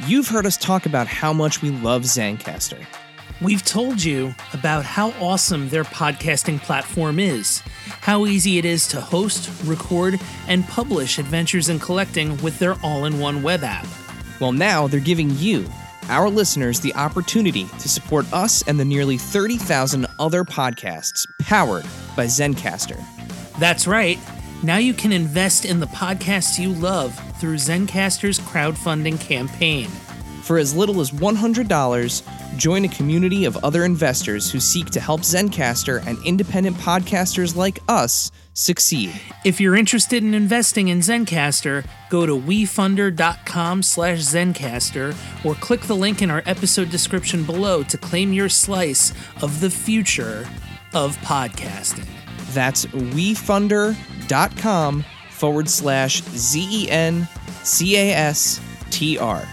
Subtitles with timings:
[0.00, 2.84] You've heard us talk about how much we love Zencastr.
[3.40, 7.60] We've told you about how awesome their podcasting platform is,
[8.00, 10.18] how easy it is to host, record,
[10.48, 13.86] and publish adventures in collecting with their all in one web app.
[14.40, 15.64] Well, now they're giving you,
[16.08, 21.86] our listeners, the opportunity to support us and the nearly 30,000 other podcasts powered
[22.16, 23.00] by Zencastr.
[23.60, 24.18] That's right.
[24.64, 29.88] Now you can invest in the podcasts you love through Zencastr's crowdfunding campaign.
[30.40, 35.20] For as little as $100, join a community of other investors who seek to help
[35.20, 39.12] Zencastr and independent podcasters like us succeed.
[39.44, 45.96] If you're interested in investing in Zencastr, go to wefunder.com slash Zencastr or click the
[45.96, 50.48] link in our episode description below to claim your slice of the future
[50.94, 52.08] of podcasting.
[52.54, 54.13] That's wefunder.com
[55.30, 57.28] forward slash Z E N
[57.62, 58.60] C A S
[58.90, 59.46] T R.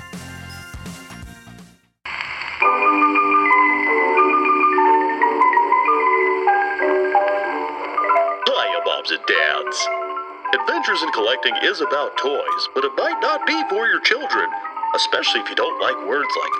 [10.53, 14.49] Adventures in Collecting is about toys, but it might not be for your children,
[14.95, 16.51] especially if you don't like words like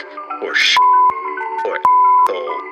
[0.00, 0.76] f- or sh
[1.64, 1.78] or
[2.28, 2.71] hole.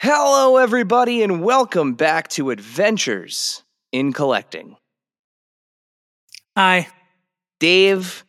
[0.00, 4.76] Hello, everybody, and welcome back to Adventures in Collecting.
[6.56, 6.88] Hi.
[7.58, 8.24] Dave,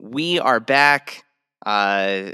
[0.00, 1.24] we are back.
[1.64, 2.32] Uh,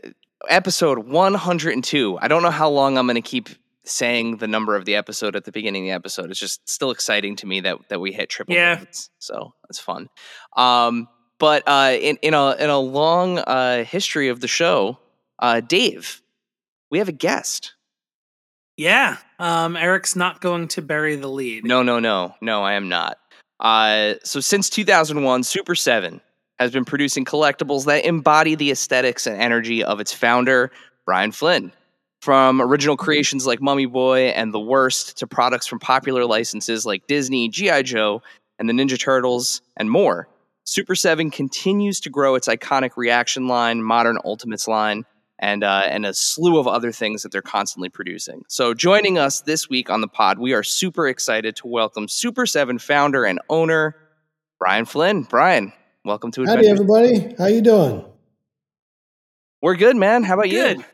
[0.48, 2.18] episode 102.
[2.20, 3.50] I don't know how long I'm going to keep
[3.84, 6.30] saying the number of the episode at the beginning of the episode.
[6.30, 8.76] It's just still exciting to me that that we hit triple Yeah.
[8.76, 9.10] digits.
[9.18, 10.08] So that's fun.
[10.56, 14.98] Um, but uh, in in a in a long uh, history of the show,
[15.38, 16.22] uh, Dave,
[16.90, 17.74] we have a guest.
[18.78, 19.16] Yeah.
[19.40, 21.64] Um, Eric's not going to bury the lead.
[21.64, 23.18] No, no, no, no, I am not.
[23.58, 26.20] Uh, so since 2001, Super 7
[26.60, 30.70] has been producing collectibles that embody the aesthetics and energy of its founder,
[31.04, 31.72] Brian Flynn.
[32.22, 37.06] From original creations like Mummy Boy and The Worst to products from popular licenses like
[37.06, 37.82] Disney, G.I.
[37.82, 38.22] Joe,
[38.58, 40.28] and the Ninja Turtles, and more,
[40.64, 45.04] Super 7 continues to grow its iconic reaction line, modern Ultimates line,
[45.38, 48.42] and uh, and a slew of other things that they're constantly producing.
[48.48, 52.46] So, joining us this week on the pod, we are super excited to welcome Super
[52.46, 53.96] Seven founder and owner
[54.58, 55.22] Brian Flynn.
[55.22, 55.72] Brian,
[56.04, 56.80] welcome to Howdy, Adventures.
[56.80, 57.34] everybody.
[57.38, 58.04] How you doing?
[59.62, 60.22] We're good, man.
[60.22, 60.78] How about Good.
[60.78, 60.84] you?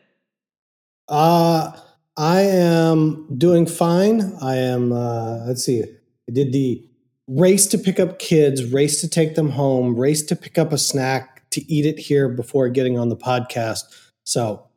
[1.07, 1.71] Uh,
[2.17, 4.35] I am doing fine.
[4.41, 4.91] I am.
[4.91, 5.83] Uh, let's see.
[5.83, 6.83] I did the
[7.27, 10.77] race to pick up kids, race to take them home, race to pick up a
[10.77, 13.81] snack to eat it here before getting on the podcast.
[14.25, 14.67] So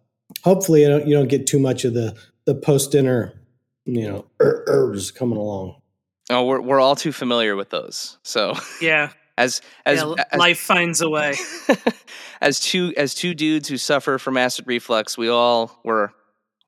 [0.44, 3.34] hopefully, you don't, you don't get too much of the the post dinner,
[3.84, 5.80] you know, er, ers coming along.
[6.30, 8.18] Oh, we're we're all too familiar with those.
[8.22, 9.10] So, Yeah.
[9.38, 11.34] as as, yeah as life finds a way.
[12.40, 16.12] as two as two dudes who suffer from acid reflux, we all were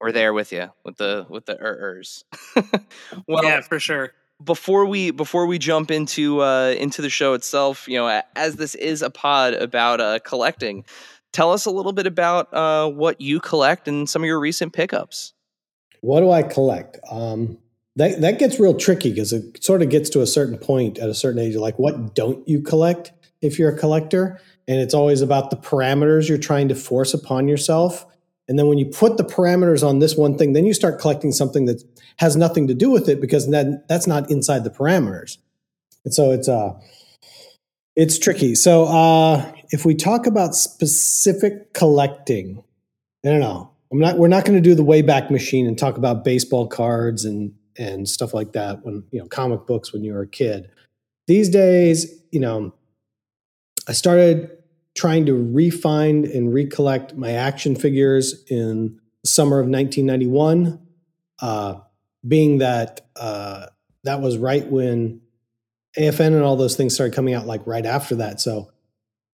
[0.01, 2.25] were there with you with the with the ers.
[3.27, 4.13] well, yeah, for sure.
[4.43, 8.75] before we before we jump into uh, into the show itself, you know, as this
[8.77, 10.85] is a pod about uh, collecting,
[11.33, 14.73] tell us a little bit about uh, what you collect and some of your recent
[14.73, 15.33] pickups.
[16.01, 16.99] What do I collect?
[17.11, 17.59] Um,
[17.97, 21.09] that that gets real tricky because it sort of gets to a certain point at
[21.09, 21.57] a certain age.
[21.57, 24.41] Like, what don't you collect if you're a collector?
[24.69, 28.07] And it's always about the parameters you're trying to force upon yourself.
[28.49, 31.33] And then when you put the parameters on this one thing, then you start collecting
[31.33, 31.83] something that
[32.17, 35.39] has nothing to do with it because then that's not inside the parameters.
[36.05, 36.79] And so it's uh
[37.97, 38.55] it's tricky.
[38.55, 42.63] So uh if we talk about specific collecting,
[43.25, 43.71] I don't know.
[43.93, 44.19] I'm not.
[44.19, 48.09] We're not going to do the Wayback Machine and talk about baseball cards and and
[48.09, 48.85] stuff like that.
[48.85, 50.71] When you know comic books when you were a kid.
[51.27, 52.75] These days, you know,
[53.89, 54.51] I started
[54.97, 60.81] trying to refine and recollect my action figures in the summer of 1991.
[61.41, 61.81] Uh,
[62.27, 63.67] being that uh,
[64.05, 65.21] that was right when
[65.99, 68.41] AFN and all those things started coming out, like right after that.
[68.41, 68.71] So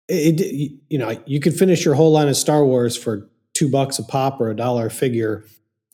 [0.08, 3.98] it, you know you could finish your whole line of Star Wars for two bucks
[3.98, 5.44] a pop or a dollar a figure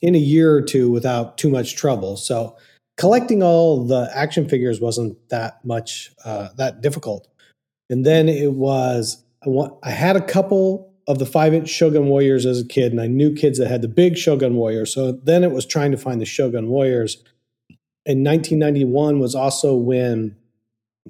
[0.01, 2.17] in a year or two without too much trouble.
[2.17, 2.57] So
[2.97, 7.29] collecting all the action figures wasn't that much uh, that difficult.
[7.89, 12.07] And then it was I, want, I had a couple of the five inch Shogun
[12.07, 14.95] Warriors as a kid, and I knew kids that had the big Shogun Warriors.
[14.95, 17.17] So then it was trying to find the Shogun Warriors.
[18.05, 20.37] And 1991 was also when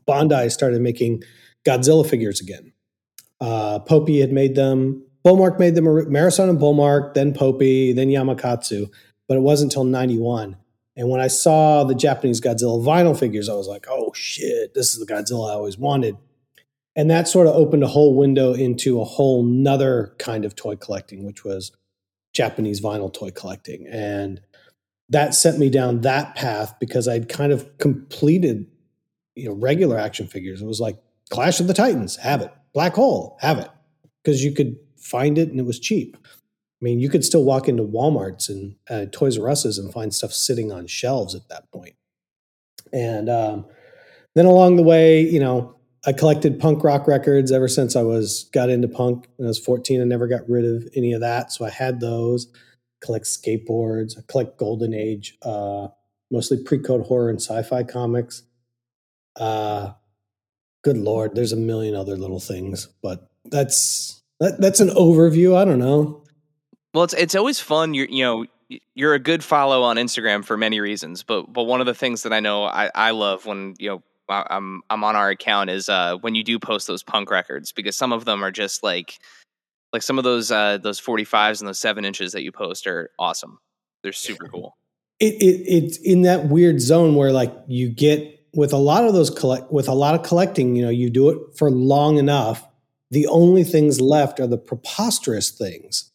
[0.06, 1.22] Bandai started making
[1.64, 2.71] Godzilla figures again.
[3.42, 5.04] Uh, Popy had made them.
[5.24, 5.84] Bullmark made them.
[5.84, 8.90] Marusan and Bullmark, then Popy, then Yamakatsu.
[9.28, 10.56] But it wasn't until 91.
[10.96, 14.94] And when I saw the Japanese Godzilla vinyl figures, I was like, oh shit, this
[14.94, 16.16] is the Godzilla I always wanted
[16.94, 20.76] and that sort of opened a whole window into a whole nother kind of toy
[20.76, 21.72] collecting which was
[22.32, 24.40] japanese vinyl toy collecting and
[25.08, 28.66] that sent me down that path because i'd kind of completed
[29.34, 30.98] you know regular action figures it was like
[31.30, 33.70] clash of the titans have it black hole have it
[34.22, 37.68] because you could find it and it was cheap i mean you could still walk
[37.68, 41.70] into walmarts and uh, toys r us's and find stuff sitting on shelves at that
[41.72, 41.94] point.
[42.92, 43.66] and um,
[44.34, 48.50] then along the way you know I collected punk rock records ever since I was
[48.52, 50.00] got into punk when I was 14.
[50.00, 51.52] I never got rid of any of that.
[51.52, 52.48] So I had those.
[53.00, 54.18] Collect skateboards.
[54.18, 55.88] I collect golden age, uh,
[56.30, 58.42] mostly pre-code horror and sci-fi comics.
[59.36, 59.92] Uh,
[60.82, 65.56] good lord, there's a million other little things, but that's that, that's an overview.
[65.56, 66.24] I don't know.
[66.94, 67.94] Well, it's it's always fun.
[67.94, 68.46] You're you know
[68.94, 72.22] you're a good follow on Instagram for many reasons, but but one of the things
[72.24, 75.88] that I know I, I love when you know I'm I'm on our account is
[75.88, 79.18] uh, when you do post those punk records because some of them are just like
[79.92, 83.10] like some of those uh, those 45s and those seven inches that you post are
[83.18, 83.58] awesome.
[84.02, 84.76] They're super cool.
[85.20, 89.14] It, it it's in that weird zone where like you get with a lot of
[89.14, 92.66] those collect with a lot of collecting, you know, you do it for long enough.
[93.10, 96.10] The only things left are the preposterous things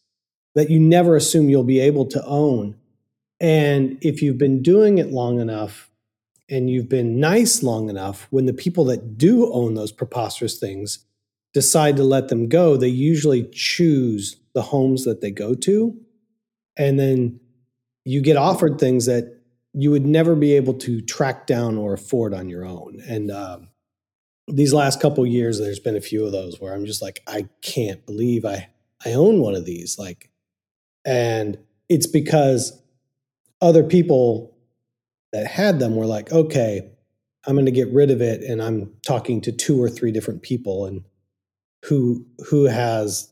[0.55, 2.75] that you never assume you'll be able to own.
[3.39, 5.87] And if you've been doing it long enough,
[6.49, 10.99] and you've been nice long enough, when the people that do own those preposterous things
[11.53, 15.95] decide to let them go, they usually choose the homes that they go to.
[16.77, 17.39] And then
[18.05, 19.36] you get offered things that
[19.79, 22.99] you would never be able to track down or afford on your own.
[23.07, 23.67] And um,
[24.47, 27.47] these last couple years, there's been a few of those where I'm just like, I
[27.61, 28.69] can't believe I
[29.05, 29.99] I own one of these.
[29.99, 30.31] Like,
[31.05, 31.59] and
[31.89, 32.81] it's because
[33.61, 34.57] other people
[35.31, 36.89] that had them were like, okay,
[37.45, 40.41] I'm going to get rid of it, and I'm talking to two or three different
[40.41, 41.03] people, and
[41.85, 43.31] who who has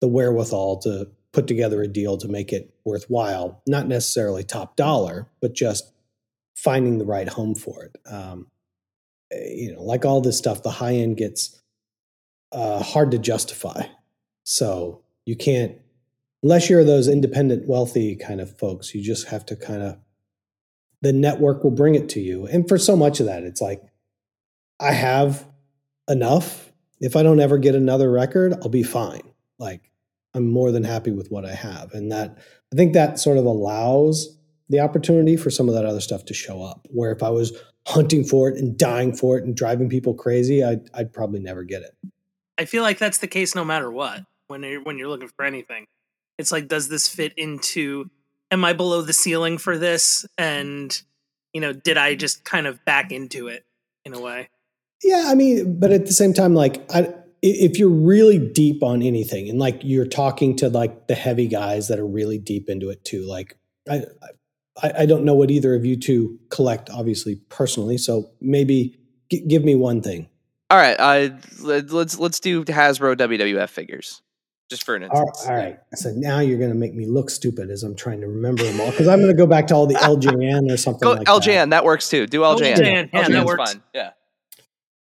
[0.00, 5.28] the wherewithal to put together a deal to make it worthwhile, not necessarily top dollar,
[5.40, 5.92] but just
[6.54, 7.96] finding the right home for it.
[8.10, 8.46] Um,
[9.32, 11.60] eh, you know, like all this stuff, the high end gets
[12.52, 13.82] uh, hard to justify.
[14.44, 15.76] So you can't,
[16.42, 19.98] unless you're those independent, wealthy kind of folks, you just have to kind of
[21.02, 22.46] the network will bring it to you.
[22.46, 23.82] And for so much of that, it's like,
[24.80, 25.46] I have
[26.08, 26.72] enough.
[27.00, 29.22] If I don't ever get another record, I'll be fine.
[29.58, 29.90] Like,
[30.36, 31.92] I'm more than happy with what I have.
[31.92, 32.38] And that,
[32.72, 34.38] I think that sort of allows
[34.68, 36.86] the opportunity for some of that other stuff to show up.
[36.90, 37.56] Where if I was
[37.86, 41.64] hunting for it and dying for it and driving people crazy, I'd, I'd probably never
[41.64, 41.96] get it.
[42.58, 45.44] I feel like that's the case no matter what when you're when you're looking for
[45.44, 45.86] anything.
[46.38, 48.10] It's like, does this fit into
[48.50, 50.26] am I below the ceiling for this?
[50.38, 51.00] And,
[51.52, 53.64] you know, did I just kind of back into it
[54.04, 54.50] in a way?
[55.02, 57.12] Yeah, I mean, but at the same time, like, I,
[57.42, 61.88] if you're really deep on anything and like you're talking to like the heavy guys
[61.88, 63.56] that are really deep into it too, like,
[63.88, 64.04] I,
[64.82, 67.98] I, I don't know what either of you two collect, obviously, personally.
[67.98, 68.98] So maybe
[69.30, 70.28] g- give me one thing.
[70.68, 71.28] All right, uh,
[71.60, 74.20] let's let's do Hasbro WWF figures
[74.68, 75.44] just for an instance.
[75.46, 75.78] All right.
[75.94, 78.80] So now you're going to make me look stupid as I'm trying to remember them
[78.80, 81.06] all because I'm going to go back to all the LJN or something.
[81.06, 81.44] Go like LJN.
[81.44, 81.70] That.
[81.70, 81.84] that.
[81.84, 82.26] works too.
[82.26, 82.76] Do LJN.
[82.76, 83.10] LJN.
[83.12, 83.72] Yeah, that works.
[83.72, 83.82] Fun.
[83.94, 84.10] Yeah.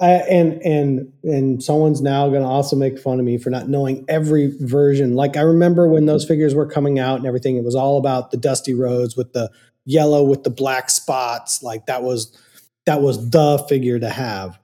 [0.04, 3.70] Uh, and and and someone's now going to also make fun of me for not
[3.70, 5.16] knowing every version.
[5.16, 8.30] Like I remember when those figures were coming out and everything, it was all about
[8.30, 9.50] the Dusty Rhodes with the
[9.86, 11.64] yellow with the black spots.
[11.64, 12.38] Like that was
[12.86, 14.60] that was the figure to have.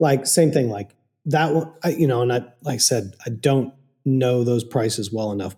[0.00, 0.70] Like same thing.
[0.70, 0.90] Like
[1.26, 2.22] that one, I, you know.
[2.22, 3.72] And I like I said, I don't
[4.04, 5.54] know those prices well enough.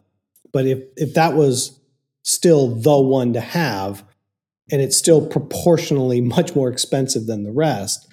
[0.52, 1.80] But if if that was
[2.22, 4.04] still the one to have,
[4.70, 8.11] and it's still proportionally much more expensive than the rest,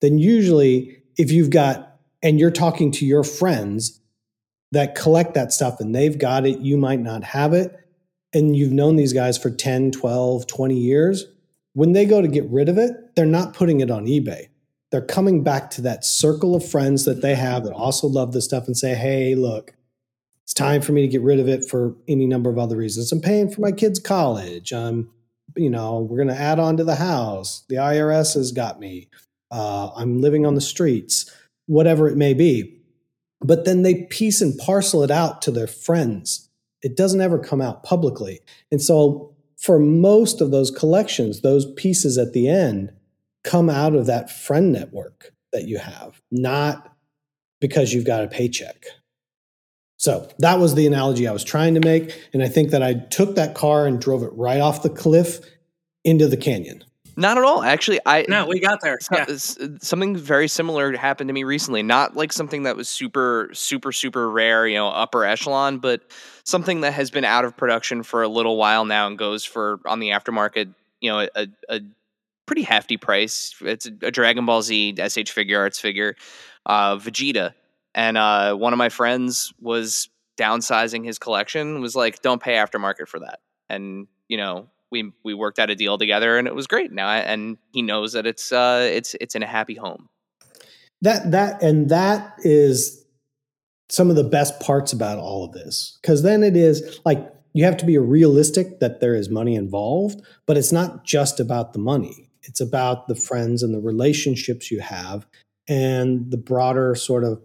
[0.00, 4.00] then usually if you've got and you're talking to your friends
[4.72, 7.78] that collect that stuff and they've got it, you might not have it,
[8.34, 11.24] and you've known these guys for 10, 12, 20 years,
[11.74, 14.48] when they go to get rid of it, they're not putting it on eBay.
[14.90, 18.44] they're coming back to that circle of friends that they have that also love this
[18.44, 19.74] stuff and say, hey, look,
[20.44, 23.10] it's time for me to get rid of it for any number of other reasons.
[23.10, 24.72] I'm paying for my kids' college.
[24.72, 25.10] I'm,
[25.56, 27.64] you know, we're going to add on to the house.
[27.68, 29.08] The IRS has got me.
[29.50, 31.30] Uh, I'm living on the streets,
[31.66, 32.80] whatever it may be.
[33.40, 36.48] But then they piece and parcel it out to their friends.
[36.82, 38.40] It doesn't ever come out publicly.
[38.70, 42.92] And so for most of those collections, those pieces at the end
[43.44, 46.94] come out of that friend network that you have, not
[47.60, 48.86] because you've got a paycheck.
[49.98, 52.28] So that was the analogy I was trying to make.
[52.32, 55.40] And I think that I took that car and drove it right off the cliff
[56.04, 56.84] into the canyon.
[57.18, 57.62] Not at all.
[57.62, 58.98] Actually, I No, we got there.
[59.10, 59.24] Yeah.
[59.80, 61.82] something very similar happened to me recently.
[61.82, 66.02] Not like something that was super, super, super rare, you know, upper echelon, but
[66.44, 69.80] something that has been out of production for a little while now and goes for
[69.86, 71.80] on the aftermarket, you know, a, a
[72.44, 73.54] pretty hefty price.
[73.62, 76.16] It's a, a Dragon Ball Z SH Figuarts figure,
[76.66, 77.54] uh, Vegeta,
[77.94, 81.80] and uh, one of my friends was downsizing his collection.
[81.80, 84.68] Was like, don't pay aftermarket for that, and you know.
[84.92, 88.12] We, we worked out a deal together and it was great now and he knows
[88.12, 90.08] that it's uh it's it's in a happy home
[91.02, 93.04] That that and that is
[93.88, 95.98] some of the best parts about all of this.
[96.02, 100.20] Because then it is like you have to be realistic that there is money involved,
[100.46, 102.30] but it's not just about the money.
[102.42, 105.26] It's about the friends and the relationships you have
[105.68, 107.42] and the broader sort of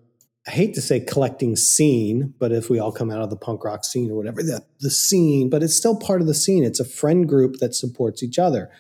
[0.48, 3.64] I hate to say collecting scene, but if we all come out of the punk
[3.64, 6.64] rock scene or whatever, the, the scene, but it's still part of the scene.
[6.64, 8.72] It's a friend group that supports each other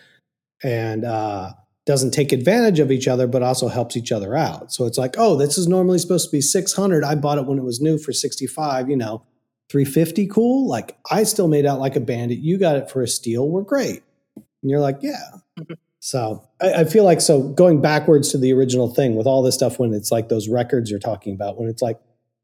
[0.63, 1.51] and uh,
[1.85, 4.73] doesn't take advantage of each other, but also helps each other out.
[4.73, 7.03] So it's like, oh, this is normally supposed to be 600.
[7.03, 9.23] I bought it when it was new for 65, you know,
[9.69, 10.67] 350, cool.
[10.67, 12.39] Like I still made out like a bandit.
[12.39, 13.47] You got it for a steal.
[13.47, 14.01] We're great.
[14.35, 15.65] And you're like, yeah.
[16.01, 19.55] So I, I feel like so going backwards to the original thing with all this
[19.55, 21.99] stuff when it's like those records you're talking about, when it's like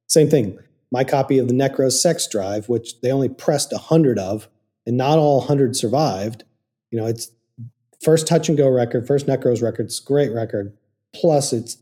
[0.07, 0.57] same thing.
[0.89, 4.47] My copy of the Necro Sex Drive, which they only pressed a hundred of,
[4.85, 6.45] and not all hundred survived.
[6.91, 7.29] You know, it's
[8.01, 9.87] first touch and go record, first Necros record.
[9.87, 10.77] It's great record.
[11.13, 11.77] Plus, it's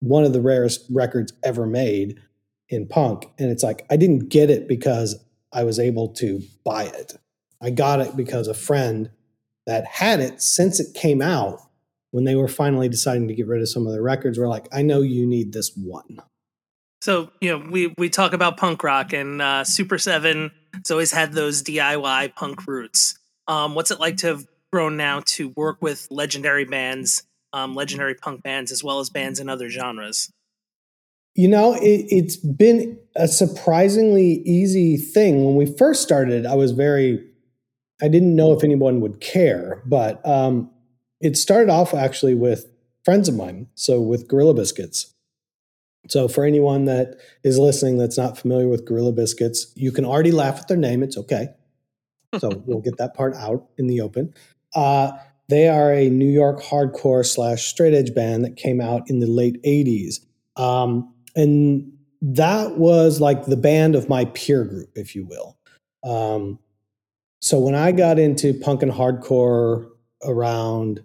[0.00, 2.18] one of the rarest records ever made
[2.70, 3.26] in punk.
[3.38, 7.14] And it's like I didn't get it because I was able to buy it.
[7.60, 9.10] I got it because a friend
[9.66, 11.60] that had it since it came out
[12.10, 14.68] when they were finally deciding to get rid of some of their records were like,
[14.72, 16.20] I know you need this one.
[17.00, 21.10] So you know, we we talk about punk rock, and uh, Super Seven has always
[21.10, 23.18] had those DIY punk roots.
[23.48, 28.14] Um, what's it like to have grown now to work with legendary bands, um, legendary
[28.14, 30.30] punk bands, as well as bands in other genres?
[31.34, 35.44] You know, it, it's been a surprisingly easy thing.
[35.44, 37.24] When we first started, I was very,
[38.02, 40.70] I didn't know if anyone would care, but um,
[41.20, 42.66] it started off actually with
[43.04, 43.68] friends of mine.
[43.74, 45.14] So with Gorilla Biscuits.
[46.08, 50.32] So for anyone that is listening that's not familiar with Gorilla Biscuits, you can already
[50.32, 51.02] laugh at their name.
[51.02, 51.48] It's okay.
[52.38, 54.34] So we'll get that part out in the open.
[54.74, 55.12] Uh,
[55.48, 59.26] they are a New York hardcore slash straight edge band that came out in the
[59.26, 60.20] late 80s.
[60.56, 65.56] Um, and that was like the band of my peer group, if you will.
[66.04, 66.58] Um,
[67.42, 69.88] so when I got into punk and hardcore
[70.24, 71.02] around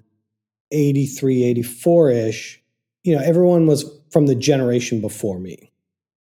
[0.72, 2.64] 83, 84 ish,
[3.04, 5.72] you know, everyone was from the generation before me.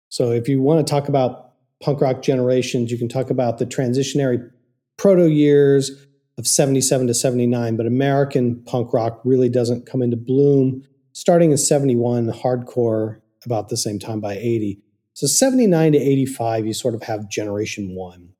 [0.09, 1.51] So if you want to talk about
[1.83, 4.49] punk rock generations, you can talk about the transitionary
[4.95, 5.91] proto years
[6.37, 11.57] of 77 to 79, but American punk rock really doesn't come into bloom starting in
[11.57, 14.79] 71, hardcore about the same time by 80.
[15.15, 18.33] So 79 to 85, you sort of have generation one.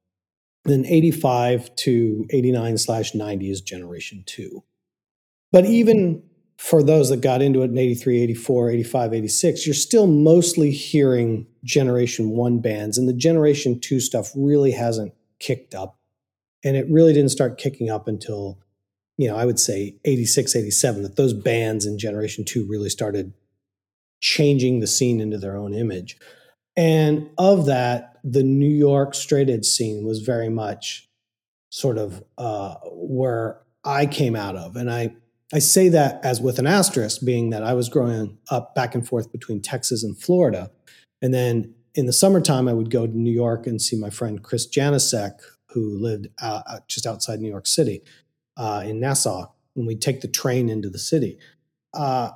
[0.67, 4.63] Then 85 to 89 slash 90 is generation two.
[5.51, 6.21] But even
[6.57, 11.47] for those that got into it in 83, 84, 85, 86, you're still mostly hearing
[11.63, 12.97] generation one bands.
[12.97, 15.97] And the generation two stuff really hasn't kicked up.
[16.65, 18.59] And it really didn't start kicking up until,
[19.17, 23.33] you know, I would say 86, 87, that those bands in generation two really started
[24.19, 26.17] changing the scene into their own image.
[26.75, 31.07] And of that, the New York straight edge scene was very much
[31.69, 34.75] sort of uh, where I came out of.
[34.75, 35.15] And I,
[35.53, 39.07] I say that as with an asterisk, being that I was growing up back and
[39.07, 40.71] forth between Texas and Florida.
[41.21, 44.43] And then in the summertime, I would go to New York and see my friend
[44.43, 48.03] Chris Janisek, who lived uh, just outside New York City
[48.57, 49.45] uh, in Nassau.
[49.77, 51.39] And we'd take the train into the city.
[51.93, 52.31] Uh,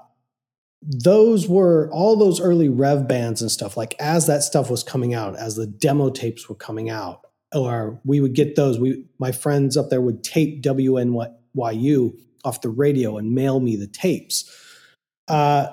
[0.81, 3.77] those were all those early rev bands and stuff.
[3.77, 7.21] Like as that stuff was coming out, as the demo tapes were coming out,
[7.53, 8.79] or we would get those.
[8.79, 13.87] We, my friends up there would tape WNYU off the radio and mail me the
[13.87, 14.49] tapes.
[15.27, 15.67] uh,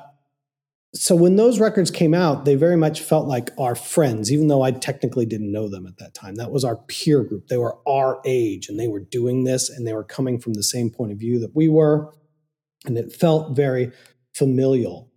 [0.95, 4.63] so when those records came out, they very much felt like our friends, even though
[4.63, 6.37] I technically didn't know them at that time.
[6.37, 7.49] That was our peer group.
[7.49, 10.63] They were our age and they were doing this and they were coming from the
[10.63, 12.15] same point of view that we were.
[12.87, 13.93] And it felt very
[14.35, 15.09] familial.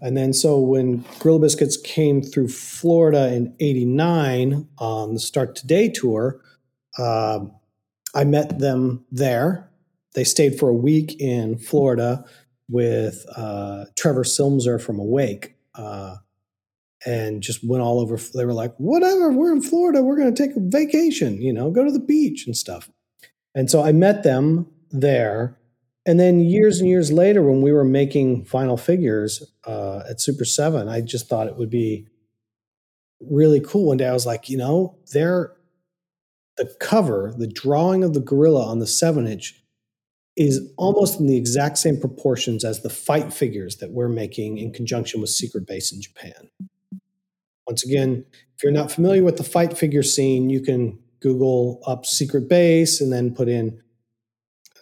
[0.00, 5.88] And then so when Gorilla Biscuits came through Florida in 89 on the Start Today
[5.88, 6.40] tour,
[6.98, 7.40] uh,
[8.14, 9.70] I met them there.
[10.14, 12.24] They stayed for a week in Florida
[12.68, 16.16] with uh, Trevor Silmser from Awake, uh,
[17.06, 18.16] and just went all over.
[18.34, 20.02] They were like, "Whatever, we're in Florida.
[20.02, 21.40] We're going to take a vacation.
[21.40, 22.90] You know, go to the beach and stuff."
[23.54, 25.58] And so I met them there.
[26.04, 30.44] And then years and years later, when we were making final figures uh, at Super
[30.44, 32.08] Seven, I just thought it would be
[33.20, 33.86] really cool.
[33.86, 35.52] One day, I was like, you know, they're
[36.56, 39.58] the cover, the drawing of the gorilla on the seven inch
[40.36, 44.72] is almost in the exact same proportions as the fight figures that we're making in
[44.72, 46.50] conjunction with Secret Base in Japan.
[47.66, 48.24] Once again,
[48.56, 53.00] if you're not familiar with the fight figure scene, you can Google up Secret Base
[53.00, 53.81] and then put in,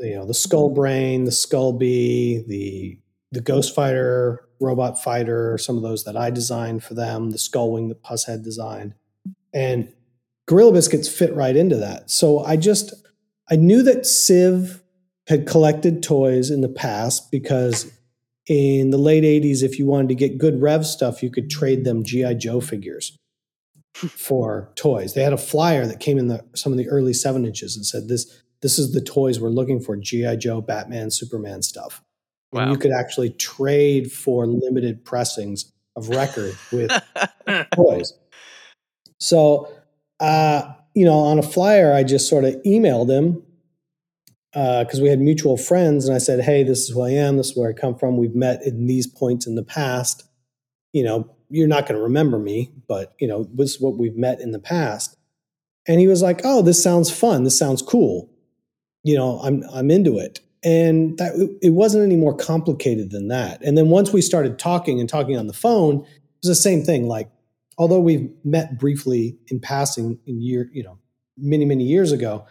[0.00, 2.98] you know, the Skull Brain, the Skull Bee, the
[3.32, 7.72] the Ghost Fighter, Robot Fighter, some of those that I designed for them, the Skull
[7.72, 8.94] Wing that Pushead designed,
[9.54, 9.92] and
[10.46, 12.10] Gorilla Biscuits fit right into that.
[12.10, 12.92] So I just
[13.50, 14.82] I knew that Civ
[15.28, 17.92] had collected toys in the past because
[18.46, 21.84] in the late 80s if you wanted to get good rev stuff you could trade
[21.84, 23.16] them gi joe figures
[23.94, 25.14] for toys.
[25.14, 27.84] They had a flyer that came in the some of the early seven inches and
[27.84, 32.02] said this this is the toys we're looking for gi joe batman superman stuff
[32.52, 32.62] wow.
[32.62, 36.90] and you could actually trade for limited pressings of record with
[37.74, 38.12] toys
[39.18, 39.70] so
[40.20, 43.42] uh, you know on a flyer i just sort of emailed him
[44.52, 47.36] because uh, we had mutual friends, and I said, "Hey, this is who I am.
[47.36, 48.16] This is where I come from.
[48.16, 50.24] We've met in these points in the past.
[50.92, 54.16] You know, you're not going to remember me, but you know, this is what we've
[54.16, 55.16] met in the past."
[55.86, 57.44] And he was like, "Oh, this sounds fun.
[57.44, 58.28] This sounds cool.
[59.02, 61.32] You know, I'm I'm into it." And that
[61.62, 63.62] it wasn't any more complicated than that.
[63.62, 66.06] And then once we started talking and talking on the phone, it
[66.42, 67.08] was the same thing.
[67.08, 67.30] Like,
[67.78, 70.98] although we've met briefly in passing in year, you know,
[71.38, 72.44] many many years ago,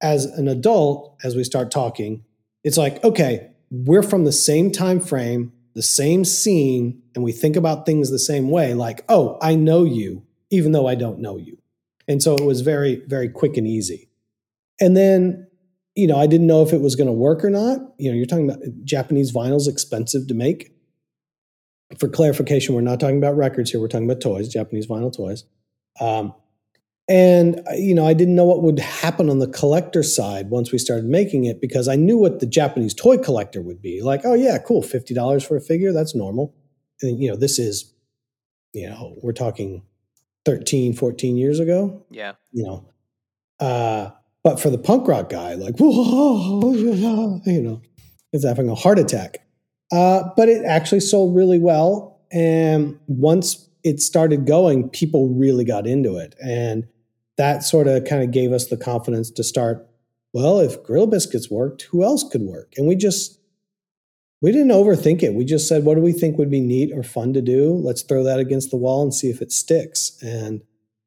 [0.00, 2.24] as an adult, as we start talking,
[2.64, 7.56] it's like, okay, we're from the same time frame, the same scene, and we think
[7.56, 8.74] about things the same way.
[8.74, 11.58] Like, oh, I know you, even though I don't know you.
[12.08, 14.08] And so it was very, very quick and easy.
[14.80, 15.46] And then,
[15.94, 17.78] you know, I didn't know if it was going to work or not.
[17.98, 20.72] You know, you're talking about Japanese vinyl's expensive to make.
[21.98, 23.80] For clarification, we're not talking about records here.
[23.80, 25.44] We're talking about toys, Japanese vinyl toys.
[26.00, 26.34] Um,
[27.08, 30.72] and, uh, you know, I didn't know what would happen on the collector side once
[30.72, 34.00] we started making it because I knew what the Japanese toy collector would be.
[34.00, 36.54] Like, oh, yeah, cool, $50 for a figure, that's normal.
[37.02, 37.92] And, you know, this is,
[38.72, 39.82] you know, we're talking
[40.46, 42.06] 13, 14 years ago.
[42.10, 42.32] Yeah.
[42.52, 42.88] You know,
[43.60, 44.10] uh,
[44.44, 47.82] but for the punk rock guy, like, whoa, you know,
[48.32, 49.38] is having a heart attack.
[49.92, 52.20] Uh, but it actually sold really well.
[52.32, 56.34] And once it started going, people really got into it.
[56.42, 56.86] And
[57.36, 59.88] that sort of kind of gave us the confidence to start
[60.32, 63.38] well if Gorilla Biscuits worked who else could work and we just
[64.40, 67.02] we didn't overthink it we just said what do we think would be neat or
[67.02, 70.62] fun to do let's throw that against the wall and see if it sticks and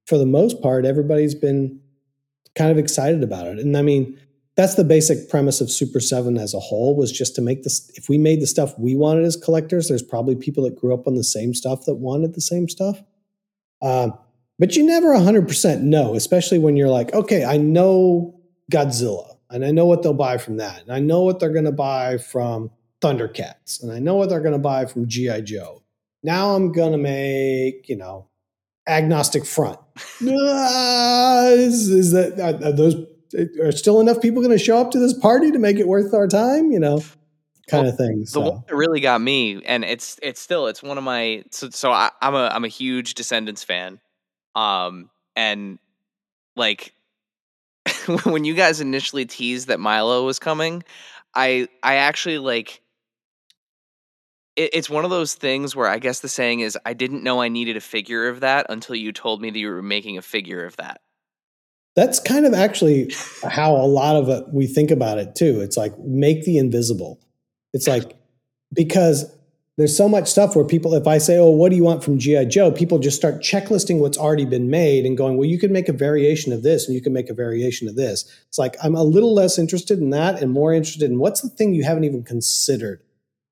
[0.06, 1.80] for the most part everybody's been
[2.56, 4.20] kind of excited about it and i mean
[4.56, 7.90] that's the basic premise of super 7 as a whole was just to make this
[7.96, 11.08] if we made the stuff we wanted as collectors there's probably people that grew up
[11.08, 13.02] on the same stuff that wanted the same stuff
[13.82, 14.10] uh,
[14.58, 18.40] but you never 100% know, especially when you're like, okay, I know
[18.72, 20.82] Godzilla and I know what they'll buy from that.
[20.82, 24.40] And I know what they're going to buy from Thundercats and I know what they're
[24.40, 25.42] going to buy from G.I.
[25.42, 25.84] Joe.
[26.24, 28.28] Now I'm going to make, you know,
[28.88, 29.80] Agnostic Front.
[29.98, 32.96] uh, is, is, that, are, are those,
[33.62, 36.14] are still enough people going to show up to this party to make it worth
[36.14, 36.72] our time?
[36.72, 37.02] You know?
[37.68, 38.26] kind well, of thing.
[38.26, 38.40] So.
[38.40, 41.70] The one that really got me, and it's it's still it's one of my so
[41.70, 44.00] so I, am a I'm a huge Descendents fan,
[44.56, 45.80] um, and
[46.56, 46.94] like
[48.24, 50.84] when you guys initially teased that Milo was coming,
[51.34, 52.82] I I actually like
[54.56, 57.42] it, it's one of those things where I guess the saying is I didn't know
[57.42, 60.22] I needed a figure of that until you told me that you were making a
[60.22, 61.02] figure of that.
[61.96, 63.14] That's kind of actually
[63.44, 65.62] how a lot of it, we think about it too.
[65.62, 67.20] It's like make the invisible.
[67.74, 68.18] It's like
[68.74, 69.32] because
[69.78, 72.18] there's so much stuff where people, if I say, "Oh, what do you want from
[72.18, 75.74] GI Joe?" people just start checklisting what's already been made and going, "Well, you can
[75.74, 78.78] make a variation of this, and you can make a variation of this." It's like
[78.82, 81.84] I'm a little less interested in that and more interested in what's the thing you
[81.84, 83.02] haven't even considered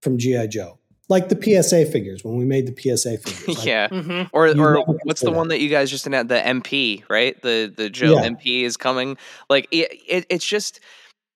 [0.01, 0.79] from GI Joe.
[1.09, 3.57] Like the PSA figures when we made the PSA figures.
[3.57, 3.87] Like, yeah.
[3.89, 4.29] Mhm.
[4.33, 5.35] Or or what's the that.
[5.35, 6.29] one that you guys just announced?
[6.29, 7.39] The MP, right?
[7.41, 8.29] The the Joe Yeah.
[8.29, 9.17] MP is coming.
[9.49, 10.79] Like it, it it's just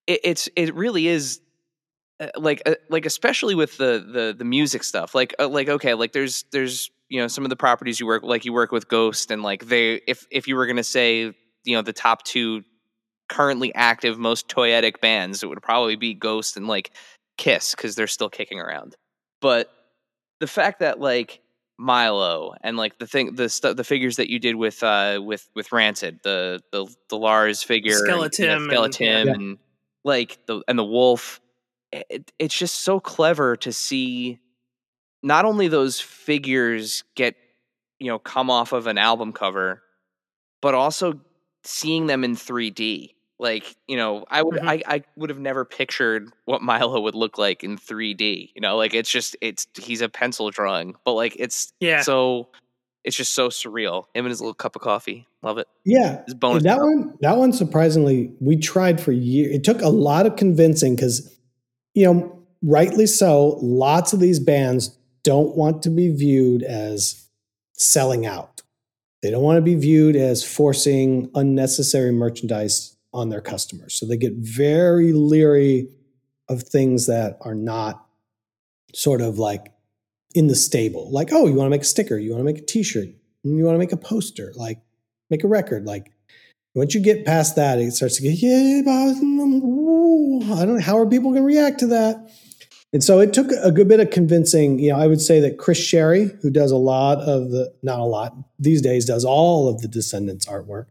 [0.07, 1.41] it, it's it really is
[2.19, 5.13] uh, like uh, like especially with the the the music stuff.
[5.13, 8.23] Like uh, like okay, like there's there's you know some of the properties you work
[8.23, 11.33] like you work with Ghost and like they if if you were gonna say
[11.65, 12.63] you know the top two
[13.29, 16.91] currently active most toyetic bands, it would probably be Ghost and like
[17.37, 18.95] Kiss because they're still kicking around.
[19.41, 19.71] But
[20.39, 21.41] the fact that like
[21.77, 25.47] Milo and like the thing the stuff the figures that you did with uh with
[25.55, 29.33] with Rancid the the the Lars figure and, you know, Skeleton and- skeleton yeah.
[29.33, 29.57] and
[30.03, 31.39] like the and the wolf
[31.91, 34.39] it, it's just so clever to see
[35.21, 37.35] not only those figures get
[37.99, 39.83] you know come off of an album cover
[40.61, 41.19] but also
[41.63, 44.67] seeing them in 3D like you know i would Mhm.
[44.67, 48.77] I, I would have never pictured what milo would look like in 3d you know
[48.77, 52.01] like it's just it's he's a pencil drawing but like it's Yeah.
[52.01, 52.47] so
[53.03, 56.33] it's just so surreal him and his little cup of coffee love it Yeah, his
[56.33, 56.83] bonus that cup.
[56.83, 59.55] one, that one, surprisingly, we tried for years.
[59.55, 61.33] It took a lot of convincing because,
[61.93, 63.59] you know, rightly so.
[63.61, 67.29] Lots of these bands don't want to be viewed as
[67.73, 68.61] selling out.
[69.21, 73.95] They don't want to be viewed as forcing unnecessary merchandise on their customers.
[73.95, 75.89] So they get very leery
[76.49, 78.05] of things that are not
[78.93, 79.73] sort of like
[80.33, 81.11] in the stable.
[81.11, 83.07] Like, oh, you want to make a sticker, you want to make a T-shirt,
[83.43, 84.79] you want to make a poster, like
[85.29, 85.85] make a record.
[85.85, 86.11] Like
[86.75, 90.79] once you get past that, it starts to get, yeah, I don't know.
[90.79, 92.31] How are people going to react to that?
[92.93, 94.79] And so it took a good bit of convincing.
[94.79, 97.99] You know, I would say that Chris Shary, who does a lot of the, not
[97.99, 100.85] a lot, these days does all of the Descendents artwork.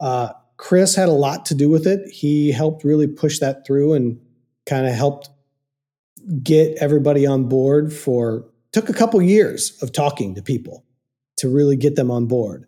[0.00, 2.06] Uh, Chris had a lot to do with it.
[2.10, 4.20] He helped really push that through and
[4.66, 5.30] kind of helped
[6.42, 10.84] get everybody on board for, took a couple years of talking to people
[11.38, 12.66] to really get them on board.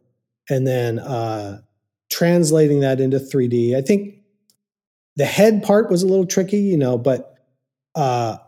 [0.48, 1.60] And then, uh,
[2.08, 3.76] translating that into 3D.
[3.76, 4.16] I think
[5.16, 7.34] the head part was a little tricky, you know, but
[7.94, 8.38] uh,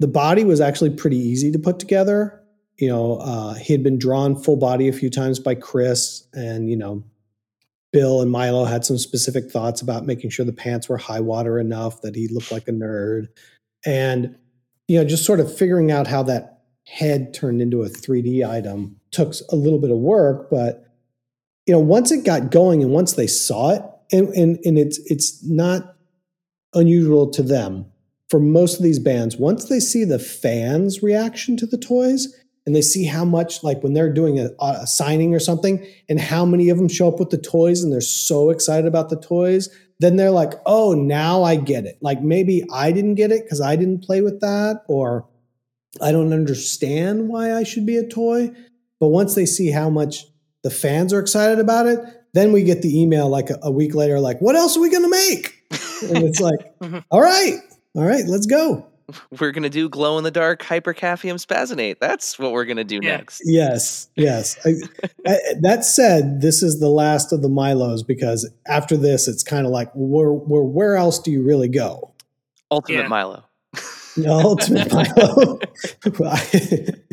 [0.00, 2.42] the body was actually pretty easy to put together.
[2.78, 6.70] You know, uh, he had been drawn full body a few times by Chris, and
[6.70, 7.04] you know,
[7.94, 11.60] Bill and Milo had some specific thoughts about making sure the pants were high water
[11.60, 13.28] enough that he looked like a nerd,
[13.86, 14.36] and
[14.88, 18.96] you know, just sort of figuring out how that head turned into a 3D item
[19.12, 20.84] took a little bit of work, but
[21.66, 24.98] you know, once it got going and once they saw it, and, and, and it's
[25.06, 25.94] it's not
[26.74, 27.86] unusual to them.
[28.28, 32.34] For most of these bands, once they see the fans' reaction to the toys
[32.66, 36.20] and they see how much, like when they're doing a, a signing or something, and
[36.20, 39.20] how many of them show up with the toys and they're so excited about the
[39.20, 39.68] toys,
[40.00, 41.98] then they're like, oh, now I get it.
[42.00, 45.26] Like maybe I didn't get it because I didn't play with that, or
[46.00, 48.50] I don't understand why I should be a toy.
[48.98, 50.24] But once they see how much
[50.62, 52.00] the fans are excited about it,
[52.32, 54.90] then we get the email like a, a week later, like, what else are we
[54.90, 55.54] going to make?
[56.10, 57.04] And it's like, Mhm.
[57.10, 57.58] all right,
[57.94, 58.86] all right, let's go.
[59.40, 61.98] we're gonna do glow in the dark hypercaffium spazzinate.
[62.00, 63.16] that's what we're gonna do Yeah.
[63.18, 64.56] next Yes, yes.
[64.64, 64.74] I,
[65.26, 69.66] I, that said, this is the last of the Milos because after this, it's kind
[69.66, 72.12] of like, where, where, where else do you really go?
[72.70, 73.08] ultimate Yeah.
[73.08, 73.44] milo
[74.16, 75.58] The ultimate Milo.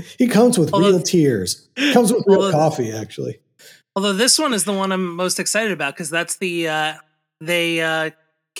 [0.18, 1.68] he comes with Although- real tears.
[1.94, 3.40] Comes with real although- coffee, actually.
[3.96, 6.94] Although this one is the one I'm most excited about because that's the uh,
[7.42, 8.12] they uh,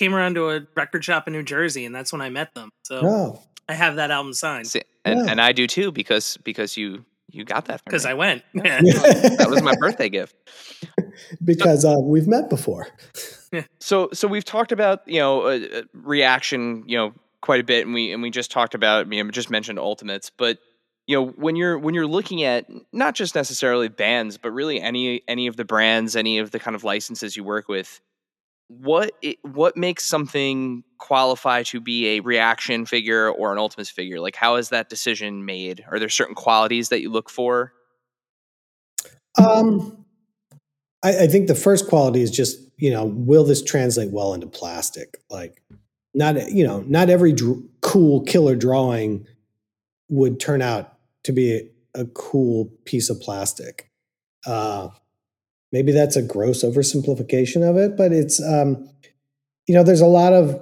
[0.02, 2.72] came around to a record shop in New Jersey and that's when I met them.
[2.84, 5.32] So Oh, I have that album signed See, and, Yeah.
[5.32, 8.06] and i do too because because you you got that because.
[8.06, 8.44] I went.
[8.56, 10.36] that was my birthday gift
[11.46, 12.88] because uh, we've met before.
[13.80, 17.86] So so we've talked about you know uh, uh, reaction you know quite a bit,
[17.86, 20.58] and we and we just talked about you know just mentioned ultimates, but
[21.08, 25.22] you know when you're when you're looking at not just necessarily bands, but really any
[25.28, 28.02] any of the brands, any of the kind of licenses you work with,
[28.80, 34.20] what it, what makes something qualify to be a reaction figure or an ultimates figure?
[34.20, 35.84] Like how is that decision made?
[35.90, 37.74] Are there certain qualities that you look for?
[39.38, 40.06] Um,
[41.04, 44.48] I, I think the first quality is just you know, will this translate well into
[44.48, 45.22] plastic?
[45.30, 45.62] Like,
[46.16, 49.28] not you know, not every dr- cool killer drawing
[50.10, 53.92] would turn out to be a cool piece of plastic.
[54.48, 54.90] Uh,
[55.72, 58.90] maybe that's a gross oversimplification of it, but it's um,
[59.68, 60.60] you know, there's a lot of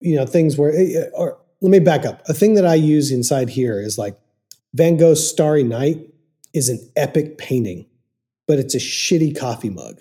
[0.00, 2.22] you know things where eh, or let me back up.
[2.28, 4.18] A thing that I use inside here is like
[4.74, 5.98] Van Gogh's Starry Night
[6.54, 7.86] is an epic painting,
[8.46, 10.00] but it's a shitty coffee mug.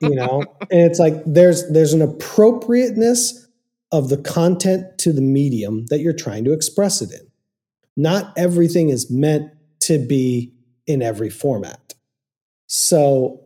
[0.00, 3.46] you know, and it's like there's there's an appropriateness
[3.92, 7.26] of the content to the medium that you're trying to express it in.
[7.96, 10.52] Not everything is meant to be
[10.86, 11.89] in every format.
[12.72, 13.40] So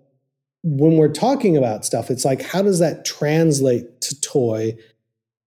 [0.62, 4.76] when we're talking about stuff, it's like, how does that translate to toy?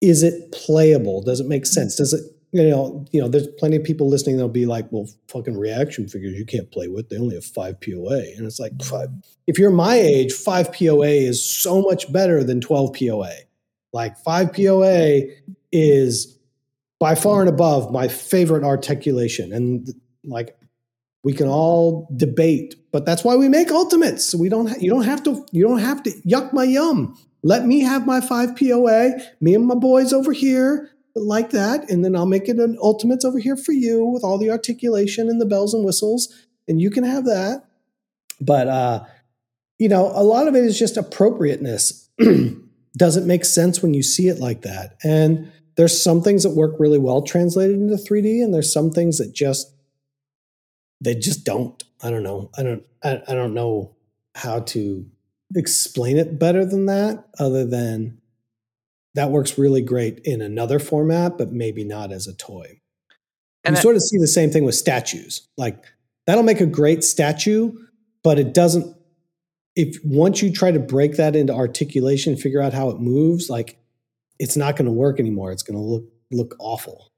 [0.02, 1.22] Is it playable?
[1.22, 1.82] Does it make mm-hmm.
[1.82, 1.96] sense?
[1.96, 4.38] Does it, you know, you know, there's plenty of people listening.
[4.38, 7.10] They'll be like, well, fucking reaction figures you can't play with.
[7.10, 8.24] They only have five POA.
[8.36, 8.90] And it's like, mm-hmm.
[8.90, 9.10] five.
[9.46, 13.32] if you're my age, five POA is so much better than 12 POA.
[13.94, 15.22] Like five POA
[15.72, 16.36] is
[17.00, 19.54] by far and above my favorite articulation.
[19.54, 19.88] And
[20.24, 20.58] like
[21.24, 24.34] we can all debate, but that's why we make ultimates.
[24.34, 27.18] We don't ha- you don't have to you don't have to yuck my yum.
[27.44, 32.06] Let me have my five POA, me and my boys over here like that, and
[32.06, 35.42] then I'll make it an ultimates over here for you with all the articulation and
[35.42, 36.34] the bells and whistles,
[36.68, 37.64] and you can have that.
[38.40, 39.04] But uh,
[39.80, 42.10] you know, a lot of it is just appropriateness.
[42.98, 44.98] doesn't make sense when you see it like that?
[45.04, 49.20] And there's some things that work really well translated into 3D, and there's some things
[49.20, 49.72] that just
[51.02, 51.84] they just don't.
[52.02, 52.50] I don't know.
[52.58, 52.86] I don't.
[53.04, 53.96] I, I don't know
[54.36, 55.06] how to
[55.56, 58.20] explain it better than that, other than
[59.16, 62.80] that works really great in another format, but maybe not as a toy.
[63.64, 65.48] And you that, sort of see the same thing with statues.
[65.58, 65.84] Like
[66.26, 67.74] that'll make a great statue,
[68.24, 68.96] but it doesn't.
[69.76, 73.80] If once you try to break that into articulation, figure out how it moves, like
[74.40, 75.52] it's not going to work anymore.
[75.52, 77.12] It's going to look look awful.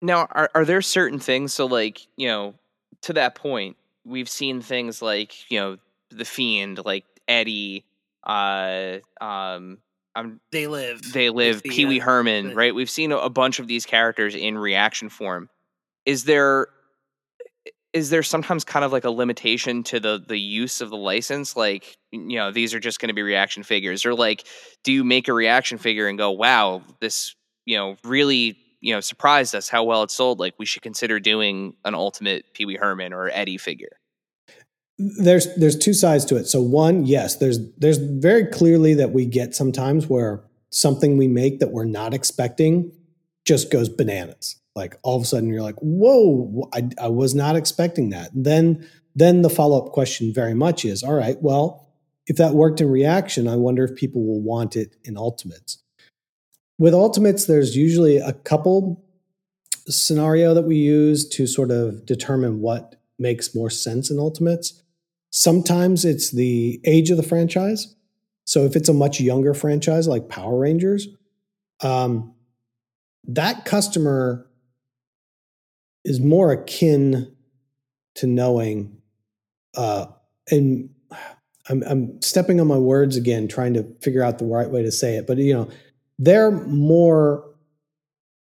[0.00, 1.52] Now, are are there certain things?
[1.52, 2.54] So, like you know,
[3.02, 5.76] to that point, we've seen things like you know
[6.10, 7.84] the fiend, like Eddie,
[8.24, 9.78] uh, um,
[10.14, 12.74] I'm, they live, they live, Pee Wee uh, Herman, right?
[12.74, 15.48] We've seen a bunch of these characters in reaction form.
[16.04, 16.68] Is there
[17.92, 21.56] is there sometimes kind of like a limitation to the the use of the license
[21.56, 24.46] like you know these are just going to be reaction figures or like
[24.84, 29.00] do you make a reaction figure and go wow this you know really you know
[29.00, 33.12] surprised us how well it sold like we should consider doing an ultimate pee-wee herman
[33.12, 33.98] or eddie figure.
[34.98, 36.46] There's there's two sides to it.
[36.46, 41.60] So one yes there's there's very clearly that we get sometimes where something we make
[41.60, 42.92] that we're not expecting
[43.44, 44.56] just goes bananas.
[44.74, 48.30] Like all of a sudden you're like whoa i, I was not expecting that.
[48.34, 51.88] Then then the follow-up question very much is all right well
[52.26, 55.82] if that worked in reaction i wonder if people will want it in ultimates
[56.78, 59.04] with ultimates, there's usually a couple
[59.88, 64.82] scenario that we use to sort of determine what makes more sense in ultimates.
[65.30, 67.94] Sometimes it's the age of the franchise.
[68.44, 71.08] So if it's a much younger franchise like Power Rangers,
[71.80, 72.34] um,
[73.24, 74.46] that customer
[76.04, 77.34] is more akin
[78.14, 78.96] to knowing,
[79.76, 80.06] uh,
[80.50, 80.88] and
[81.68, 84.90] I'm, I'm stepping on my words again, trying to figure out the right way to
[84.90, 85.26] say it.
[85.26, 85.68] But you know,
[86.18, 87.44] they're more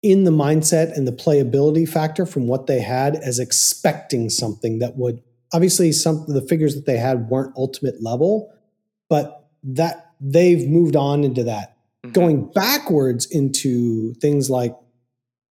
[0.02, 4.96] in the mindset and the playability factor from what they had as expecting something that
[4.96, 8.52] would obviously some of the figures that they had weren't ultimate level
[9.08, 12.12] but that they've moved on into that mm-hmm.
[12.12, 14.76] going backwards into things like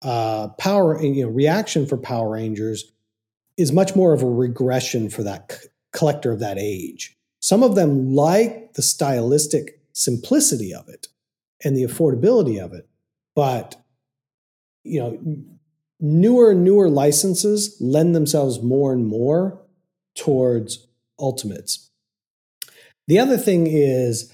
[0.03, 2.93] uh, power you know reaction for power rangers
[3.57, 7.75] is much more of a regression for that c- collector of that age some of
[7.75, 11.09] them like the stylistic simplicity of it
[11.64, 12.88] and the affordability of it.
[13.35, 13.77] But
[14.85, 15.18] you know,
[16.01, 19.61] newer and newer licenses lend themselves more and more
[20.16, 20.87] towards
[21.18, 21.90] ultimates.
[23.07, 24.33] The other thing is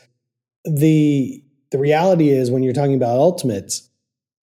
[0.64, 3.88] the the reality is when you're talking about ultimates,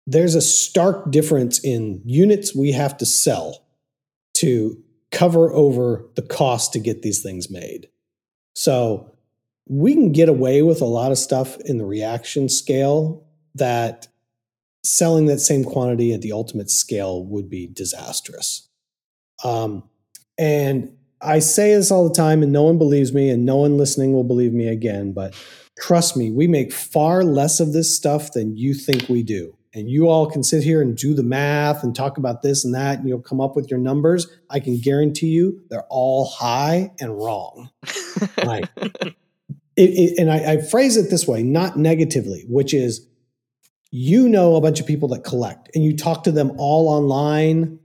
[0.05, 3.65] there's a stark difference in units we have to sell
[4.35, 7.89] to cover over the cost to get these things made.
[8.53, 9.14] So
[9.67, 13.25] we can get away with a lot of stuff in the reaction scale
[13.55, 14.07] that
[14.83, 18.69] selling that same quantity at the ultimate scale would be disastrous.
[19.43, 19.83] Um,
[20.37, 23.77] and I say this all the time, and no one believes me, and no one
[23.77, 25.13] listening will believe me again.
[25.13, 25.33] But
[25.79, 29.57] trust me, we make far less of this stuff than you think we do.
[29.73, 32.73] And you all can sit here and do the math and talk about this and
[32.75, 34.27] that, and you'll come up with your numbers.
[34.49, 37.71] I can guarantee you they're all high and wrong.
[38.45, 38.69] right
[39.77, 43.07] it, it, and I, I phrase it this way, not negatively, which is
[43.91, 47.79] you know a bunch of people that collect and you talk to them all online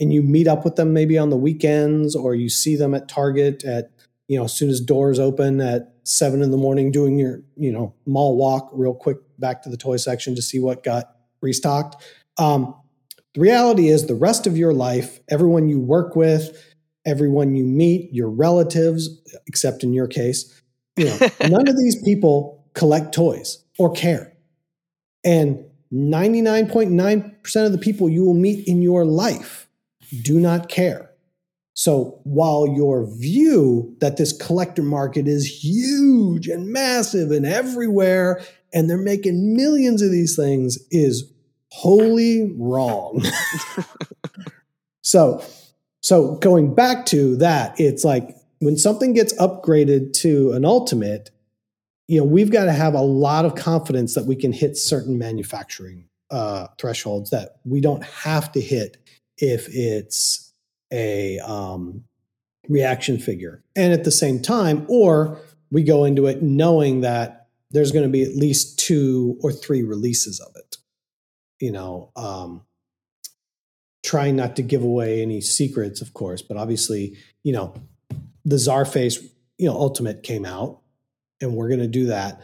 [0.00, 3.08] and you meet up with them maybe on the weekends or you see them at
[3.08, 3.90] Target at,
[4.26, 7.70] you know, as soon as doors open at seven in the morning doing your, you
[7.70, 12.02] know, mall walk real quick back to the toy section to see what got restocked.
[12.38, 12.74] Um,
[13.34, 16.74] the reality is the rest of your life, everyone you work with,
[17.06, 19.08] everyone you meet, your relatives,
[19.46, 20.61] except in your case,
[20.96, 24.32] you know, none of these people collect toys or care.
[25.24, 29.68] And 99.9% of the people you will meet in your life
[30.22, 31.10] do not care.
[31.74, 38.42] So while your view that this collector market is huge and massive and everywhere,
[38.74, 41.30] and they're making millions of these things is
[41.70, 43.22] wholly wrong.
[45.02, 45.44] so,
[46.00, 51.30] so going back to that, it's like when something gets upgraded to an ultimate,
[52.06, 55.18] you know, we've got to have a lot of confidence that we can hit certain
[55.18, 58.98] manufacturing uh, thresholds that we don't have to hit
[59.36, 60.52] if it's
[60.92, 62.04] a um,
[62.68, 63.64] reaction figure.
[63.74, 65.40] And at the same time, or
[65.72, 69.82] we go into it knowing that there's going to be at least two or three
[69.82, 70.76] releases of it.
[71.58, 72.62] You know, um,
[74.04, 77.74] trying not to give away any secrets, of course, but obviously, you know,
[78.44, 79.22] the Czarface,
[79.58, 80.80] you know, Ultimate came out,
[81.40, 82.42] and we're going to do that.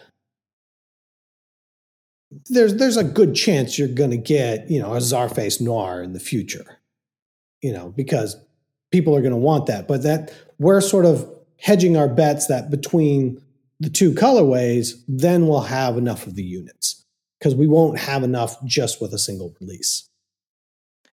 [2.51, 6.13] There's there's a good chance you're going to get you know a Czarface Noir in
[6.13, 6.81] the future,
[7.63, 8.37] you know, because
[8.91, 9.89] people are going to want that.
[9.89, 13.43] But that we're sort of hedging our bets that between
[13.81, 17.05] the two colorways, then we'll have enough of the units
[17.39, 20.09] because we won't have enough just with a single release.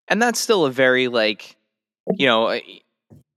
[0.08, 1.56] And that's still a very like,
[2.18, 2.58] you know,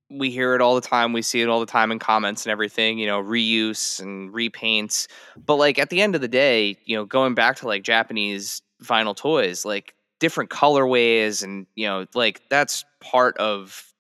[0.10, 1.14] we hear it all the time.
[1.14, 5.08] We see it all the time in comments and everything, you know, reuse and repaints.
[5.36, 8.62] But like at the end of the day, you know, going back to like Japanese
[8.84, 13.92] vinyl toys, like different colorways and, you know, like that's part of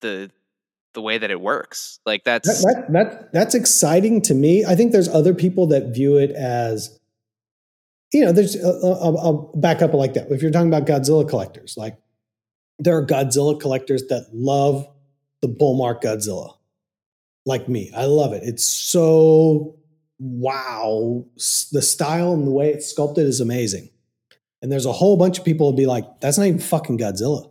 [0.00, 0.30] the
[0.94, 2.00] the way that it works.
[2.06, 4.64] Like that's that, that, that, that's exciting to me.
[4.64, 6.98] I think there's other people that view it as,
[8.12, 8.56] you know, there's.
[8.56, 10.32] Uh, I'll, I'll back up like that.
[10.32, 11.98] If you're talking about Godzilla collectors, like
[12.78, 14.88] there are Godzilla collectors that love
[15.42, 16.54] the Bullmark Godzilla,
[17.46, 17.90] like me.
[17.96, 18.42] I love it.
[18.44, 19.76] It's so
[20.18, 21.24] wow.
[21.72, 23.90] The style and the way it's sculpted is amazing.
[24.60, 27.50] And there's a whole bunch of people who'll be like, "That's not even fucking Godzilla.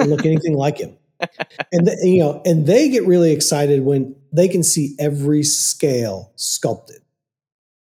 [0.00, 0.96] look anything like him."
[1.72, 6.32] and the, you know, and they get really excited when they can see every scale
[6.36, 7.02] sculpted.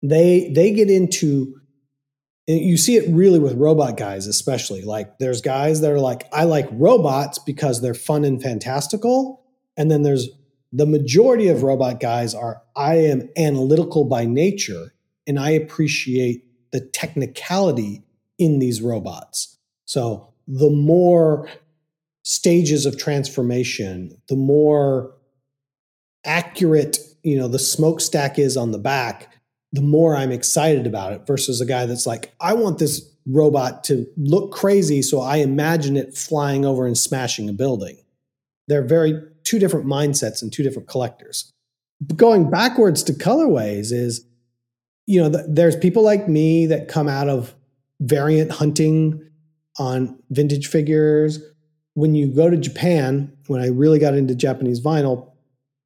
[0.02, 1.60] They they get into
[2.46, 4.82] you see it really with robot guys especially.
[4.82, 9.42] Like there's guys that are like i like robots because they're fun and fantastical.
[9.76, 10.28] And then there's
[10.72, 14.92] the majority of robot guys are i am analytical by nature
[15.26, 18.04] and i appreciate the technicality
[18.38, 19.58] in these robots.
[19.84, 21.48] So the more
[22.22, 25.14] stages of transformation, the more
[26.24, 29.35] accurate, you know, the smokestack is on the back,
[29.76, 33.84] the more I'm excited about it versus a guy that's like, I want this robot
[33.84, 37.98] to look crazy, so I imagine it flying over and smashing a building.
[38.68, 41.52] They're very two different mindsets and two different collectors.
[42.00, 44.26] But going backwards to colorways is,
[45.06, 47.54] you know, there's people like me that come out of
[48.00, 49.22] variant hunting
[49.78, 51.38] on vintage figures
[51.94, 55.32] when you go to Japan, when I really got into Japanese vinyl,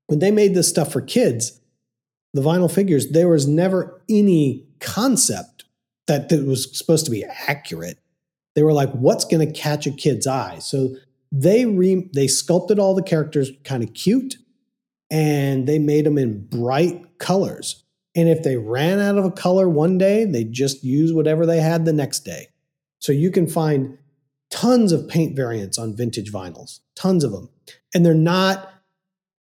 [0.07, 1.60] when they made this stuff for kids,
[2.33, 5.65] the vinyl figures, there was never any concept
[6.07, 7.99] that it was supposed to be accurate.
[8.55, 10.59] They were like, what's going to catch a kid's eye?
[10.59, 10.97] So
[11.33, 14.37] they re- they sculpted all the characters kind of cute
[15.11, 17.85] and they made them in bright colors.
[18.17, 21.61] And if they ran out of a color one day, they just use whatever they
[21.61, 22.49] had the next day.
[22.99, 23.99] So you can find
[24.51, 27.49] tons of paint variants on vintage vinyls, tons of them.
[27.95, 28.73] And they're not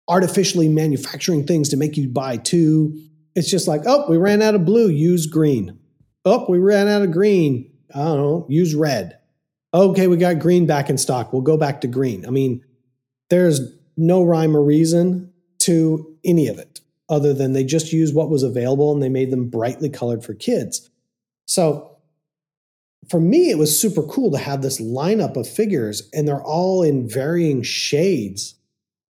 [0.10, 3.00] artificially manufacturing things to make you buy two.
[3.36, 5.80] It's just like, oh, we ran out of blue, use green.
[6.26, 7.72] Oh, we ran out of green.
[7.93, 9.17] I don't know, use red.
[9.74, 11.32] Okay, we got green back in stock.
[11.32, 12.26] We'll go back to green.
[12.26, 12.63] I mean,
[13.30, 13.62] there's
[13.95, 18.43] no rhyme or reason to any of it other than they just used what was
[18.43, 20.89] available and they made them brightly colored for kids.
[21.45, 21.98] So
[23.10, 26.84] for me, it was super cool to have this lineup of figures, and they're all
[26.84, 28.56] in varying shades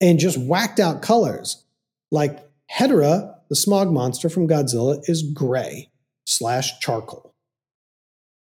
[0.01, 1.65] and just whacked out colors.
[2.11, 2.39] Like
[2.71, 5.91] Hedorah, the smog monster from Godzilla, is gray
[6.27, 7.35] slash charcoal.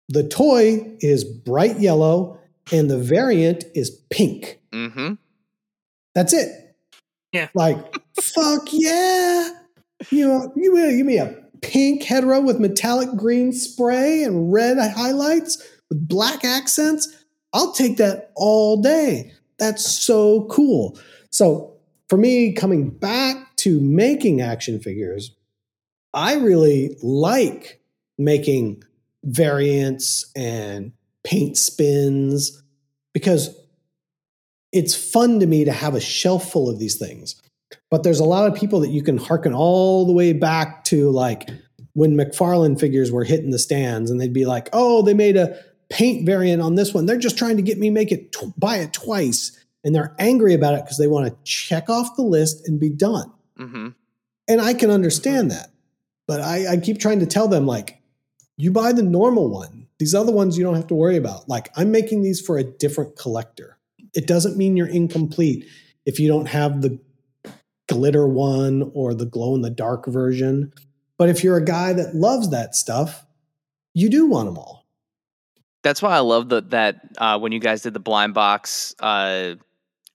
[0.09, 2.39] The toy is bright yellow,
[2.71, 4.59] and the variant is pink.
[4.71, 5.13] Mm-hmm.
[6.15, 6.75] That's it.
[7.33, 7.49] Yeah.
[7.53, 7.77] Like,
[8.21, 9.49] fuck yeah.
[10.09, 15.57] You know, you give me a pink Hedorah with metallic green spray and red highlights
[15.89, 17.07] with black accents,
[17.53, 19.33] I'll take that all day.
[19.57, 20.97] That's so cool.
[21.37, 21.73] So,
[22.09, 25.35] for me, coming back to making action figures,
[26.11, 27.79] I really like
[28.17, 28.81] making
[29.23, 32.63] variants and paint spins
[33.13, 33.55] because
[34.71, 37.39] it's fun to me to have a shelf full of these things.
[37.91, 41.11] But there's a lot of people that you can hearken all the way back to
[41.11, 41.47] like
[41.93, 45.55] when McFarlane figures were hitting the stands and they'd be like, "Oh, they made a
[45.89, 47.05] paint variant on this one.
[47.05, 49.51] They're just trying to get me make it tw- buy it twice."
[49.87, 52.89] And they're angry about it because they want to check off the list and be
[52.89, 53.31] done.
[53.55, 53.87] hmm
[54.49, 55.71] And I can understand that.
[56.27, 58.01] But I, I keep trying to tell them, like,
[58.57, 59.87] you buy the normal one.
[59.97, 61.47] These other ones you don't have to worry about.
[61.47, 63.77] Like, I'm making these for a different collector.
[64.13, 65.65] It doesn't mean you're incomplete
[66.05, 66.99] if you don't have the
[67.87, 70.73] glitter one or the glow in the dark version.
[71.17, 73.25] But if you're a guy that loves that stuff,
[73.93, 74.85] you do want them all.
[75.81, 79.55] That's why I love the, that uh, when you guys did the blind box uh,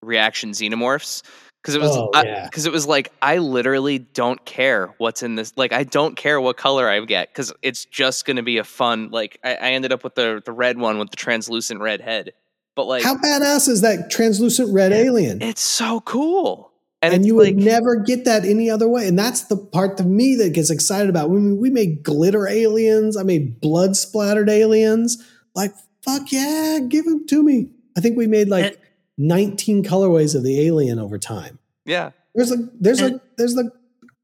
[0.03, 1.23] reaction xenomorphs
[1.63, 2.49] because it was Oh, yeah.
[2.51, 5.53] cause it was like I literally don't care what's in this.
[5.57, 8.65] Like I don't care what color I get because it's just going to be a
[8.65, 9.11] fun.
[9.11, 12.33] Like I, I ended up with the the red one with the translucent red head,
[12.75, 15.41] but like How badass is that translucent red alien?
[15.41, 16.73] it's so cool.
[17.01, 19.07] and, it's you like, would never get that any other way.
[19.07, 21.31] And that's the part of me that gets excited about.
[21.31, 25.23] When we made glitter aliens, I made blood splattered aliens.
[25.55, 25.73] Like,
[26.05, 27.71] fuck yeah, give them to me.
[27.97, 28.77] I think we made like And-
[29.23, 31.59] 19 colorways of the alien over time.
[31.87, 33.71] yeah, There's a there's And- a there's the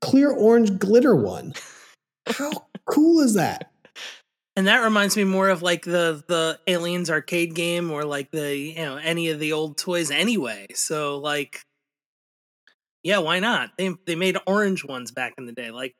[0.00, 1.54] clear orange glitter one.
[2.26, 2.50] How
[2.84, 3.70] cool is that?
[4.56, 8.56] And that reminds me more of like the the Aliens arcade game or like the
[8.56, 10.66] you know any of the old toys anyway.
[10.74, 11.62] So like
[13.04, 13.70] yeah, why not?
[13.78, 15.70] They they made orange ones back in the day.
[15.70, 15.94] Like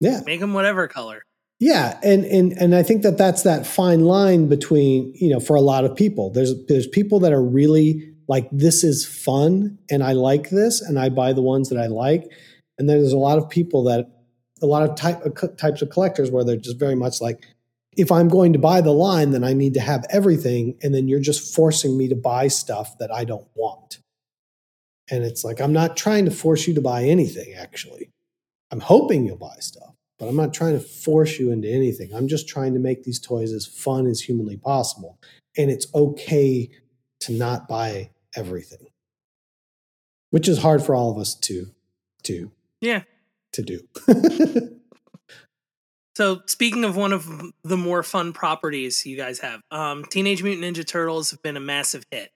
[0.00, 0.20] Yeah.
[0.26, 1.24] make them whatever color.
[1.60, 5.54] Yeah, and and and I think that that's that fine line between you know for
[5.56, 6.30] a lot of people.
[6.30, 11.00] There's there's people that are really like this is fun and I like this and
[11.00, 12.30] I buy the ones that I like,
[12.78, 14.08] and then there's a lot of people that
[14.62, 17.44] a lot of type uh, of types of collectors where they're just very much like
[17.96, 21.08] if I'm going to buy the line, then I need to have everything, and then
[21.08, 23.98] you're just forcing me to buy stuff that I don't want.
[25.10, 27.54] And it's like I'm not trying to force you to buy anything.
[27.54, 28.10] Actually,
[28.70, 32.12] I'm hoping you'll buy stuff but I'm not trying to force you into anything.
[32.14, 35.18] I'm just trying to make these toys as fun as humanly possible.
[35.56, 36.68] And it's okay
[37.20, 38.86] to not buy everything,
[40.30, 41.66] which is hard for all of us to
[42.24, 42.50] to
[42.80, 43.02] Yeah.
[43.52, 43.80] to do.
[46.16, 47.26] So speaking of one of
[47.62, 51.60] the more fun properties you guys have, um, Teenage Mutant Ninja Turtles have been a
[51.60, 52.30] massive hit.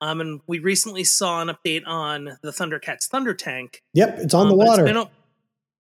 [0.00, 3.82] Um, and we recently saw an update on the Thundercats Thunder Tank.
[3.92, 4.82] yep, it's on Um, the water.
[4.82, 5.10] It's been a,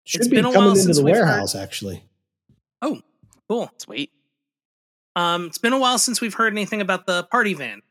[0.03, 2.03] Should it's be been a coming while into since the we've heard- warehouse actually.
[2.84, 3.01] Oh,
[3.47, 3.72] cool.
[3.78, 4.12] sweet.
[5.16, 7.82] Um, it's been a while since we've heard anything about the party van.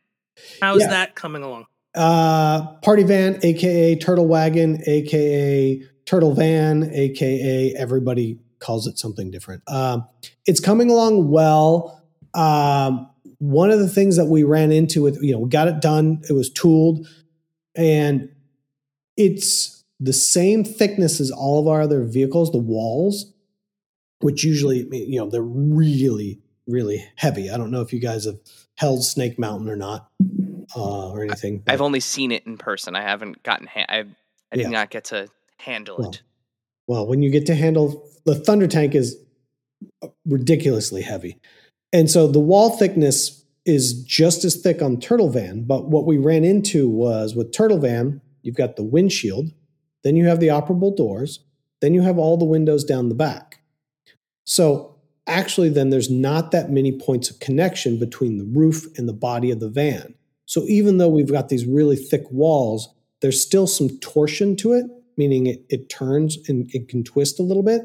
[0.60, 0.88] How's Yeah.
[0.88, 1.66] that coming along?
[1.94, 9.62] Uh, Party Van, aka Turtle Wagon, aka Turtle Van, aka everybody calls it something different.
[9.66, 10.04] Um,
[10.46, 12.02] it's coming along well.
[12.34, 13.08] Um,
[13.38, 16.20] one of the things that we ran into with, you know, we got it done.
[16.28, 17.06] It was tooled,
[17.74, 18.28] and
[19.16, 22.52] it's the same thickness as all of our other vehicles.
[22.52, 23.32] The walls,
[24.20, 27.50] which usually, you know, they're really, really heavy.
[27.50, 28.38] I don't know if you guys have
[28.78, 30.08] held Snake Mountain or not,
[30.76, 31.62] uh, or anything.
[31.66, 32.94] I've only seen it in person.
[32.94, 33.66] I haven't gotten.
[33.66, 33.98] Ha- I
[34.50, 34.68] I did Yeah.
[34.70, 36.22] not get to handle Well, it.
[36.86, 39.16] Well, when you get to handle the Thunder Tank is
[40.24, 41.38] ridiculously heavy.
[41.92, 46.16] And so the wall thickness is just as thick on Turtle Van, but what we
[46.18, 49.50] ran into was with Turtle Van, you've got the windshield,
[50.04, 51.40] then you have the operable doors,
[51.80, 53.60] then you have all the windows down the back.
[54.46, 54.96] So
[55.28, 59.50] actually then there's not that many points of connection between the roof and the body
[59.50, 60.14] of the van.
[60.46, 62.88] So even though we've got these really thick walls,
[63.20, 67.42] there's still some torsion to it, meaning it, it turns and it can twist a
[67.42, 67.82] little bit,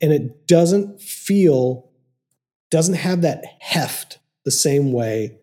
[0.00, 1.90] and it doesn't feel,
[2.70, 5.38] doesn't have that heft the same way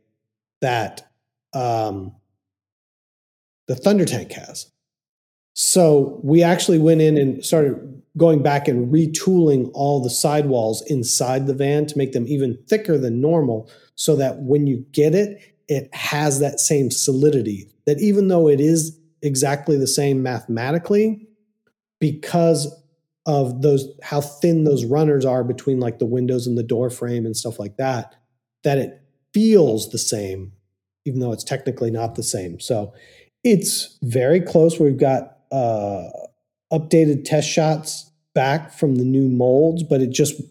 [0.61, 1.11] that
[1.53, 2.15] um,
[3.67, 4.70] the Thunder Tank has.
[5.53, 11.47] So we actually went in and started going back and retooling all the sidewalls inside
[11.47, 15.55] the van to make them even thicker than normal so that when you get it,
[15.67, 17.69] it has that same solidity.
[17.85, 21.27] That even though it is exactly the same mathematically,
[21.99, 22.73] because
[23.27, 27.25] of those how thin those runners are between like the windows and the door frame
[27.25, 28.15] and stuff like that,
[28.63, 29.01] that it
[29.33, 30.51] feels the same,
[31.05, 32.59] even though it's technically not the same.
[32.59, 32.93] So
[33.43, 34.79] it's very close.
[34.79, 36.09] We've got uh,
[36.71, 40.41] updated test shots back from the new molds, but it just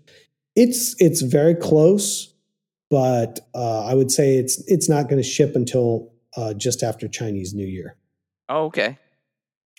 [0.57, 2.33] it's it's very close.
[2.91, 7.09] But uh, I would say it's it's not going to ship until uh, just after
[7.09, 7.97] Chinese New Year.
[8.49, 8.99] Oh, okay.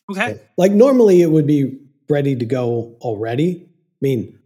[0.09, 0.39] Okay.
[0.57, 1.77] Like normally, it would be
[2.09, 3.63] ready to go already.
[3.65, 4.39] I mean,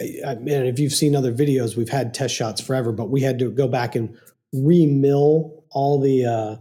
[0.00, 3.20] I, I mean, if you've seen other videos, we've had test shots forever, but we
[3.20, 4.16] had to go back and
[4.52, 6.56] remill all the uh,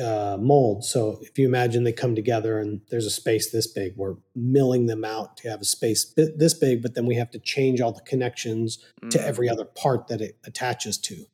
[0.00, 0.84] uh, mold.
[0.84, 4.86] So if you imagine they come together and there's a space this big, we're milling
[4.86, 7.92] them out to have a space this big, but then we have to change all
[7.92, 8.78] the connections
[9.10, 9.22] to Mm.
[9.24, 11.24] every other part that it attaches to.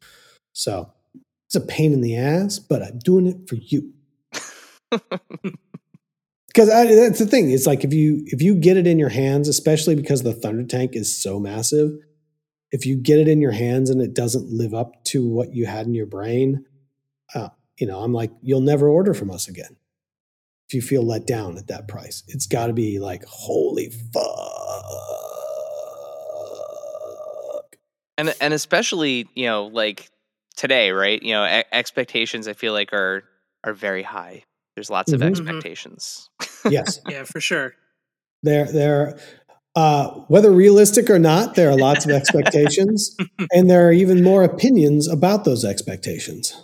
[0.53, 0.93] So
[1.47, 3.93] it's a pain in the ass, but I'm doing it for you.
[6.49, 7.51] Because that's the thing.
[7.51, 10.65] It's like if you if you get it in your hands, especially because the Thunder
[10.65, 11.93] Tank is so massive,
[12.71, 15.65] if you get it in your hands and it doesn't live up to what you
[15.65, 16.67] had in your brain,
[17.35, 17.49] uh,
[17.83, 19.75] you know, I'm like, you'll never order from us again.
[20.69, 24.29] If you feel let down at that price, it's got to be like, holy fuck.
[28.19, 30.09] and and especially you know like
[30.57, 33.25] today right you know e- expectations i feel like are
[33.65, 34.45] are very high
[34.77, 35.29] there's lots of Mhm.
[35.29, 36.29] expectations
[36.71, 37.75] Yes, Yeah, for sure.
[38.45, 39.19] there, there.
[39.75, 43.17] Uh, whether realistic or not, there are lots of expectations,
[43.53, 46.55] and there are even more opinions about those expectations.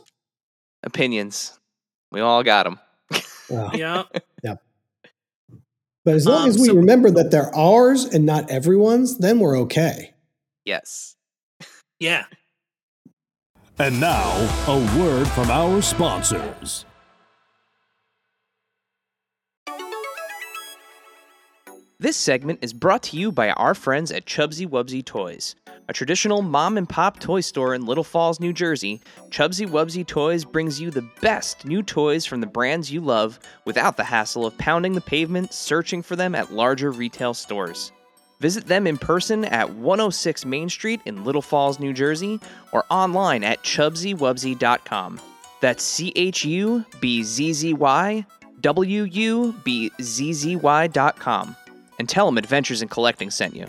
[0.89, 1.59] Opinions
[2.11, 2.79] we all got them
[3.53, 4.03] Uh, Yeah.
[6.05, 9.39] But as long Um, as we so- remember that they're ours and not everyone's, then
[9.41, 10.15] we're okay.
[10.65, 11.17] yes
[12.01, 12.25] Yeah.
[13.81, 14.33] And now,
[14.67, 16.85] a word from our sponsors.
[22.01, 25.57] This segment is brought to you by our friends at Chubsy Wubsy Toys.
[25.91, 30.45] A traditional mom and pop toy store in Little Falls, New Jersey, Chubsy Wubsy Toys
[30.45, 34.59] brings you the best new toys from the brands you love without the hassle of
[34.59, 37.91] pounding the pavement searching for them at larger retail stores.
[38.39, 42.39] Visit them in person at 106 Main Street in Little Falls, New Jersey,
[42.73, 45.19] or online at chubsywubsy.com.
[45.63, 48.27] That's C H U B Z Z Y
[48.61, 51.57] W U B Z Z Y dot com.
[51.99, 53.67] And tell them Adventures in Collecting sent you.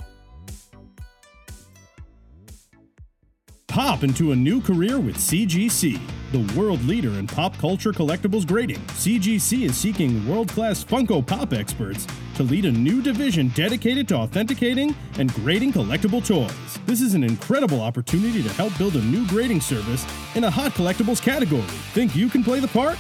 [3.70, 6.02] Pop into a new career with CGC,
[6.32, 8.80] the world leader in pop culture collectibles grading.
[8.98, 14.16] CGC is seeking world class Funko Pop experts to lead a new division dedicated to
[14.16, 16.80] authenticating and grading collectible toys.
[16.88, 20.04] This is an incredible opportunity to help build a new grading service
[20.36, 21.62] in a hot collectibles category.
[21.94, 22.98] Think you can play the part?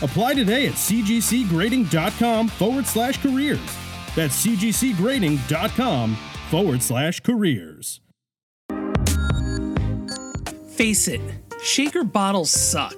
[0.00, 3.60] Apply today at cgcgrading.com forward slash careers.
[4.16, 6.16] That's cgcgrading.com
[6.48, 8.00] forward slash careers.
[10.78, 11.20] Face it,
[11.60, 12.94] shaker bottles suck.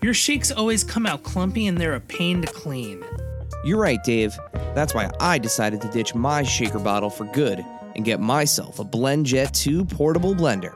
[0.00, 3.04] Your shakes always come out clumpy and they're a pain to clean.
[3.62, 4.34] You're right, Dave.
[4.74, 7.62] That's why I decided to ditch my shaker bottle for good
[7.94, 10.74] and get myself a BlendJet 2 portable blender.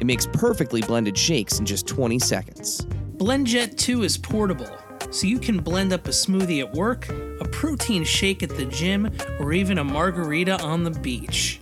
[0.00, 2.84] It makes perfectly blended shakes in just 20 seconds.
[3.18, 4.76] BlendJet 2 is portable,
[5.12, 9.16] so you can blend up a smoothie at work, a protein shake at the gym,
[9.38, 11.60] or even a margarita on the beach.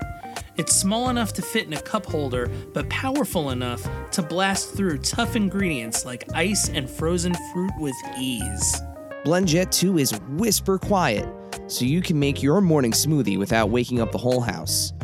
[0.59, 4.99] It's small enough to fit in a cup holder, but powerful enough to blast through
[4.99, 8.81] tough ingredients like ice and frozen fruit with ease.
[9.27, 11.29] BlendJet 2 is whisper quiet,
[11.67, 14.95] so you can make your morning smoothie without waking up the whole house.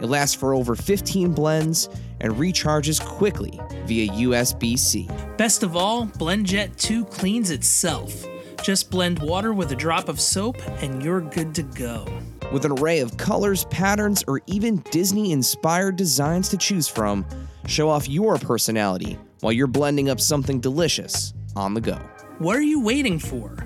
[0.00, 1.88] It lasts for over 15 blends
[2.20, 5.08] and recharges quickly via USB C.
[5.38, 8.26] Best of all, BlendJet 2 cleans itself.
[8.62, 12.06] Just blend water with a drop of soap and you're good to go.
[12.52, 17.26] With an array of colors, patterns, or even Disney inspired designs to choose from,
[17.66, 21.98] show off your personality while you're blending up something delicious on the go.
[22.38, 23.56] What are you waiting for?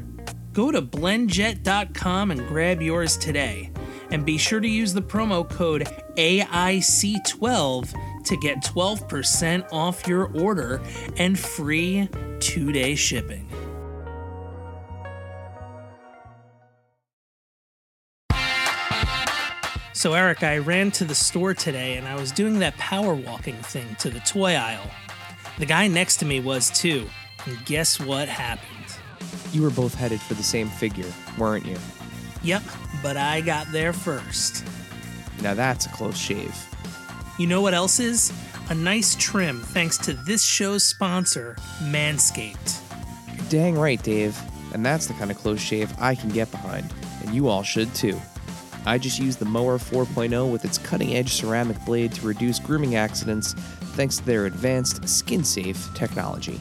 [0.52, 3.70] Go to blendjet.com and grab yours today.
[4.10, 5.82] And be sure to use the promo code
[6.16, 10.82] AIC12 to get 12% off your order
[11.16, 12.08] and free
[12.40, 13.49] two day shipping.
[20.00, 23.56] So, Eric, I ran to the store today and I was doing that power walking
[23.56, 24.90] thing to the toy aisle.
[25.58, 27.06] The guy next to me was too.
[27.44, 28.96] And guess what happened?
[29.52, 31.76] You were both headed for the same figure, weren't you?
[32.42, 32.62] Yep,
[33.02, 34.64] but I got there first.
[35.42, 36.56] Now that's a close shave.
[37.38, 38.32] You know what else is?
[38.70, 42.80] A nice trim thanks to this show's sponsor, Manscaped.
[43.36, 44.40] You're dang right, Dave.
[44.72, 46.90] And that's the kind of close shave I can get behind,
[47.22, 48.18] and you all should too.
[48.86, 52.96] I just use the Mower 4.0 with its cutting edge ceramic blade to reduce grooming
[52.96, 53.52] accidents
[53.94, 56.60] thanks to their advanced skin safe technology.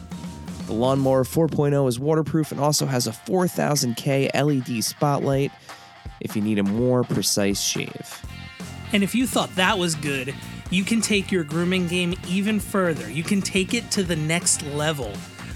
[0.67, 5.51] The Lawnmower 4.0 is waterproof and also has a 4000K LED spotlight
[6.19, 8.25] if you need a more precise shave.
[8.91, 10.35] And if you thought that was good,
[10.69, 13.09] you can take your grooming game even further.
[13.09, 15.13] You can take it to the next level.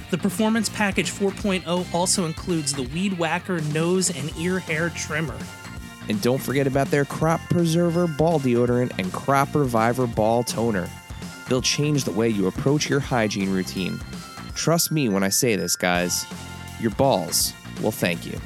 [0.10, 5.38] The Performance Package 4.0 also includes the Weed Whacker nose and ear hair trimmer.
[6.10, 10.90] And don't forget about their Crop Preserver Ball Deodorant and Crop Reviver Ball Toner.
[11.48, 14.00] They'll change the way you approach your hygiene routine.
[14.56, 16.26] Trust me when I say this, guys.
[16.80, 18.40] your balls will thank you.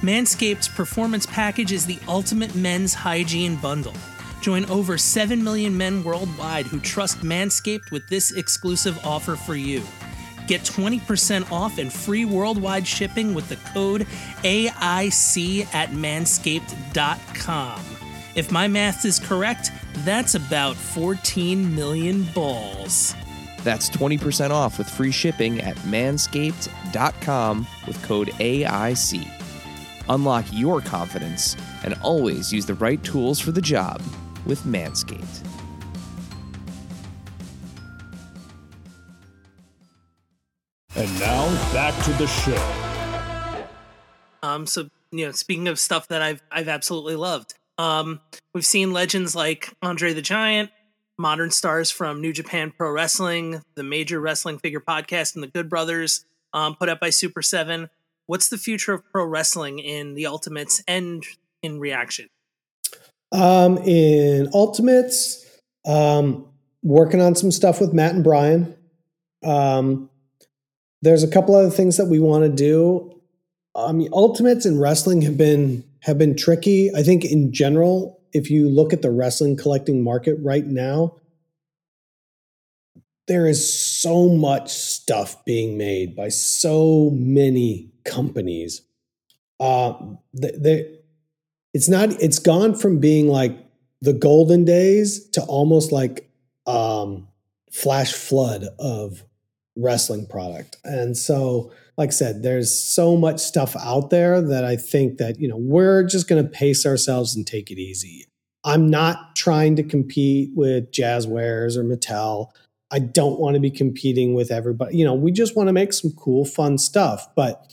[0.00, 3.94] Manscaped's performance package is the ultimate men's hygiene bundle.
[4.40, 9.82] Join over 7 million men worldwide who trust Manscaped with this exclusive offer for you.
[10.46, 14.06] Get 20% off and free worldwide shipping with the code
[14.42, 17.80] AIC at manscaped.com.
[18.34, 23.14] If my math is correct, that's about 14 million balls.
[23.62, 29.28] That's 20% off with free shipping at manscaped.com with code AIC.
[30.08, 34.02] Unlock your confidence and always use the right tools for the job
[34.46, 35.51] with Manscaped.
[40.94, 43.66] And now back to the show.
[44.42, 48.20] Um, so you know, speaking of stuff that I've I've absolutely loved, um,
[48.54, 50.70] we've seen legends like Andre the Giant,
[51.18, 55.70] modern stars from New Japan Pro Wrestling, the Major Wrestling Figure Podcast, and the Good
[55.70, 57.88] Brothers, um, put up by Super Seven.
[58.26, 61.24] What's the future of pro wrestling in the Ultimates and
[61.62, 62.28] in Reaction?
[63.32, 65.44] Um, in Ultimates,
[65.86, 66.46] um,
[66.82, 68.76] working on some stuff with Matt and Brian.
[69.42, 70.10] Um,
[71.02, 73.20] there's a couple other things that we want to do.
[73.74, 76.90] I mean, Ultimates and wrestling have been have been tricky.
[76.94, 81.16] I think in general, if you look at the wrestling collecting market right now,
[83.28, 88.82] there is so much stuff being made by so many companies.
[89.60, 89.94] Uh,
[90.34, 90.98] they,
[91.72, 92.10] it's not.
[92.20, 93.56] It's gone from being like
[94.00, 96.28] the golden days to almost like
[96.66, 97.28] um,
[97.70, 99.24] flash flood of
[99.76, 100.76] wrestling product.
[100.84, 105.40] And so, like I said, there's so much stuff out there that I think that
[105.40, 108.26] you know we're just going to pace ourselves and take it easy.
[108.64, 112.50] I'm not trying to compete with Jazwares or Mattel.
[112.92, 114.96] I don't want to be competing with everybody.
[114.96, 117.26] You know, we just want to make some cool, fun stuff.
[117.34, 117.72] But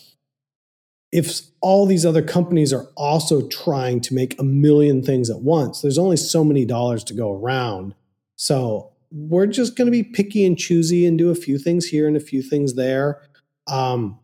[1.12, 5.82] if all these other companies are also trying to make a million things at once,
[5.82, 7.96] there's only so many dollars to go around.
[8.36, 12.08] So we're just going to be picky and choosy and do a few things here
[12.08, 13.22] and a few things there.
[13.68, 14.20] Um,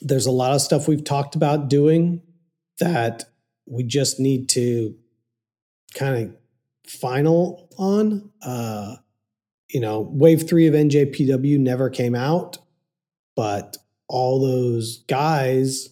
[0.00, 2.22] there's a lot of stuff we've talked about doing
[2.78, 3.24] that
[3.66, 4.94] we just need to
[5.94, 8.30] kind of final on.
[8.42, 8.96] Uh,
[9.68, 12.58] you know, wave three of NJPW never came out,
[13.36, 13.76] but
[14.08, 15.90] all those guys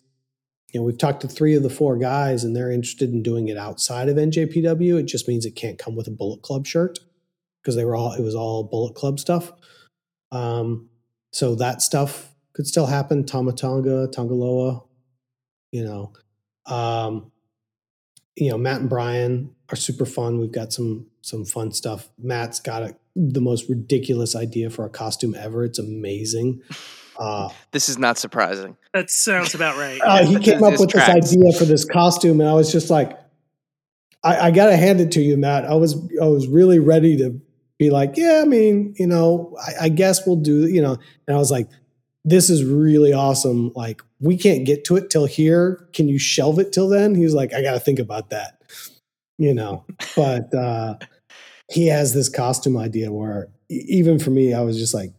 [0.73, 3.49] you know, we've talked to three of the four guys and they're interested in doing
[3.49, 5.01] it outside of NJPW.
[5.01, 6.99] It just means it can't come with a Bullet Club shirt
[7.67, 9.51] because they were all, it was all Bullet Club stuff.
[10.31, 10.89] Um,
[11.33, 13.27] so that stuff could still happen.
[13.27, 14.85] Tama Tonga, Tanga Loa,
[15.73, 16.13] you know,
[16.73, 17.33] um,
[18.37, 20.39] you know, Matt and Brian are super fun.
[20.39, 22.09] We've got some, some fun stuff.
[22.17, 25.65] Matt's got a, the most ridiculous idea for a costume ever.
[25.65, 26.63] It's amazing.
[27.19, 28.77] Uh, this is not surprising.
[28.93, 29.99] That sounds about right.
[30.05, 31.31] Uh, he came up with tracks.
[31.31, 33.19] this idea for this costume, and I was just like,
[34.27, 35.65] I, I got to hand it to you, Matt.
[35.65, 37.41] I was I was really ready to
[37.79, 40.97] be like, yeah, I mean, you know, I, I guess we'll do, you know,
[41.27, 41.69] and I was like,
[42.25, 43.73] this is really awesome.
[43.75, 45.89] Like, we can't get to it till here.
[45.93, 47.15] Can you shelve it till then?
[47.15, 48.63] He's like, I got to think about that,
[49.39, 49.85] you know.
[50.17, 50.97] but uh,
[51.71, 55.13] he has this costume idea where even for me, I was just like,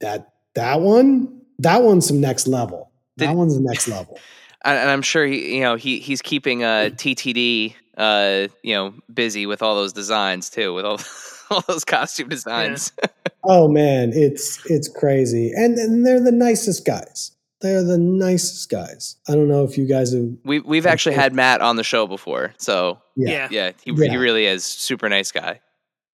[0.00, 2.90] that that one that one's some next level.
[3.16, 4.18] That Did, one's the next level.
[4.64, 9.44] And I'm sure he, you know, he he's keeping uh, TTD, uh, you know, busy
[9.44, 11.00] with all those designs too, with all
[11.54, 12.92] all those costume designs.
[13.02, 13.10] Yeah.
[13.44, 17.32] oh man, it's it's crazy, and, and they're the nicest guys.
[17.60, 19.16] They're the nicest guys.
[19.28, 20.28] I don't know if you guys have.
[20.44, 24.10] We we've actually had Matt on the show before, so yeah, yeah, he, yeah.
[24.10, 25.60] he really is super nice guy.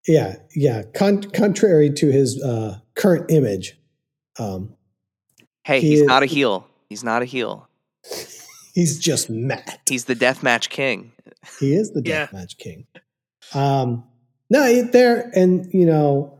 [0.07, 0.83] Yeah, yeah.
[0.93, 3.77] Con- contrary to his uh, current image,
[4.39, 4.75] um,
[5.69, 6.67] Hey, he he's is, not a heel.
[6.89, 7.69] He's not a heel.
[8.73, 9.81] He's just Matt.
[9.87, 11.11] He's the deathmatch king.
[11.59, 12.27] He is the yeah.
[12.27, 12.87] deathmatch king.
[13.53, 14.05] Um,
[14.49, 16.39] no, there and you know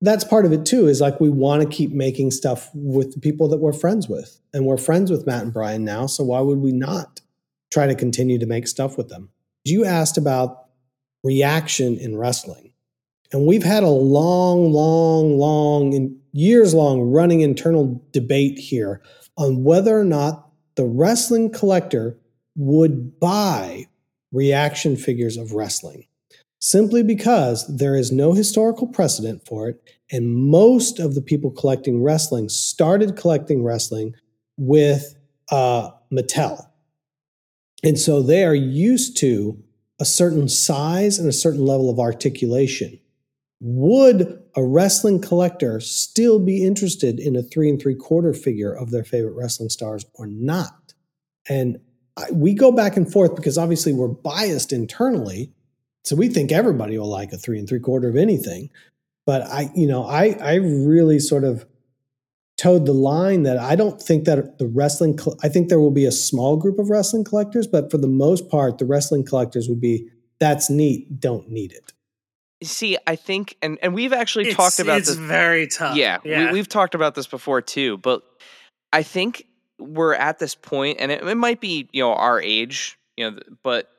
[0.00, 0.86] that's part of it too.
[0.86, 4.40] Is like we want to keep making stuff with the people that we're friends with,
[4.52, 6.06] and we're friends with Matt and Brian now.
[6.06, 7.20] So why would we not
[7.70, 9.30] try to continue to make stuff with them?
[9.64, 10.66] You asked about
[11.22, 12.72] reaction in wrestling,
[13.32, 19.02] and we've had a long, long, long and years long running internal debate here
[19.36, 22.18] on whether or not the wrestling collector
[22.56, 23.86] would buy
[24.32, 26.06] reaction figures of wrestling
[26.64, 29.82] simply because there is no historical precedent for it.
[30.10, 34.14] And most of the people collecting wrestling started collecting wrestling
[34.56, 35.14] with
[35.50, 36.66] uh, Mattel.
[37.82, 39.62] And so they are used to
[40.00, 42.98] a certain size and a certain level of articulation
[43.60, 48.90] would a wrestling collector still be interested in a three and three quarter figure of
[48.90, 50.94] their favorite wrestling stars or not?
[51.46, 51.78] And
[52.16, 55.52] I, we go back and forth because obviously we're biased internally.
[56.04, 58.70] So we think everybody will like a three and three quarter of anything.
[59.26, 61.64] But I, you know, I, I really sort of
[62.58, 66.04] towed the line that I don't think that the wrestling, I think there will be
[66.04, 69.80] a small group of wrestling collectors, but for the most part, the wrestling collectors would
[69.80, 71.92] be that's neat, don't need it.
[72.62, 75.16] See, I think, and, and we've actually It's, talked about it's this.
[75.16, 75.96] very tough.
[75.96, 76.46] Yeah, yeah.
[76.46, 78.22] We, we've talked about this before too, but
[78.92, 79.46] I think
[79.78, 83.38] we're at this point, and it, it might be you know our age, you know,
[83.62, 83.90] but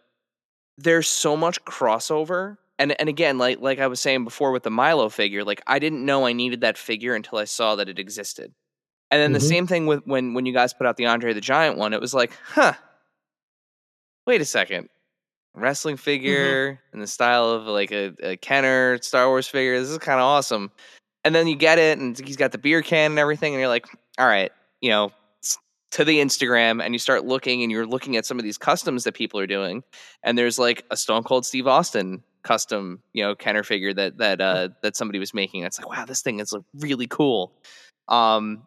[0.78, 4.72] there's so much crossover, and and again, like like I was saying before with the
[4.72, 8.00] Milo figure, like I didn't know I needed that figure until I saw that it
[8.00, 8.54] existed,
[9.12, 9.44] and then the Mhm.
[9.50, 12.02] same thing with when when you guys put out the Andre the Giant one, it
[12.02, 12.74] was like, huh,
[14.26, 14.90] wait a second.
[15.56, 19.80] Wrestling figure in the style of like a, a Kenner Star Wars figure.
[19.80, 20.72] This is kind of awesome
[21.26, 23.70] and then you get it and he's got the beer can and everything and you're
[23.70, 23.88] like
[24.20, 24.52] all right
[24.82, 25.12] you know
[25.96, 29.04] to the instagram and you start looking and you're looking at some of these customs
[29.06, 29.84] that people are doing
[30.24, 34.40] and there's like a stone cold steve austin custom you know kenner figure that that
[34.42, 37.54] uh that somebody was making it's like wow this thing is like, really cool
[38.10, 38.62] um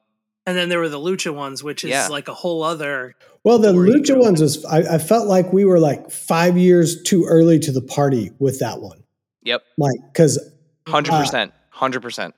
[0.47, 2.09] and then there were the lucha ones, which is Yeah.
[2.09, 3.14] like a whole other.
[3.45, 7.03] Well, the lucha go- ones was I, I felt like we were like five years
[7.03, 9.05] too early to the party with that one.
[9.43, 10.39] yep Like because
[10.87, 12.33] 100% 100%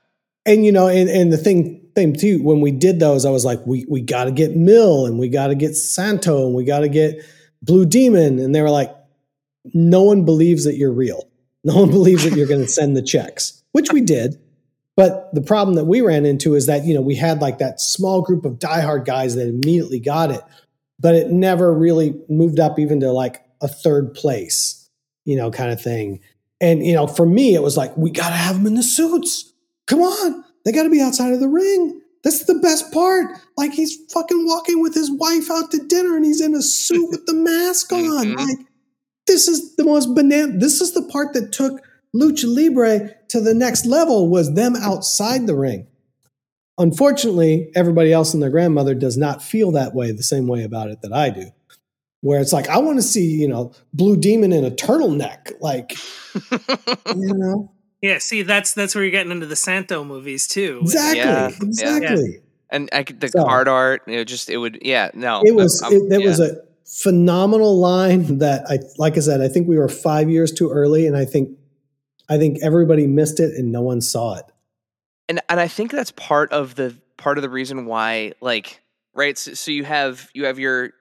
[0.45, 3.43] and you know and, and the thing thing too when we did those i was
[3.43, 6.63] like we we got to get Mil and we got to get santo and we
[6.63, 7.21] got to get
[7.61, 8.39] blue demon.
[8.39, 8.95] And they were like
[9.73, 11.29] no one believes that you're real.
[11.63, 14.37] No one believes that you're going to send the checks which we did.
[14.97, 17.79] But the problem that we ran into is that you know we had like that
[17.79, 20.41] small group of diehard guys that immediately got it
[20.99, 24.89] but it never really moved up even to like a third place
[25.25, 26.19] you know kind of thing.
[26.59, 28.83] And you know for me it was like we got to have them in the
[28.83, 29.50] suits
[29.91, 30.43] come on.
[30.65, 32.01] They got to be outside of the ring.
[32.23, 33.37] That's the best part.
[33.57, 37.09] Like he's fucking walking with his wife out to dinner and he's in a suit
[37.09, 38.25] with the mask on.
[38.25, 38.37] Mhm.
[38.37, 38.57] like
[39.27, 41.81] this is the most banana this is the part that took
[42.15, 45.87] lucha libre to the next level was them outside the ring.
[46.77, 50.89] Unfortunately everybody else and their grandmother does not feel that way the same way about
[50.89, 51.47] it that i do.
[52.21, 55.53] Where it's like i want to see you know blue demon in a turtleneck.
[55.59, 55.93] Like
[57.15, 57.71] you know
[58.01, 60.79] Yeah, see, that's that's where you're getting into the Santo movies too.
[60.81, 61.55] exactly Yeah, yeah.
[61.61, 65.41] exactly and I, could- the So- card art you know just it would yeah no
[65.45, 66.27] it was I'm- it, that yeah.
[66.27, 66.55] was a
[67.01, 71.07] phenomenal line that i like i said i think we were five years too early
[71.07, 71.57] and i think
[72.29, 74.45] i think everybody missed it and no one saw it
[75.29, 78.81] and and I think that's part of the part of the reason why like
[79.13, 80.91] right so, so you have you have your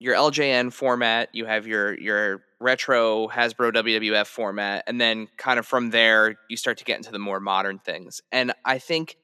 [0.00, 5.66] your LJN format you have your your retro Hasbro WWF format and then kind of
[5.66, 9.16] from there you start to get into the more modern things and I think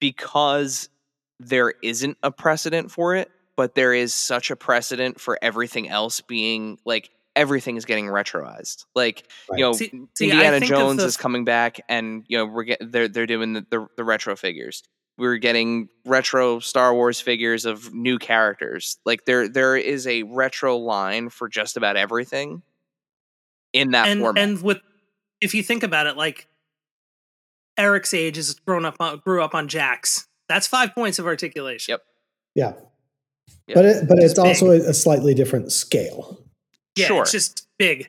[0.00, 0.88] because
[1.40, 6.20] there isn't a precedent for it but there is such a precedent for everything else
[6.20, 9.58] being like everything is getting retroized like Right.
[9.58, 12.90] you know See- see, Indiana Jones the- is coming back, and you know we're getting
[12.90, 14.82] they're they're doing the, the the retro figures.
[15.18, 18.98] We're getting retro Star Wars figures of new characters.
[19.06, 22.62] Like there there is a retro line for just about everything
[23.72, 24.42] in that and format.
[24.42, 24.78] and with
[25.40, 26.46] if you think about it, like
[27.78, 30.26] Eric's age is grown up on grew up on Jakks.
[30.48, 31.92] That's five points of articulation.
[31.92, 32.02] Yep.
[32.54, 32.72] yeah
[33.66, 33.74] Yeah.
[33.74, 36.38] but it, but It's it's also a, a slightly different scale
[36.96, 37.22] Yeah, Sure.
[37.22, 38.08] it's just big.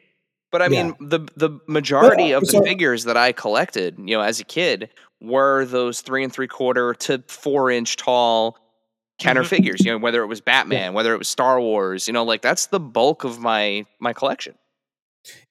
[0.51, 0.83] But I Yeah.
[0.83, 4.39] mean, the the majority Well, of the so- figures that I collected, you know, as
[4.39, 4.89] a kid,
[5.21, 8.57] were those three and three quarter to four inch tall
[9.19, 9.47] Kenner Mhm.
[9.47, 9.85] figures.
[9.85, 12.65] You know, whether it was Batman, whether it was Star Wars, you know, like that's
[12.67, 14.55] the bulk of my my collection.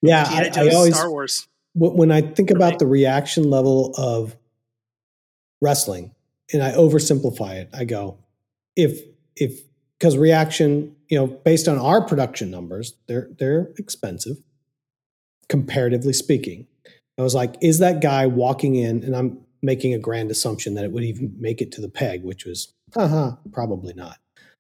[0.01, 1.49] Yeah I, I always Star Wars.
[1.75, 2.77] when I think about me.
[2.79, 4.37] the reaction level of
[5.63, 6.15] wrestling,
[6.53, 8.19] and I oversimplify it, I go,
[8.77, 9.01] if
[9.37, 9.61] if
[9.99, 14.37] because reaction, you know, based on our production numbers, they're they're expensive,
[15.49, 16.67] comparatively speaking.
[17.19, 20.85] I was like, is that guy walking in, and I'm making a grand assumption that
[20.85, 24.19] it would even make it to the peg, which was, haha, probably not.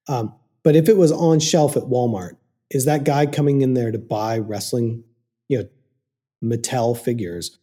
[0.08, 2.36] Um, but if it was on shelf at Walmart,
[2.72, 5.04] is that guy coming in there to buy wrestling,
[5.48, 5.68] you know,
[6.42, 7.58] Mattel figures?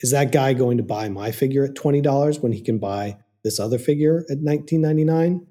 [0.00, 3.18] Is that guy going to buy my figure at twenty dollars when he can buy
[3.42, 5.46] this other figure at nineteen ninety nine?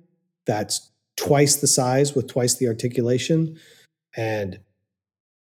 [0.45, 3.59] That's twice the size with twice the articulation.
[4.15, 4.59] And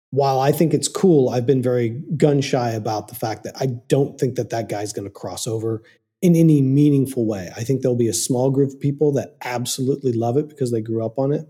[0.09, 3.67] while I think it's cool, I've been very gun shy about the fact that I
[3.87, 5.83] don't think that that guy's going to cross over
[6.21, 7.49] in any meaningful way.
[7.55, 10.81] I think there'll be a small group of people that absolutely love it because they
[10.81, 11.47] grew up on it.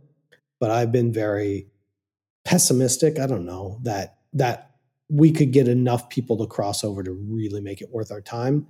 [0.59, 1.70] But I've been very
[2.45, 3.19] pessimistic.
[3.19, 4.71] I don't know that that
[5.09, 8.67] we could get enough people to cross over to really make it worth our time.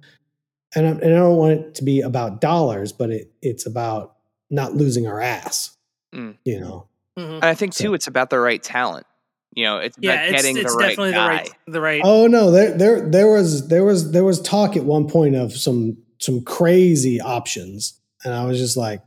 [0.76, 4.16] And I, and I don't want it to be about dollars, but it, it's about
[4.50, 5.78] not losing our ass.
[6.16, 6.38] Mm.
[6.46, 6.88] You know,
[7.20, 7.36] Mhm.
[7.36, 9.06] And I think too, So- it's about the right talent.
[9.54, 11.24] You know, it's Yeah, about it's, getting it's the right definitely guy.
[11.24, 12.02] the right the right.
[12.06, 15.52] Oh no, there there there was there was there was talk at one point of
[15.56, 19.02] some some crazy options, and I was just like,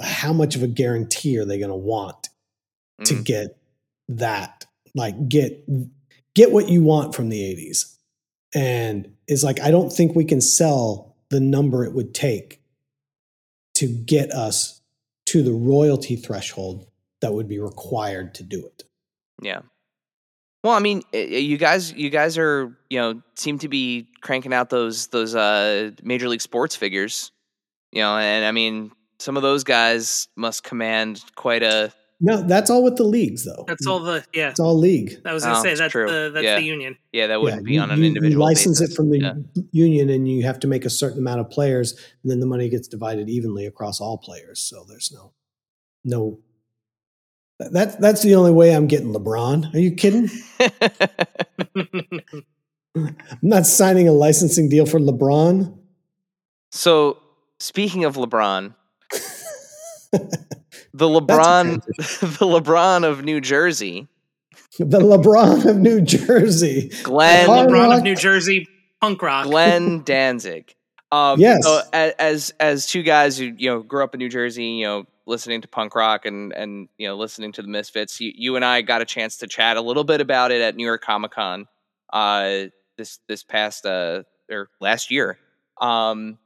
[0.00, 2.28] how much of a guarantee are they going to want
[3.04, 3.24] to Mm.
[3.24, 3.58] get
[4.08, 4.66] that?
[4.94, 5.64] Like get
[6.34, 7.96] get what you want from the '80s,
[8.54, 12.60] and it's like I don't think we can sell the number it would take
[13.74, 14.80] to get us
[15.26, 16.86] to the royalty threshold
[17.20, 18.84] that would be required to do it.
[19.40, 19.62] Yeah.
[20.62, 24.08] Well, I mean, i- i- you guys, you guys are, you know, seem to be
[24.20, 27.32] cranking out those those uh, major league sports figures,
[27.92, 31.92] you know, and I mean, some of those guys must command quite a.
[32.24, 33.64] No, that's all with the leagues, though.
[33.66, 34.50] That's all the yeah.
[34.50, 35.20] It's all league.
[35.24, 36.06] I was gonna Oh, say that's true.
[36.08, 36.56] the that's Yeah.
[36.56, 36.96] the union.
[37.12, 38.30] Yeah, that wouldn't be you, on an individual.
[38.30, 38.92] You license basis.
[38.94, 39.34] it from the Yeah.
[39.72, 41.92] union, and you have to make a certain amount of players,
[42.22, 44.60] and then the money gets divided evenly across all players.
[44.60, 45.32] So there's no,
[46.04, 46.38] no.
[47.58, 49.74] That that's the only way I'm getting LeBron.
[49.74, 50.30] Are you kidding?
[52.94, 55.76] I'm not signing a licensing deal for LeBron.
[56.70, 57.18] so,
[57.58, 58.74] speaking of LeBron,
[60.94, 61.84] the LeBron,
[62.38, 64.08] the LeBron of New Jersey,
[64.78, 66.90] the LeBron of New Jersey.
[67.02, 68.68] Glenn Hard LeBron Rock- of New Jersey,
[69.00, 69.46] punk rock.
[69.46, 70.74] Glenn Danzig.
[71.10, 71.62] Um, Yes.
[71.62, 75.04] So as as two guys who you know grew up in New Jersey, you know,
[75.26, 78.64] listening to punk rock and and you know listening to the Misfits, you, you and
[78.64, 81.32] I got a chance to chat a little bit about it at New York Comic
[81.32, 81.66] Con
[82.12, 82.64] uh,
[82.96, 85.38] this this past uh, or last year.
[85.80, 86.38] Um,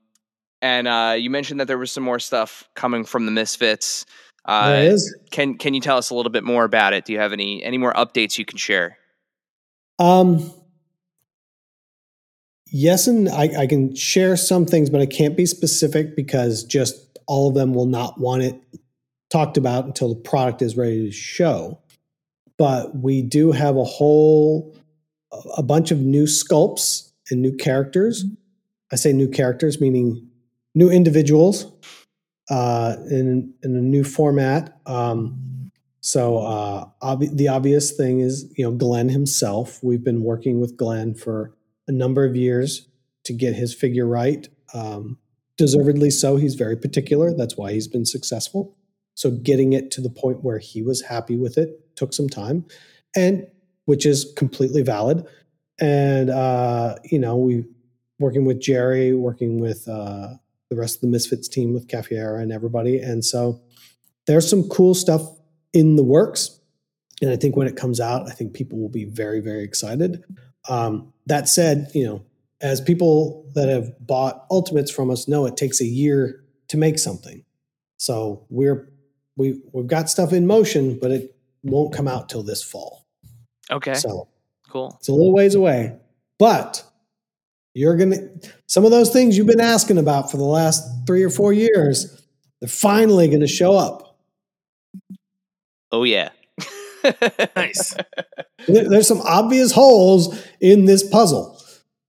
[0.63, 4.07] and uh, you mentioned that there was some more stuff coming from the Misfits.
[4.47, 5.17] Uh, There is.
[5.31, 7.05] Can can you tell us a little bit more about it?
[7.05, 8.97] Do you have any any more updates you can share?
[9.99, 10.53] Um,
[12.71, 17.19] yes, and I, I can share some things, but I can't be specific because just
[17.27, 18.61] all of them will not want it
[19.31, 21.81] talked about until the product is ready to show.
[22.59, 24.77] But we do have a whole
[25.57, 28.25] a bunch of new sculpts and new characters.
[28.93, 30.29] I say new characters, meaning
[30.75, 31.67] new individuals
[32.51, 34.79] uh, in in a new format.
[34.87, 35.71] Um,
[36.01, 39.83] so uh, the obvious thing is, you know, Glenn himself.
[39.83, 41.57] We've been working with Glenn for
[41.89, 42.87] a number of years
[43.25, 44.49] to get his figure right.
[44.73, 45.19] Um,
[45.57, 46.37] deservedly so.
[46.37, 47.35] He's very particular.
[47.35, 48.77] That's why he's been successful.
[49.15, 52.67] So getting it to the point where he was happy with it took some time,
[53.17, 53.47] and
[53.87, 55.27] which is completely valid.
[55.81, 57.65] And uh, you know, we
[58.19, 60.35] working with Jerry, working with uh,
[60.71, 63.61] the rest of the Misfits team, with Caiafa and everybody, and so
[64.27, 65.23] there's some cool stuff
[65.73, 66.59] in the works.
[67.23, 70.23] And I think when it comes out, I think people will be very, very excited.
[70.69, 72.25] Um, that said, you know,
[72.61, 76.99] as people that have bought Ultimates from us know, it takes a year to make
[76.99, 77.45] something.
[77.99, 78.91] So we're
[79.37, 83.07] we we've got stuff in motion, but it won't come out till this fall.
[83.71, 84.29] Okay, So
[84.69, 84.97] cool.
[84.99, 85.97] it's a little ways away.
[86.39, 86.85] But
[87.77, 88.17] you're gonna
[88.67, 92.27] some of those things you've been asking about for the last three or four years,
[92.61, 94.19] they're finally gonna show up.
[95.93, 96.31] Oh yeah.
[97.55, 97.95] Nice.
[98.67, 101.61] There's some obvious holes in this puzzle.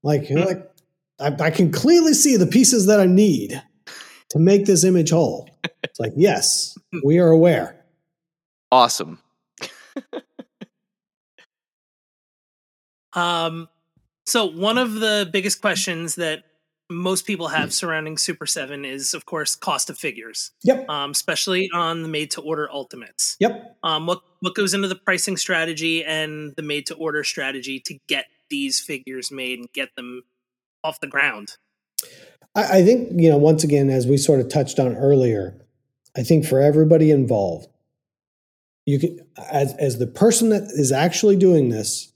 [0.02, 0.72] Like, you're like
[1.20, 3.62] I, I can clearly see the pieces that I need
[4.30, 5.50] to make this image whole.
[5.84, 7.84] It's like, yes, we are aware.
[8.72, 9.20] Awesome.
[13.14, 13.68] Um,
[14.28, 16.44] so one of the biggest questions that
[16.90, 20.90] most people have surrounding Super Seven is, of course, cost of figures, Yep.
[20.90, 23.36] um, especially on the made-to-order Ultimates.
[23.40, 23.78] Yep.
[23.84, 28.80] Um, what what goes into the pricing strategy and the made-to-order strategy to get these
[28.80, 30.24] figures made and get them
[30.84, 31.58] off the ground?
[32.56, 35.60] I, I think, you know, once again, as we sort of touched on earlier,
[36.16, 37.68] I think for everybody involved,
[38.86, 39.20] you can
[39.52, 42.14] as as the person that is actually doing this,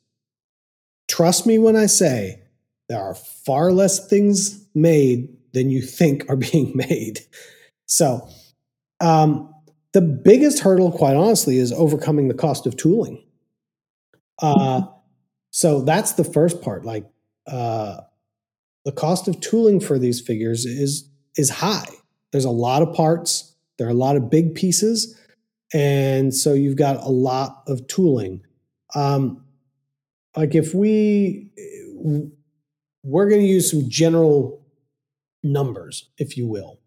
[1.12, 2.42] trust me when I say
[2.88, 7.20] there are far less things made than you think are being made.
[7.86, 8.28] So
[9.02, 9.54] um,
[9.92, 13.24] the biggest hurdle, quite honestly, is overcoming the cost of tooling.
[14.42, 14.84] Uh,
[15.52, 16.86] so that's the first part.
[16.86, 17.06] Like
[17.46, 17.98] uh,
[18.86, 21.88] the cost of tooling for these figures is is high.
[22.32, 23.54] There's a lot of parts.
[23.78, 25.20] There are a lot of big pieces,
[25.74, 28.46] and so you've got a lot of tooling.
[28.96, 29.44] Um,
[30.36, 32.20] like if we eh,
[33.04, 34.64] we're going to use some general
[35.44, 36.80] numbers, if you will.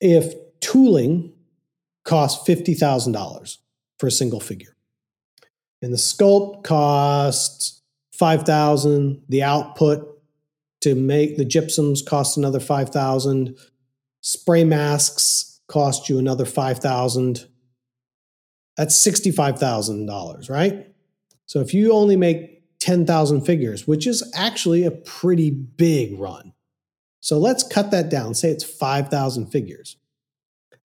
[0.00, 1.32] If tooling
[2.04, 3.58] costs fifty thousand dollars
[3.98, 4.76] for a single figure,
[5.82, 7.82] And the sculpt costs
[8.12, 10.20] 5000 The output
[10.82, 13.56] to make the gypsums costs another 5000
[14.20, 17.46] Spray masks cost you another 5000
[18.76, 20.86] That's $65,000, right?
[21.46, 26.52] So if you only make 10,000 figures, which is actually a pretty big run.
[27.20, 28.34] So let's cut that down.
[28.34, 29.96] Say it's 5,000 figures.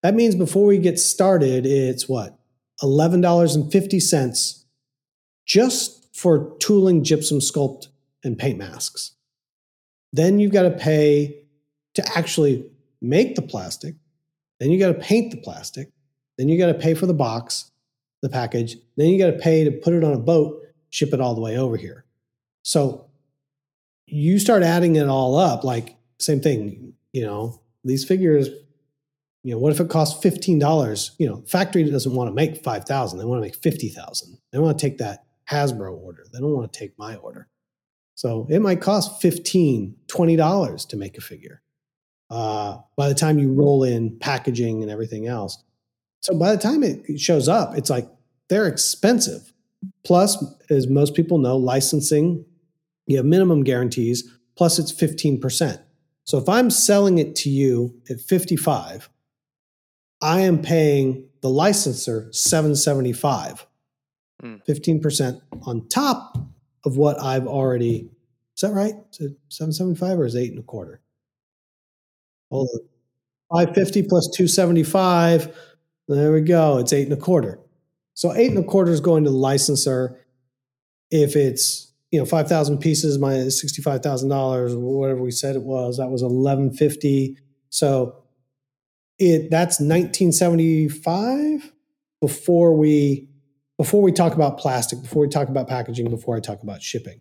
[0.02, 2.38] That means before we get started, it's what?
[2.82, 4.64] $11.50
[5.44, 7.88] just for tooling, gypsum sculpt,
[8.24, 9.12] and paint masks.
[10.12, 11.44] Then you've got to pay
[11.94, 13.96] to actually make the plastic.
[14.60, 15.90] Then you got to paint the plastic.
[16.38, 17.71] Then you got to pay for the box,
[18.22, 18.76] the package.
[18.96, 21.40] Then you got to pay to put it on a boat, ship it all the
[21.40, 22.04] way over here.
[22.62, 23.10] So
[24.06, 28.48] you start adding it all up, like same thing, you know, these figures,
[29.42, 31.10] you know, what if it costs $15?
[31.18, 33.18] You know, factory doesn't want to make 5,000.
[33.18, 34.38] They want to make 50,000.
[34.52, 36.24] They want to take that Hasbro order.
[36.32, 37.48] They don't want to take my order.
[38.14, 41.62] So it might cost 15, $20 to make a figure.
[42.30, 45.62] Uh, by the time you roll in packaging and everything else.
[46.22, 48.08] So by the time it shows up, it's like
[48.48, 49.52] they're expensive.
[50.04, 52.44] Plus, as most people know, licensing,
[53.06, 55.82] you have minimum guarantees, plus it's 15%.
[56.24, 59.10] So if I'm selling it to you at 55,
[60.20, 63.66] I am paying the licensor 775.
[64.42, 65.58] 15% hmm.
[65.68, 66.38] on top
[66.84, 68.10] of what I've already
[68.54, 68.94] is that right?
[69.12, 71.00] Is it 775 or is it eight and a quarter?
[72.50, 72.68] Hold
[73.50, 73.64] on.
[73.64, 75.56] 550 plus 275.
[76.08, 76.78] There we go.
[76.78, 77.58] It's eight and a quarter.
[78.14, 80.18] So eight and a quarter is going to the licensor.
[81.10, 86.22] If it's you know 5,000 pieces, my $65,000, whatever we said it was, that was
[86.22, 87.38] 1150.
[87.70, 88.22] So
[89.18, 91.72] it that's 1975
[92.20, 93.28] before we
[93.78, 97.20] before we talk about plastic, before we talk about packaging, before I talk about shipping.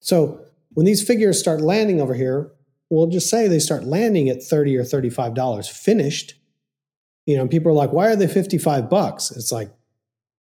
[0.00, 0.40] So
[0.74, 2.52] when these figures start landing over here,
[2.90, 6.34] we'll just say they start landing at 30 or $35 finished.
[7.28, 9.30] You know, people are like, why are they 55 bucks?
[9.32, 9.70] It's like,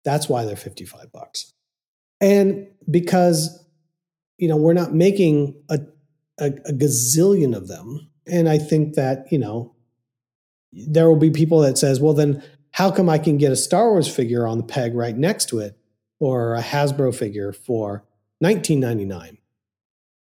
[0.05, 1.51] that's why they're 55 bucks.
[2.21, 3.61] And because,
[4.37, 5.79] you know, we're not making a,
[6.39, 8.09] a, a gazillion of them.
[8.25, 9.75] And I think that, you know,
[10.71, 12.41] there will be people that says, well, then
[12.71, 15.59] how come I can get a Star Wars figure on the peg right next to
[15.59, 15.77] it
[16.19, 18.05] or a Hasbro figure for
[18.39, 19.37] 1999?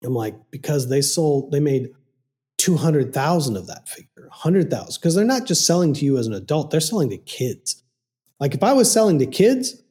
[0.04, 1.90] I'm like, because they sold, they made
[2.60, 6.72] 200,000 of that figure, 100,000, because they're not just selling to you as an adult,
[6.72, 7.84] they're selling to kids.
[8.40, 9.82] Like if I was selling to kids,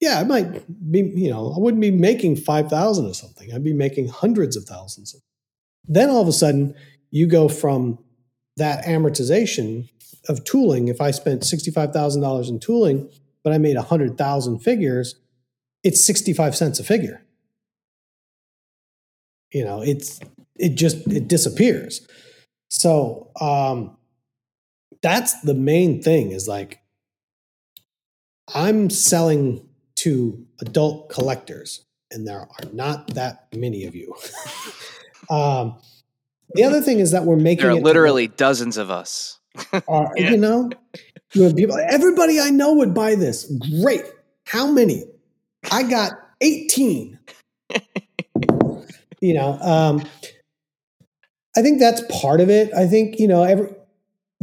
[0.00, 3.52] yeah, I might be, you know, I wouldn't be making 5,000 or something.
[3.52, 5.16] I'd be making hundreds of thousands.
[5.86, 6.74] Then all of a sudden,
[7.10, 7.98] you go from
[8.56, 9.88] that amortization
[10.28, 10.88] of tooling.
[10.88, 13.08] If I spent $65,000 in tooling,
[13.42, 15.14] but I made 100,000 figures,
[15.82, 17.22] it's 65 cents a figure
[19.52, 20.20] you know it's
[20.58, 22.06] it just it disappears.
[22.68, 23.96] So um
[25.02, 26.80] that's the main thing is like
[28.54, 34.14] i'm selling to adult collectors and there are not that many of you.
[35.28, 35.78] Um
[36.54, 39.40] the other thing is that we're making there are literally dozens of us.
[39.72, 40.30] Uh, yeah.
[40.30, 40.70] you know
[41.34, 43.50] people everybody i know would buy this.
[43.80, 44.04] Great.
[44.46, 45.02] How many?
[45.72, 47.18] I got 18
[49.20, 50.02] you know, um,
[51.56, 52.72] I think that's part of it.
[52.74, 53.68] I think you know, every,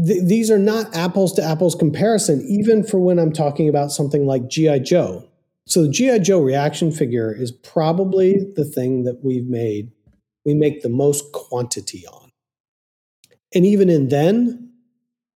[0.03, 4.25] th- these are not apples to apples comparison, even for when I'm talking about something
[4.25, 5.27] like GI Joe.
[5.65, 9.91] So the GI Joe reaction figure is probably the thing that we've made
[10.45, 12.29] we make the most quantity on,
[13.53, 14.71] and even in then,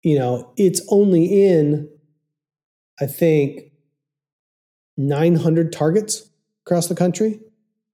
[0.02, 1.90] you know, it's only in
[3.00, 3.72] I think
[4.98, 6.30] 900 targets
[6.66, 7.40] across the country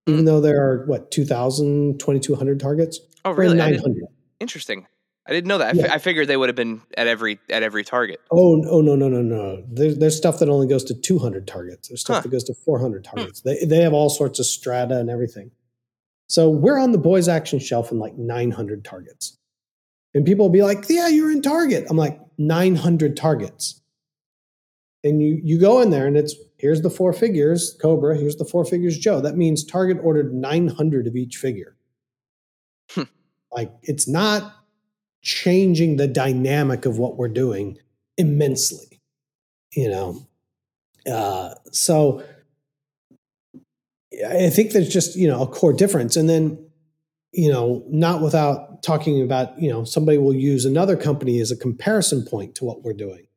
[0.08, 0.26] even hmm.
[0.26, 4.04] though there are what 2000 2200 targets oh really 900
[4.40, 4.88] interesting
[5.28, 5.84] i didn't know that yeah.
[5.84, 8.82] I, f- I figured they would have been at every at every target oh oh
[8.82, 12.18] no no no no there's, there's stuff that only goes to 200 targets there's stuff
[12.18, 12.22] huh.
[12.24, 13.16] that goes to 400 hmm.
[13.16, 13.50] targets hmm.
[13.50, 15.52] they, they have all sorts of strata and everything
[16.28, 19.38] so we're on the boys action shelf in like 900 targets
[20.14, 23.82] and people will be like yeah you're in target i'm like 900 targets
[25.04, 28.46] and you you go in there and it's here's the four figures Cobra, here's the
[28.46, 29.20] four figures Joe.
[29.20, 31.76] That means Target ordered 900 of each figure.
[33.52, 34.54] Like it's not
[35.22, 37.78] changing the dynamic of what we're doing
[38.18, 39.02] immensely,
[39.74, 40.28] you know.
[41.12, 42.24] Uh, so
[44.28, 46.58] I think there's just you know a core difference, and then
[47.32, 51.58] you know not without talking about you know somebody will use another company as a
[51.58, 53.28] comparison point to what we're doing.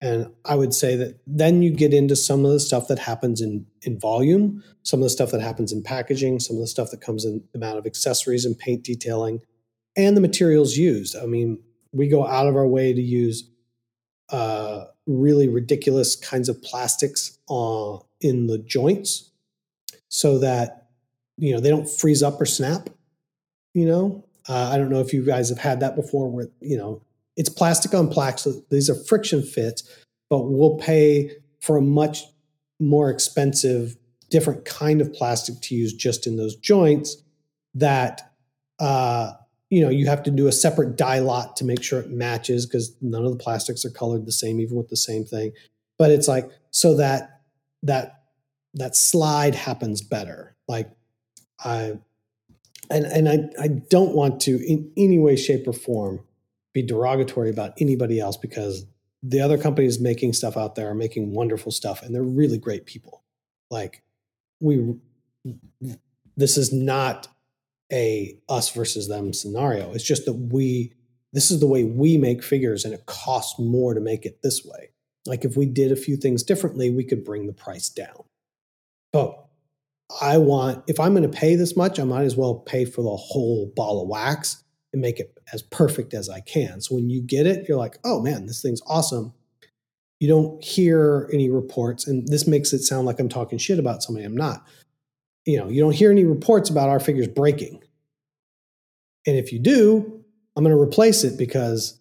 [0.00, 3.40] And I would say that then you get into some of the stuff that happens
[3.40, 6.90] in, in volume, some of the stuff that happens in packaging, some of the stuff
[6.90, 9.40] that comes in the amount of accessories and paint detailing,
[9.96, 11.16] and the materials used.
[11.16, 11.58] I mean,
[11.92, 13.48] we go out of our way to use
[14.30, 19.30] uh, really ridiculous kinds of plastics uh, in the joints
[20.08, 20.88] so that
[21.38, 22.90] you know they don't freeze up or snap.
[23.74, 26.76] You know, uh, I don't know if you guys have had that before, where you
[26.76, 27.02] know
[27.36, 28.12] it's plastic on.
[28.38, 29.82] So these are friction fits,
[30.28, 32.24] but we'll pay for a much
[32.78, 33.96] more expensive,
[34.30, 37.16] different kind of plastic to use just in those joints.
[37.74, 38.32] That
[38.78, 39.32] uh,
[39.70, 42.66] you know you have to do a separate dye lot to make sure it matches
[42.66, 45.52] because none of the plastics are colored the same, even with the same thing.
[45.98, 47.40] But it's like so that
[47.82, 48.22] that
[48.74, 50.56] that slide happens better.
[50.68, 50.90] Like
[51.64, 51.98] I
[52.90, 56.20] and and I I don't want to in any way, shape, or form
[56.72, 58.84] be derogatory about anybody else because
[59.22, 62.86] the other companies making stuff out there are making wonderful stuff and they're really great
[62.86, 63.24] people.
[63.70, 64.02] Like
[64.60, 64.94] we
[66.36, 67.28] this is not
[67.92, 69.92] a us versus them scenario.
[69.92, 70.92] It's just that we
[71.32, 74.64] this is the way we make figures and it costs more to make it this
[74.64, 74.90] way.
[75.26, 78.24] Like if we did a few things differently, we could bring the price down.
[79.12, 79.46] But
[80.20, 83.02] I want, if I'm going to pay this much, I might as well pay for
[83.02, 84.62] the whole ball of wax
[84.92, 86.80] and make it as perfect as I can.
[86.80, 89.34] So when you get it, you're like, oh man, this thing's awesome.
[90.20, 94.02] You don't hear any reports, and this makes it sound like I'm talking shit about
[94.02, 94.24] somebody.
[94.24, 94.66] I'm not.
[95.46, 97.82] You know, you don't hear any reports about our figures breaking.
[99.26, 100.24] And if you do,
[100.54, 101.98] I'm going to replace it because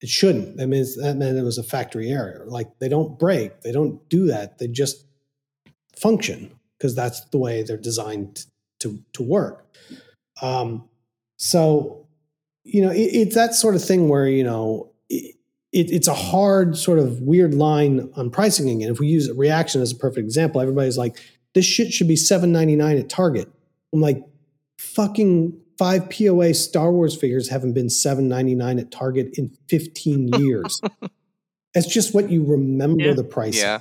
[0.00, 0.56] it shouldn't.
[0.56, 2.44] That means that meant it was a factory error.
[2.46, 4.58] Like they don't break, they don't do that.
[4.58, 5.06] They just
[5.96, 8.46] function because that's the way they're designed
[8.80, 9.64] to to work.
[10.40, 10.88] Um,
[11.36, 12.06] so,
[12.64, 15.36] you know, it, it's that sort of thing where you know it,
[15.72, 18.90] it's a hard sort of weird line on pricing again.
[18.90, 21.18] If we use reaction as a perfect example, everybody's like,
[21.54, 23.48] "This shit should be seven ninety nine at Target."
[23.92, 24.22] I'm like,
[24.78, 30.28] "Fucking five POA Star Wars figures haven't been seven ninety nine at Target in fifteen
[30.38, 30.80] years."
[31.74, 33.14] It's just what you remember Yeah.
[33.14, 33.58] the price.
[33.58, 33.80] Yeah.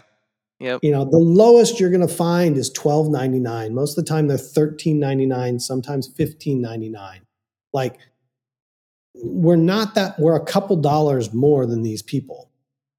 [0.62, 0.82] Yep.
[0.84, 3.74] You know, the lowest you're going to find is twelve ninety nine.
[3.74, 5.60] Most of the time, they're thirteen ninety nine.
[5.60, 7.22] Sometimes fifteen ninety nine.
[7.74, 7.98] Like,
[9.16, 10.20] we're not that.
[10.20, 12.50] We're a couple dollars more than these people.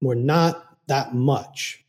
[0.01, 1.82] We're not that much,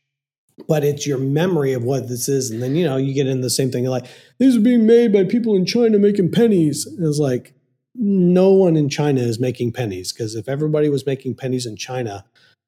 [0.69, 3.41] but it's your memory of what this is, and then you know you get in
[3.41, 3.85] the same thing.
[3.85, 4.07] You're like,
[4.39, 6.87] these are being made by people in China making pennies.
[6.87, 7.55] And it's like,
[7.95, 12.25] no one in China is making pennies because if everybody was making pennies in China,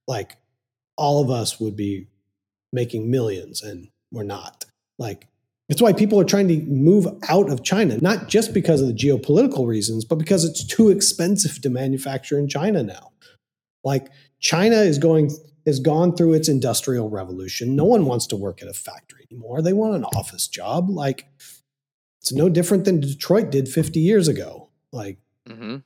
[0.06, 0.36] like
[0.96, 2.06] all of us would be
[2.72, 4.64] making millions and we're not.
[4.98, 5.26] Like
[5.68, 8.94] it's why people are trying to move out of China, not just because of the
[8.94, 13.10] geopolitical reasons, but because it's too expensive to manufacture in China now.
[13.82, 14.08] Like
[14.38, 15.30] China is going
[15.66, 17.74] has gone through its industrial revolution.
[17.76, 19.60] No one wants to work at a factory anymore.
[19.62, 20.88] They want an office job.
[20.88, 21.26] Like
[22.20, 24.70] it's no different than Detroit did 50 years ago.
[24.92, 25.76] Like hmm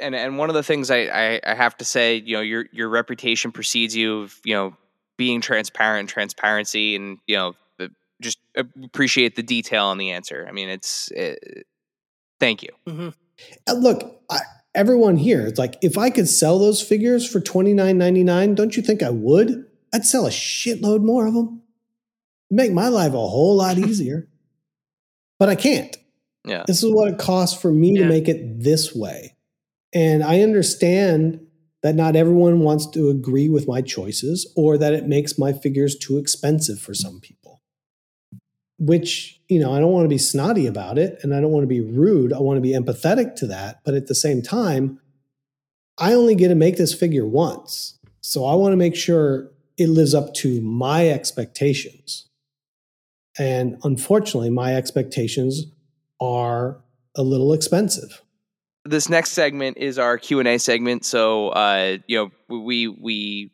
[0.00, 2.66] And and one of the things I, I I have to say, you know, your
[2.72, 4.76] your reputation precedes you of you know
[5.18, 10.46] being transparent, and transparency, and you know the- just appreciate the detail on the answer.
[10.48, 11.66] I mean, it's it,
[12.40, 12.70] thank you.
[12.86, 13.08] hmm
[13.68, 14.38] Uh, look, I,
[14.74, 18.54] everyone here, it's like if I could sell those figures for twenty nine ninety nine,
[18.54, 19.66] don't you think I would?
[19.92, 21.62] I'd sell a shitload more of them.
[22.50, 24.28] Make my life a whole lot easier.
[25.38, 25.96] but I can't.
[26.44, 26.64] Yeah.
[26.66, 29.36] This is what it costs for me to make it this way.
[29.94, 31.40] And I understand
[31.82, 35.96] that not everyone wants to agree with my choices or that it makes my figures
[35.96, 37.41] too expensive for some people.
[38.84, 41.62] Which, you know, I don't want to be snotty about it and I don't want
[41.62, 42.32] to be rude.
[42.32, 43.80] I want to be empathetic to that.
[43.84, 44.98] But at the same time,
[45.98, 47.98] I only get to make this figure once.
[48.22, 52.28] So I want to make sure it lives up to my expectations.
[53.38, 55.66] And unfortunately, my expectations
[56.20, 56.80] are
[57.16, 58.22] a little expensive.
[58.84, 63.50] this next segment is our q&a segment so uh, you know we we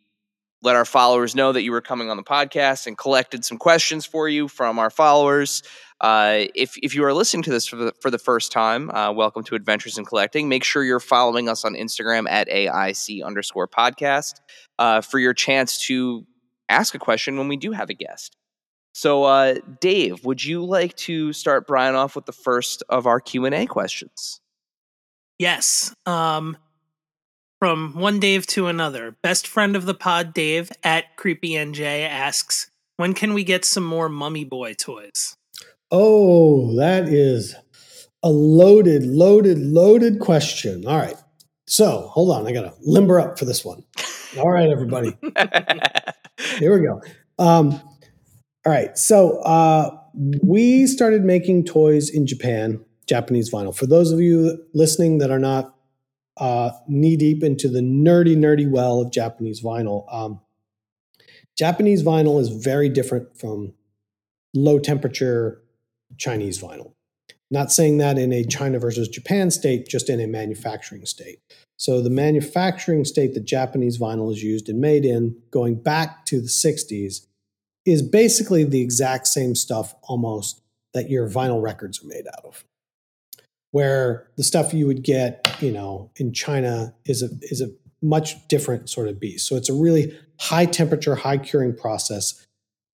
[0.62, 4.04] let our followers know that you were coming on the podcast and collected some questions
[4.04, 5.62] for you from our followers.
[6.00, 9.10] Uh, if, if you are listening to this for the, for the first time uh,
[9.12, 10.48] welcome to adventures in collecting.
[10.48, 14.34] Make sure you're following us on instagram at aic underscore podcast
[14.78, 16.24] uh, for your chance to
[16.68, 18.36] ask a question when we do have a guest.
[18.92, 23.20] So uh, dave would you like to start brian off with the first of our
[23.20, 24.40] q&a questions?
[25.38, 25.94] Yes.
[26.06, 26.56] Um,
[27.58, 29.16] from one Dave to another.
[29.22, 33.84] Best friend of the pod, Dave at Creepy NJ asks, "When can we get some
[33.84, 35.36] more Mummy Boy toys?"
[35.90, 37.54] Oh, that is
[38.22, 40.86] a loaded, loaded, loaded question.
[40.86, 41.16] All right.
[41.66, 42.46] So hold on.
[42.46, 43.84] I got to limber up for this one.
[44.38, 45.16] All right, everybody.
[46.58, 47.00] Here we go.
[47.38, 47.80] Um,
[48.66, 48.96] all right.
[48.98, 49.96] So uh,
[50.42, 53.74] we started making toys in Japan, Japanese vinyl.
[53.74, 55.74] For those of you listening that are not
[56.38, 60.40] uh, knee deep into the nerdy, nerdy well of Japanese vinyl, um,
[61.56, 63.74] Japanese vinyl is very different from
[64.54, 65.62] low temperature
[66.16, 66.92] Chinese vinyl.
[67.50, 71.38] Not saying that in a China versus Japan state, just in a manufacturing state.
[71.76, 76.40] So the manufacturing state that Japanese vinyl is used and made in, going back to
[76.40, 77.26] the 60s,
[77.86, 80.60] is basically the exact same stuff almost
[80.92, 82.64] that your vinyl records are made out of.
[83.70, 87.68] Where the stuff you would get, you know, in China is a is a
[88.00, 89.46] much different sort of beast.
[89.46, 92.46] So it's a really high temperature, high curing process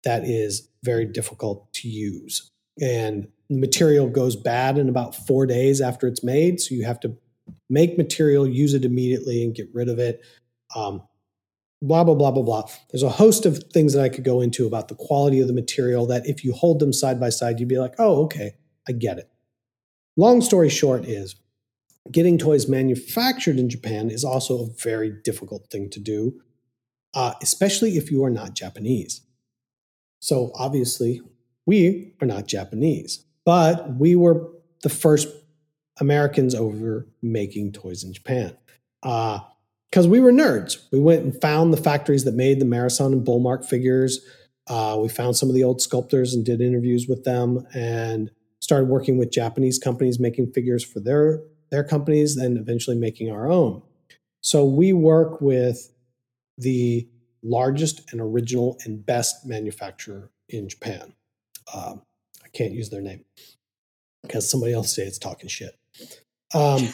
[0.03, 2.49] that is very difficult to use.
[2.81, 6.59] And the material goes bad in about four days after it's made.
[6.59, 7.15] So you have to
[7.69, 10.21] make material, use it immediately, and get rid of it.
[10.75, 11.03] Um,
[11.81, 12.63] blah, blah, blah, blah, blah.
[12.91, 15.53] There's a host of things that I could go into about the quality of the
[15.53, 18.53] material that if you hold them side by side, you'd be like, oh, okay,
[18.87, 19.29] I get it.
[20.15, 21.35] Long story short is
[22.11, 26.41] getting toys manufactured in Japan is also a very difficult thing to do,
[27.13, 29.21] uh, especially if you are not Japanese.
[30.19, 31.21] So obviously,
[31.65, 34.49] we are not Japanese, but we were
[34.83, 35.27] the first
[35.99, 38.55] Americans over making toys in Japan.
[39.01, 40.77] Because uh, we were nerds.
[40.91, 44.19] We went and found the factories that made the Marusan and Bullmark figures.
[44.67, 48.31] Uh, we found some of the old sculptors and did interviews with them and
[48.63, 53.51] started working with Japanese companies making figures for their, their companies and eventually making our
[53.51, 53.81] own.
[54.39, 55.91] So we work with
[56.57, 57.05] the
[57.43, 61.13] largest and original and best manufacturer in Japan.
[61.75, 62.03] Um,
[62.41, 63.25] I can't use their name
[64.21, 65.77] because somebody else say it's talking shit.
[66.53, 66.87] Um,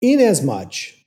[0.00, 1.04] in as much,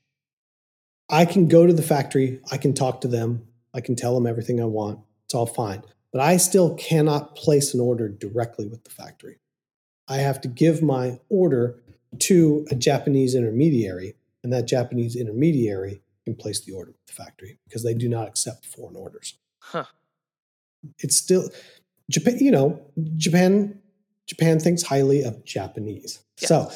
[1.10, 4.28] I can go to the factory, I can talk to them, I can tell them
[4.28, 5.00] everything I want.
[5.26, 5.82] It's all fine.
[6.18, 9.38] But I still cannot place an order directly with the factory.
[10.08, 11.76] I have to give my order
[12.22, 17.60] to a Japanese intermediary, and that Japanese intermediary can place the order with the factory
[17.66, 19.38] because they do not accept foreign orders.
[19.60, 19.84] Huh.
[20.98, 21.52] It's still
[22.10, 22.82] Japan, you know,
[23.16, 23.80] Japan
[24.26, 26.24] Japan thinks highly of Japanese.
[26.38, 26.72] So,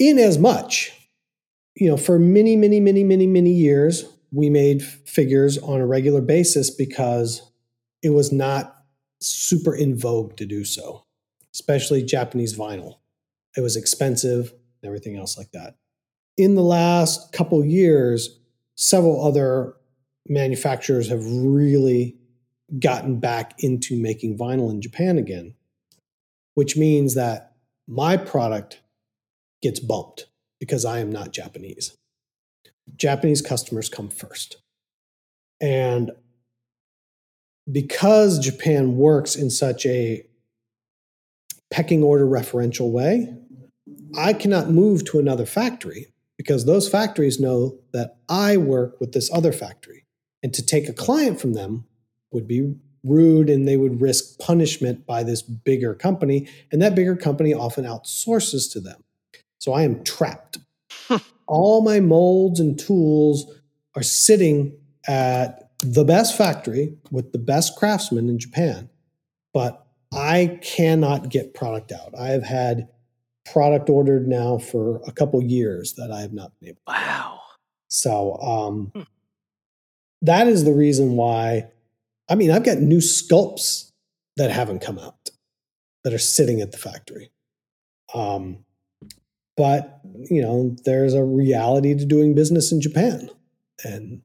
[0.00, 0.92] in as much,
[1.76, 6.22] you know, for many, many, many, many, many years, we made figures on a regular
[6.22, 7.52] basis because
[8.02, 8.76] it was not
[9.20, 11.04] super in vogue to do so,
[11.54, 12.98] especially Japanese vinyl.
[13.56, 14.52] It was expensive
[14.82, 15.76] and everything else like that.
[16.36, 18.38] In the last couple years,
[18.74, 19.74] several other
[20.28, 22.16] manufacturers have really
[22.78, 25.54] gotten back into making vinyl in Japan again
[26.56, 27.52] which means that
[27.86, 28.80] my product
[29.62, 30.26] gets bumped
[30.58, 31.96] because I am not Japanese.
[32.96, 34.56] Japanese customers come first.
[35.60, 36.10] And
[37.70, 40.24] because Japan works in such a
[41.70, 43.34] pecking order referential way,
[44.16, 49.30] I cannot move to another factory because those factories know that I work with this
[49.32, 50.04] other factory.
[50.42, 51.86] And to take a client from them
[52.30, 56.48] would be rude and they would risk punishment by this bigger company.
[56.70, 59.02] And that bigger company often outsources to them.
[59.58, 60.58] So I am trapped.
[61.46, 63.52] All my molds and tools
[63.94, 64.76] are sitting
[65.06, 68.88] at the best factory with the best craftsmen in Japan,
[69.52, 72.14] but I cannot get product out.
[72.18, 72.88] I have had
[73.52, 76.80] product ordered now for a couple years that I have not been able.
[76.86, 76.92] To.
[76.92, 77.40] Wow.
[77.88, 79.02] So um, hmm.
[80.22, 81.68] that is the reason why
[82.28, 83.92] I mean, I've got new sculpts
[84.36, 85.30] that haven't come out
[86.04, 87.30] that are sitting at the factory.
[88.14, 88.64] Um,
[89.56, 90.00] but
[90.30, 93.30] you know, there's a reality to doing business in Japan,
[93.84, 94.22] and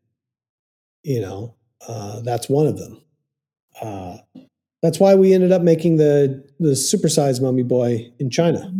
[1.03, 1.55] you know,
[1.87, 3.01] uh, that's one of them.
[3.81, 4.17] Uh,
[4.81, 8.73] that's why we ended up making the the supersized mummy boy in China,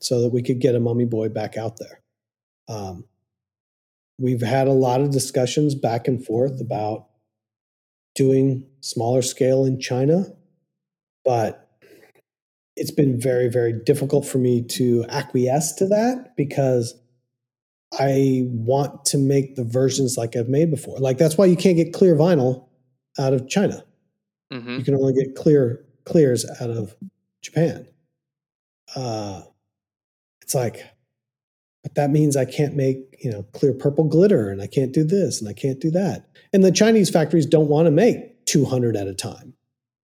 [0.00, 2.00] so that we could get a mummy boy back out there.
[2.68, 3.04] Um,
[4.18, 7.06] we've had a lot of discussions back and forth about
[8.14, 10.26] doing smaller scale in China,
[11.24, 11.68] but
[12.76, 16.94] it's been very, very difficult for me to acquiesce to that because
[17.98, 20.98] I want to make the versions like I've made before.
[20.98, 22.66] Like that's why you can't get clear vinyl
[23.18, 23.84] out of China.
[24.52, 24.78] Mm-hmm.
[24.78, 26.94] You can only get clear clears out of
[27.42, 27.86] Japan.
[28.94, 29.42] Uh,
[30.42, 30.84] it's like,
[31.82, 35.04] but that means I can't make you know clear purple glitter, and I can't do
[35.04, 36.28] this, and I can't do that.
[36.52, 39.54] And the Chinese factories don't want to make 200 at a time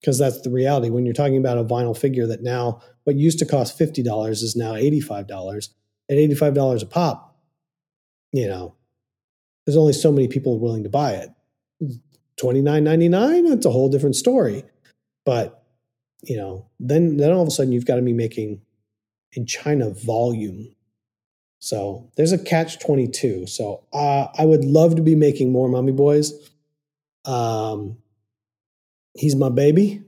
[0.01, 0.91] because that's the reality.
[0.91, 4.55] When you're talking about a vinyl figure that now, what used to cost $50 is
[4.55, 5.71] now $85.
[6.11, 7.24] At $85 a pop,
[8.35, 8.75] you know,
[9.65, 11.31] there's only so many people willing to buy it.
[12.37, 14.65] Twenty nine ninety nine, that's a whole different story.
[15.25, 15.63] But
[16.25, 18.61] you know, then then all of a sudden you've got to be making
[19.35, 20.75] in China volume.
[21.61, 23.47] So there's a catch twenty two.
[23.47, 26.33] So uh, I would love to be making more Mummy Boys.
[27.25, 27.99] Um,
[29.15, 30.03] he's my baby.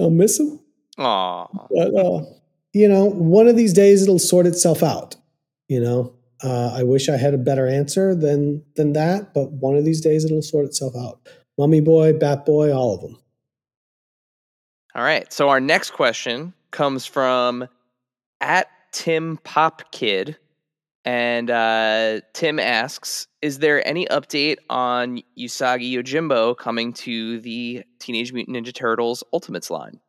[0.00, 0.58] I'll miss him.
[0.98, 1.46] Aw.
[1.70, 2.24] But, uh,
[2.72, 5.14] you know, one of these days it'll sort itself out.
[5.68, 6.12] You know,
[6.44, 10.00] uh, I wish I had a better answer than than that, but one of these
[10.00, 11.26] days it'll sort itself out.
[11.56, 13.18] Mummy boy, Bat boy, all of them.
[14.94, 15.32] All right.
[15.32, 17.66] So our next question comes from
[18.40, 20.36] at Tim Pop Kid.
[21.06, 28.32] And uh, Tim asks, is there any update on Usagi Yojimbo coming to the Teenage
[28.32, 30.00] Mutant Ninja Turtles Ultimates line?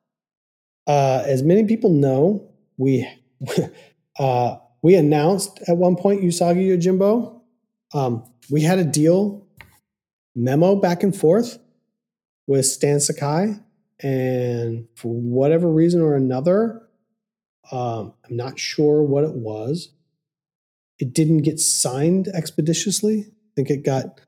[0.87, 2.47] Uh, as many people know,
[2.77, 3.05] we
[4.19, 4.55] uh,
[4.85, 7.41] we announced at one point Usagi Yojimbo.
[7.95, 9.43] Um, we had a deal
[10.35, 11.57] memo back and forth
[12.45, 13.55] with Stan Sakai,
[14.01, 16.83] and for whatever reason or another,
[17.71, 19.89] um, I'm not sure what it was.
[20.99, 23.21] It didn't get signed expeditiously.
[23.21, 24.21] I think it got.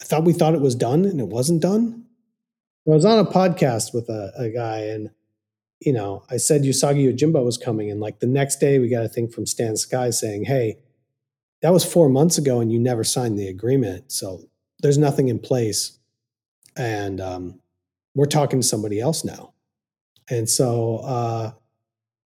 [0.00, 2.06] I thought we thought it was done, and it wasn't done.
[2.86, 5.10] I was on a podcast with a, a guy, and
[5.80, 9.04] you know, I said Usagi Yojimbo was coming, and like the next day, we got
[9.04, 10.78] a thing from Stan Sakai saying, "Hey,
[11.62, 14.42] that was four months ago, and you never signed the agreement, so
[14.80, 15.98] there's nothing in place,
[16.76, 17.60] and um,
[18.14, 19.54] we're talking to somebody else now."
[20.30, 21.52] And so uh,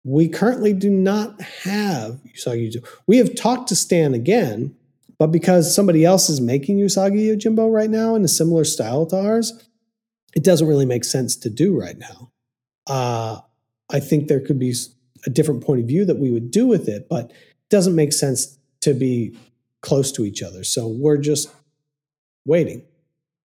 [0.03, 2.87] we currently do not have Usagi Yojimbo.
[3.07, 4.75] We have talked to Stan again,
[5.17, 9.17] but because somebody else is making Usagi Yojimbo right now in a similar style to
[9.17, 9.53] ours,
[10.35, 12.31] it doesn't really make sense to do right now.
[12.87, 13.41] Uh,
[13.91, 14.73] I think there could be
[15.25, 18.13] a different point of view that we would do with it, but it doesn't make
[18.13, 19.37] sense to be
[19.81, 20.63] close to each other.
[20.63, 21.53] So we're just
[22.45, 22.83] waiting.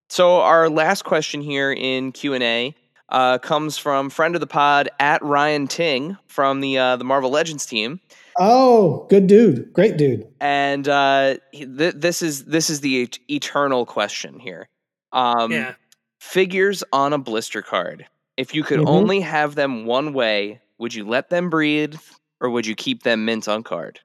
[0.09, 2.75] So our last question here in Q and A
[3.09, 7.31] uh, comes from friend of the pod at Ryan Ting from the uh, the Marvel
[7.31, 8.01] Legends team.
[8.39, 10.27] Oh, good dude, great dude.
[10.41, 14.69] And uh, th- this is this is the et- eternal question here.
[15.13, 15.75] Um, yeah.
[16.21, 18.07] Figures on a blister card.
[18.37, 18.89] If you could Mhm.
[18.89, 21.97] only have them one way, would you let them breathe
[22.41, 24.01] or would you keep them mint on card?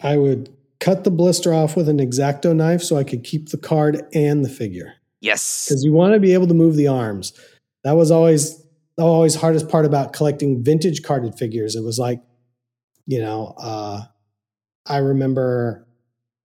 [0.00, 3.56] I would cut the blister off with an exacto knife so I could keep the
[3.56, 4.94] card and the figure.
[5.20, 5.64] Yes.
[5.66, 7.32] because you want to be able to move the arms.
[7.82, 8.58] That was always
[8.96, 11.74] the always hardest part about collecting vintage carded figures.
[11.74, 12.20] It was like,
[13.06, 14.02] you know, uh,
[14.84, 15.88] I remember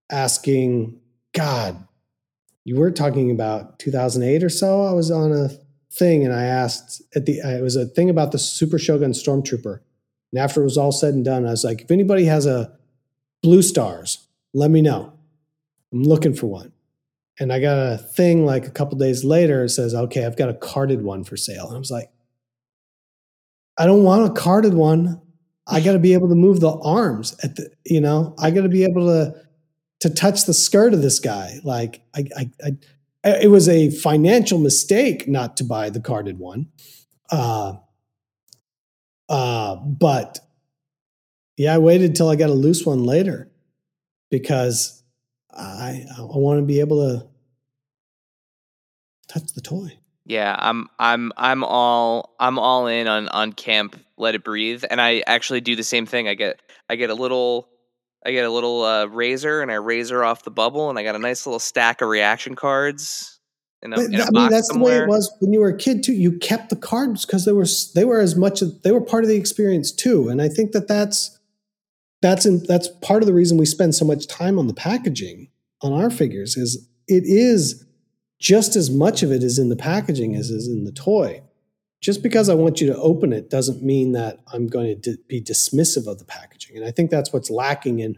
[0.09, 1.01] asking,
[1.33, 1.85] God,
[2.63, 4.83] you were talking about 2008 or so.
[4.83, 5.49] I was on a
[5.91, 9.79] thing and I asked at the it was a thing about the Super Shogun Stormtrooper.
[10.31, 12.71] And after it was all said and done, I was like, if anybody has a
[13.41, 15.13] blue stars, let me know.
[15.91, 16.71] I'm looking for one.
[17.39, 19.63] And I got a thing like a couple days later.
[19.63, 21.67] It says, okay, I've got a carded one for sale.
[21.67, 22.11] And I was like,
[23.77, 25.21] I don't want a carded one.
[25.65, 28.63] I got to be able to move the arms at the, you know, I got
[28.63, 29.35] to be able to,
[30.01, 31.59] to touch the skirt of this guy.
[31.63, 32.71] Like I, I, I,
[33.23, 36.67] it was a financial mistake not to buy the carded one.
[37.31, 37.73] Uh,
[39.27, 40.39] uh, but
[41.57, 43.51] yeah, I waited till I got a loose one later
[44.31, 45.03] because
[45.51, 47.27] I, I want to be able to
[49.27, 49.97] touch the toy.
[50.25, 55.01] Yeah, I'm I'm I'm all I'm all in on on camp let it breathe and
[55.01, 56.27] I actually do the same thing.
[56.27, 57.67] I get I get a little
[58.25, 61.15] I get a little uh, razor and I razor off the bubble and I got
[61.15, 63.39] a nice little stack of reaction cards
[63.81, 65.61] in a, But in a I box mean, that's the way it was when you
[65.61, 66.13] were a kid too.
[66.13, 67.65] You kept the cards because they were
[67.95, 70.27] they were as much as they were part of the experience too.
[70.27, 71.39] And I think that that's
[72.21, 75.49] that's in, that's part of the reason we spend so much time on the packaging
[75.81, 77.85] on our figures is it is
[78.39, 81.41] just as much of it is in the packaging as is in the toy.
[82.01, 85.41] Just because I want you to open it doesn't mean that I'm going to be
[85.41, 86.77] dismissive of the packaging.
[86.77, 88.17] And I think that's what's lacking in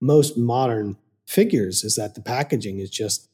[0.00, 0.96] most modern
[1.26, 3.28] figures is that the packaging is just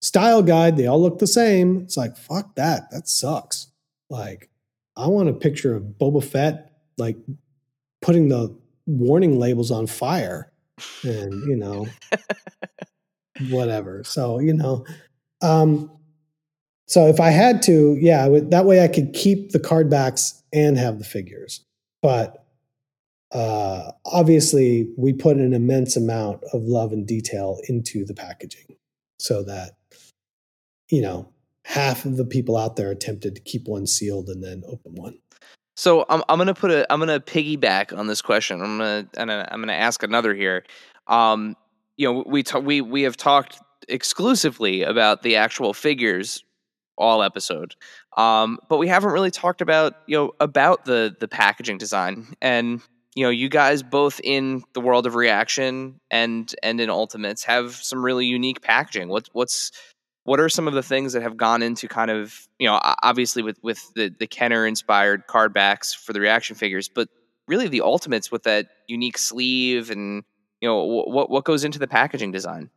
[0.00, 0.76] style guide.
[0.76, 1.82] They all look the same.
[1.82, 2.90] It's like, fuck that.
[2.90, 3.68] That sucks.
[4.08, 4.48] Like,
[4.96, 7.16] I want a picture of Boba Fett, like
[8.00, 8.56] putting the
[8.86, 10.52] warning labels on fire
[11.02, 11.86] and, you know,
[13.50, 14.04] whatever.
[14.04, 14.84] So, you know,
[15.42, 15.90] um,
[16.86, 20.42] so if I had to, yeah, would, that way I could keep the card backs
[20.52, 21.64] and have the figures.
[22.02, 22.44] But
[23.32, 28.76] uh, obviously, we put an immense amount of love and detail into the packaging
[29.18, 29.72] so that,
[30.90, 31.32] you know,
[31.64, 35.18] half of the people out there attempted to keep one sealed and then open one.
[35.76, 38.60] So I'm I'm gonna put a I'm gonna piggyback on this question.
[38.60, 40.64] I'm gonna and I'm gonna ask another here.
[41.08, 41.56] Um,
[41.96, 43.58] you know, we ta- we we have talked
[43.88, 46.44] exclusively about the actual figures
[46.96, 47.74] all episode,
[48.16, 52.34] um, but we haven't really talked about you know about the the packaging design.
[52.40, 52.80] And
[53.14, 57.72] you know you guys both in the world of reaction and and in ultimates have
[57.74, 59.08] some really unique packaging.
[59.08, 59.72] What's what's
[60.24, 63.42] what are some of the things that have gone into kind of you know obviously
[63.42, 67.08] with with the the kenner inspired card backs for the reaction figures but
[67.46, 70.24] really the ultimates with that unique sleeve and
[70.60, 72.70] you know what what goes into the packaging design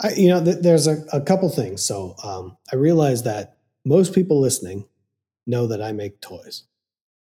[0.00, 4.14] I, you know th- there's a, a couple things so um, i realize that most
[4.14, 4.86] people listening
[5.46, 6.64] know that i make toys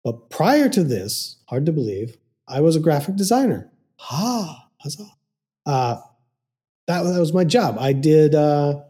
[0.04, 2.16] but prior to this hard to believe
[2.48, 5.10] i was a graphic designer ha huzzah
[5.66, 5.96] uh,
[6.86, 8.80] that, that was my job i did uh,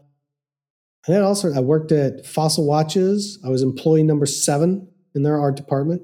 [1.07, 3.39] and then also, I worked at Fossil Watches.
[3.43, 6.03] I was employee number seven in their art department.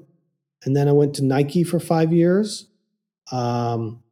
[0.64, 2.68] And then I went to Nike for five years.
[3.30, 4.02] Um,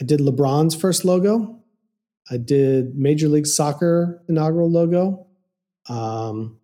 [0.00, 1.61] I did LeBron's first logo.
[2.30, 5.26] I did Major League Soccer inaugural logo.
[5.88, 6.58] Um,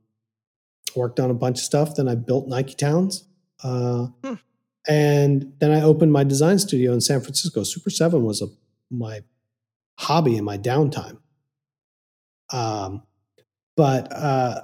[0.94, 1.96] worked on a bunch of stuff.
[1.96, 3.24] Then I built Nike Towns.
[3.62, 4.34] Uh, hmm.
[4.88, 7.62] And then I opened my design studio in San Francisco.
[7.62, 8.46] Super 7 was a,
[8.90, 9.22] my
[9.98, 11.18] hobby in my downtime.
[12.50, 13.02] Um,
[13.76, 14.62] but uh,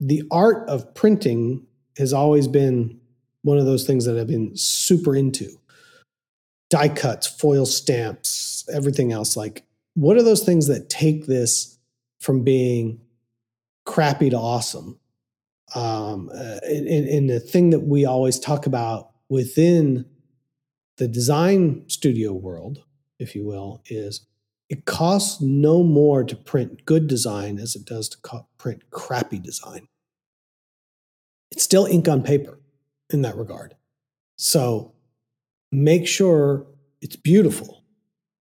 [0.00, 1.66] the art of printing
[1.98, 3.00] has always been
[3.42, 5.50] one of those things that I've been super into.
[6.70, 9.36] Die cuts, foil stamps, everything else.
[9.36, 9.64] Like,
[9.94, 11.78] what are those things that take this
[12.20, 13.00] from being
[13.84, 14.98] crappy to awesome?
[15.74, 20.04] Um, uh, and, the thing that we always talk about within
[20.96, 22.84] the design studio world,
[23.18, 24.26] if you will, is
[24.68, 29.38] it costs no more to print good design as it does to co- print crappy
[29.38, 29.88] design.
[31.50, 32.60] It's still ink on paper
[33.10, 33.74] in that regard.
[34.36, 34.94] So
[35.72, 36.66] make sure
[37.00, 37.75] it's beautiful,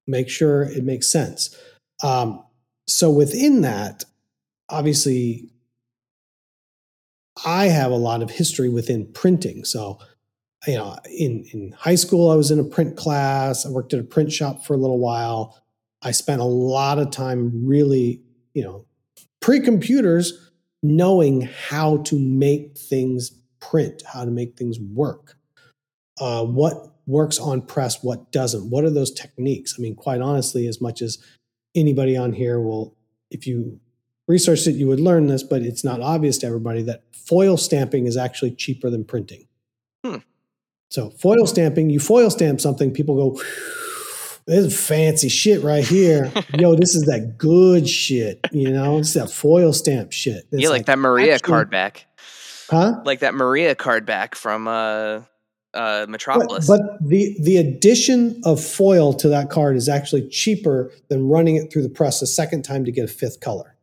[0.08, 1.56] make sure it makes sense.
[2.04, 2.44] Um,
[2.88, 4.04] so within that,
[4.70, 5.50] obviously,
[7.46, 9.66] I have a lot of history within printing.
[9.66, 10.00] So,
[10.68, 13.66] you know, in, in high school, I was in a print class.
[13.66, 15.62] I worked at a print shop for a little while.
[16.02, 18.22] I spent a lot of time really,
[18.54, 18.86] you know,
[19.42, 20.52] pre computers
[20.84, 25.38] knowing how to make things print, how to make things work.
[26.20, 28.70] Uh, what works on press, what doesn't?
[28.70, 29.76] What are those techniques?
[29.78, 31.18] I mean, quite honestly, as much as
[31.76, 32.96] anybody on here will,
[33.30, 33.80] if you
[34.28, 38.08] researched it, you would learn this, but it's not obvious to everybody that foil stamping
[38.08, 39.48] is actually cheaper than printing.
[40.04, 40.18] Hmm.
[40.90, 43.42] So, foil stamping, you foil stamp something, people go,
[44.48, 46.32] this is fancy shit right here.
[46.54, 48.40] Yo, this is that good shit.
[48.52, 50.46] You know, it's that foil stamp shit.
[50.52, 52.06] It's yeah, like, like, that Maria actually, card back.
[52.70, 53.02] Huh?
[53.04, 55.22] Like that Maria card back from uh,
[55.76, 56.68] uh, Metropolis.
[56.68, 61.56] But, but the the addition of foil to that card is actually cheaper than running
[61.56, 63.76] it through the press a second time to get a fifth color.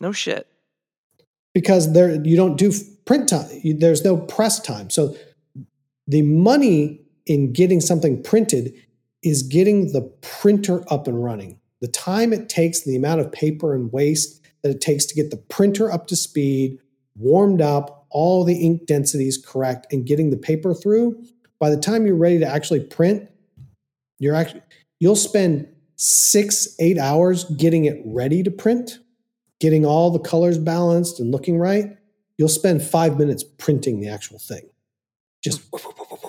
[0.00, 0.46] No shit.
[1.52, 2.72] Because there you don't do
[3.04, 3.48] print time.
[3.62, 4.90] You, there's no press time.
[4.90, 5.16] So
[6.06, 8.74] the money in getting something printed
[9.22, 11.58] is getting the printer up and running.
[11.80, 15.30] The time it takes, the amount of paper and waste that it takes to get
[15.30, 16.78] the printer up to speed,
[17.16, 21.22] warmed up, all the ink densities correct, and getting the paper through.
[21.58, 23.28] By the time you're ready to actually print,
[24.18, 24.62] you're actually
[25.00, 28.98] you'll spend six, eight hours getting it ready to print,
[29.60, 31.96] getting all the colors balanced and looking right.
[32.38, 34.68] You'll spend five minutes printing the actual thing.
[35.42, 35.62] Just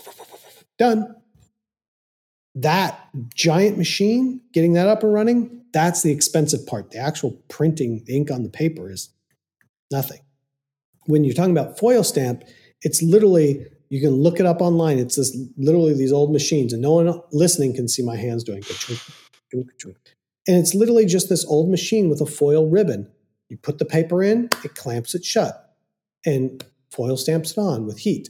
[0.78, 1.16] done
[2.56, 6.92] that giant machine, getting that up and running, that's the expensive part.
[6.92, 9.10] The actual printing the ink on the paper is
[9.92, 10.20] nothing.
[11.06, 12.44] When you're talking about foil stamp,
[12.82, 15.00] it's literally you can look it up online.
[15.00, 18.64] It's this literally these old machines, and no one listening can see my hands doing.
[20.48, 23.10] And it's literally just this old machine with a foil ribbon.
[23.50, 25.76] You put the paper in, it clamps it shut,
[26.26, 28.30] and foil stamps it on with heat.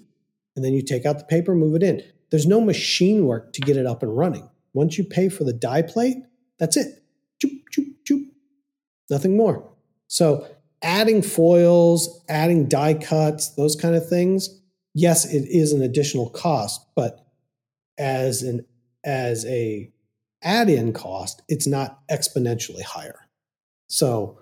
[0.56, 2.02] And then you take out the paper, move it in.
[2.32, 4.50] There's no machine work to get it up and running.
[4.74, 6.18] Once you pay for the die plate,
[6.60, 7.04] that's it.
[7.44, 8.26] Choop, choop, choop.
[9.10, 9.70] Nothing more.
[10.08, 10.48] So
[10.86, 14.62] adding foils, adding die cuts, those kind of things,
[14.94, 17.28] yes, it is an additional cost, but
[17.98, 18.66] as an
[19.04, 19.92] as a
[20.42, 23.28] add-in cost, it's not exponentially higher.
[23.88, 24.40] So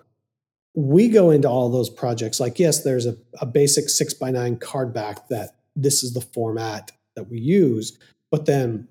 [0.74, 4.58] we go into all those projects like yes, there's a, a basic six by nine
[4.58, 7.98] card back that this is the format that we use.
[8.30, 8.86] But then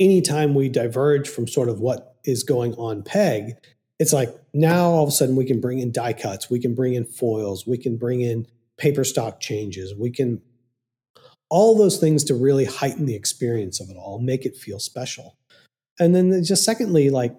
[0.00, 3.56] anytime we diverge from sort of what is going on peg,
[4.02, 6.74] it's like now all of a sudden we can bring in die cuts, we can
[6.74, 10.42] bring in foils, we can bring in paper stock changes, we can
[11.48, 15.36] all those things to really heighten the experience of it all, make it feel special.
[16.00, 17.32] and then just secondly, like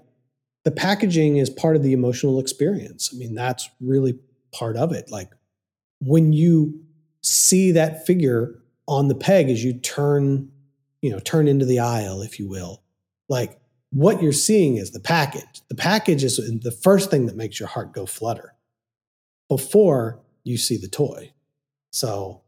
[0.63, 3.09] the packaging is part of the emotional experience.
[3.13, 4.17] I mean, that's really
[4.53, 5.11] part of it.
[5.11, 5.31] Like
[5.99, 6.81] when you
[7.19, 10.49] see that figure on the peg as you turn,
[11.01, 12.83] you know, turn into the aisle, if you will,
[13.27, 13.59] like
[13.93, 15.61] what you're seeing is the package.
[15.69, 18.55] The package is the first thing that makes your heart go flutter
[19.47, 21.31] before you see the toy.
[21.91, 22.41] So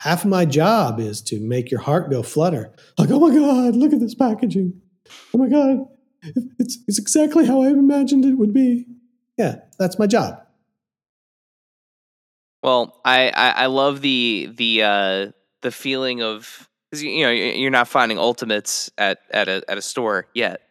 [0.00, 2.72] half of my job is to make your heart go flutter.
[2.96, 4.80] Like, oh my God, look at this packaging.
[5.34, 5.86] Oh my God,
[6.58, 8.86] it's, it's exactly how I imagined it would be.
[9.36, 10.42] Yeah, that's my job.
[12.62, 15.26] Well, I, I, I love the the uh,
[15.62, 19.82] the feeling of because you know you're not finding ultimates at at a at a
[19.82, 20.67] store yet.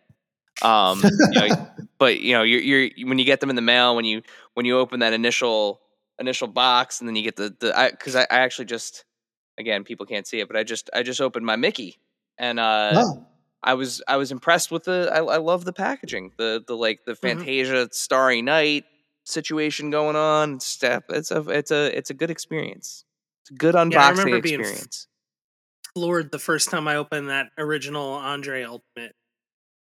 [0.61, 1.67] Um, you know,
[1.97, 4.21] but you know you're, you're when you get them in the mail when you
[4.53, 5.81] when you open that initial
[6.19, 9.05] initial box and then you get the the because I, I, I, actually just
[9.57, 11.99] again people can't see it but I just I just opened my Mickey
[12.37, 13.25] and uh, oh.
[13.63, 17.05] I was I was impressed with the I, I love the packaging the the like
[17.05, 17.39] the mm-hmm.
[17.39, 17.91] Fantasia mm-hmm.
[17.91, 18.85] Starry Night
[19.25, 23.03] situation going on step it's a it's a it's a good experience
[23.47, 25.07] it's a good unboxing yeah, experience.
[25.93, 29.15] floored the first time I opened that original Andre Ultimate.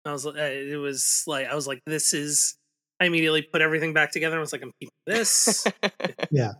[0.05, 2.57] I was uh, it was like I was like this is
[3.01, 5.67] I immediately put everything back together and was like I'm keeping this.
[6.31, 6.53] yeah.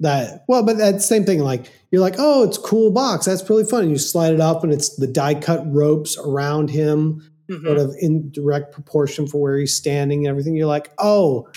[0.00, 3.26] That well but that same thing like you're like oh it's cool box.
[3.26, 3.82] That's really fun.
[3.82, 7.64] And you slide it up and it's the die cut ropes around him mm-hmm.
[7.64, 10.54] sort of in direct proportion for where he's standing and everything.
[10.54, 11.48] You're like oh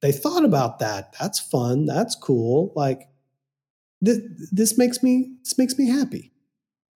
[0.00, 1.14] they thought about that.
[1.20, 1.86] That's fun.
[1.86, 2.72] That's cool.
[2.74, 3.08] Like
[4.00, 4.18] this,
[4.50, 6.31] this makes me this makes me happy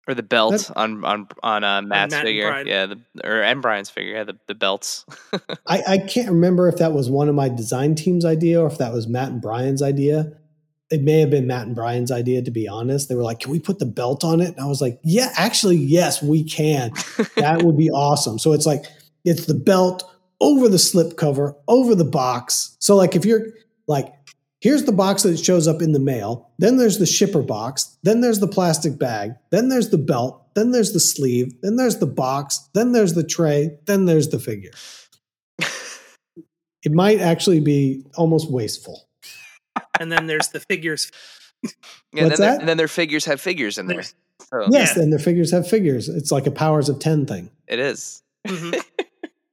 [0.09, 3.61] or the belt that, on on on uh, Matt's Matt figure, yeah, the, or and
[3.61, 5.05] Brian's figure, yeah, the, the belts.
[5.67, 8.79] I, I can't remember if that was one of my design team's idea or if
[8.79, 10.33] that was Matt and Brian's idea
[10.91, 13.09] it may have been Matt and Brian's idea, to be honest.
[13.09, 14.51] They were like, can we put the belt on it?
[14.51, 16.93] And I was like, yeah, actually, yes, we can.
[17.37, 18.39] that would be awesome.
[18.39, 18.85] So it's like,
[19.25, 20.05] it's the belt
[20.41, 22.77] over the slip cover, over the box.
[22.79, 23.49] So, like, if you're
[23.89, 24.13] like,
[24.61, 28.21] here's the box that shows up in the mail, then there's the shipper box, then
[28.21, 32.07] there's the plastic bag, then there's the belt, then there's the sleeve, then there's the
[32.07, 34.73] box, then there's the tray, then there's the figure.
[36.83, 39.07] it might actually be almost wasteful
[40.01, 41.11] and then there's the figures.
[42.13, 44.03] Yeah, What's and, then and then their figures have figures in there.
[44.03, 44.69] So.
[44.71, 45.03] Yes, yeah.
[45.03, 46.09] and their figures have figures.
[46.09, 47.51] It's like a powers of ten thing.
[47.67, 48.23] It is.
[48.47, 48.79] Mm-hmm.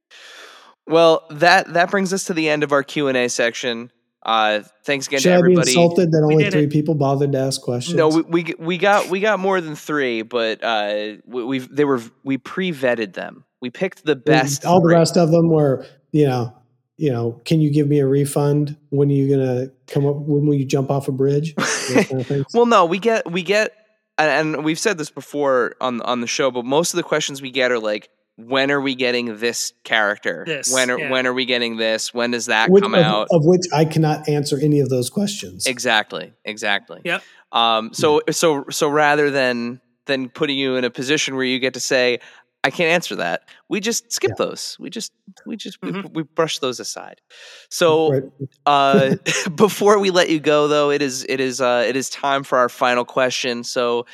[0.86, 3.90] well, that that brings us to the end of our Q and A section.
[4.24, 5.70] Uh, thanks again Should to everybody.
[5.70, 6.72] I be insulted that only three it.
[6.72, 7.94] people bothered to ask questions?
[7.94, 11.84] No, we, we, we got we got more than three, but uh, we, have they
[11.84, 13.44] were we pre vetted them.
[13.60, 14.64] We picked the best.
[14.64, 14.92] All three.
[14.92, 16.54] the rest of them were you know
[16.96, 18.76] you know, can you give me a refund?
[18.90, 20.16] When are you gonna come up?
[20.16, 21.54] When will you jump off a bridge?
[21.88, 23.72] Kind of well, no, we get we get,
[24.16, 27.50] and we've said this before on on the show, but most of the questions we
[27.50, 30.44] get are like, when are we getting this character?
[30.46, 31.10] This, when are yeah.
[31.10, 32.12] when are we getting this?
[32.12, 33.28] When does that which, come of, out?
[33.30, 35.66] Of which I cannot answer any of those questions.
[35.66, 36.32] Exactly.
[36.44, 37.00] Exactly.
[37.04, 37.22] Yep.
[37.52, 37.92] Um.
[37.92, 38.32] So yeah.
[38.32, 42.18] so so rather than than putting you in a position where you get to say,
[42.64, 43.42] I can't answer that.
[43.68, 44.46] We just skip yeah.
[44.46, 44.78] those.
[44.80, 45.12] We just
[45.44, 46.08] we just mm-hmm.
[46.08, 47.20] we, we, brush those aside.
[47.68, 48.22] So right.
[48.64, 49.16] uh,
[49.54, 52.56] before we let you go, though, it is it is uh, it is time for
[52.56, 53.64] our final question.
[53.64, 54.06] So,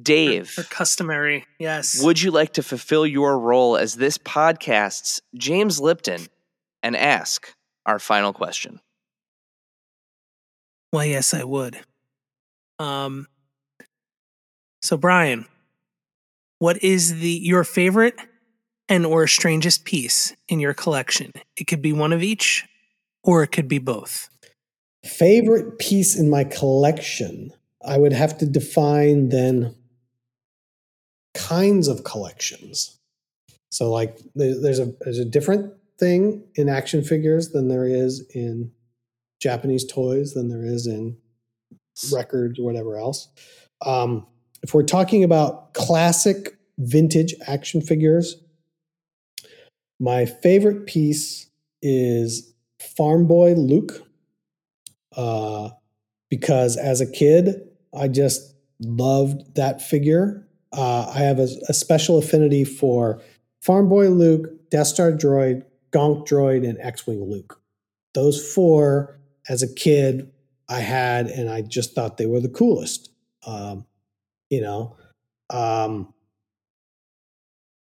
[0.00, 2.02] Dave, for, for customary, yes.
[2.02, 6.26] Would you like to fulfill your role as this podcast's James Lipton
[6.82, 7.54] and ask
[7.86, 8.80] our final question?
[10.92, 11.78] Well, yes, I would.
[12.78, 13.26] Um.
[14.82, 15.46] So, Brian
[16.58, 18.18] what is the your favorite
[18.88, 21.32] and or strangest piece in your collection?
[21.56, 22.64] It could be one of each
[23.22, 24.28] or it could be both.
[25.04, 27.52] Favorite piece in my collection.
[27.84, 29.74] I would have to define then
[31.48, 32.98] kinds of collections.
[33.70, 38.72] So like there's a there's a different thing in action figures than there is in
[39.40, 41.16] Japanese toys than there is in
[42.12, 43.28] records or whatever else.
[43.84, 44.26] Um,
[44.62, 48.36] if we're talking about classic vintage action figures,
[50.00, 51.48] my favorite piece
[51.82, 52.54] is
[52.96, 54.02] Farm Boy Luke.
[55.16, 55.70] Uh,
[56.28, 57.62] because as a kid,
[57.96, 60.45] I just loved that figure.
[60.76, 63.22] Uh, I have a, a, special affinity for
[63.62, 67.58] Farm Boy Luke, Death Star Droid, Gonk Droid, and X Wing Luke.
[68.12, 70.30] Those four, as a kid,
[70.68, 73.10] I had, and I just thought they were the coolest.
[73.46, 73.86] Um,
[74.50, 74.96] you know.
[75.50, 76.12] Um,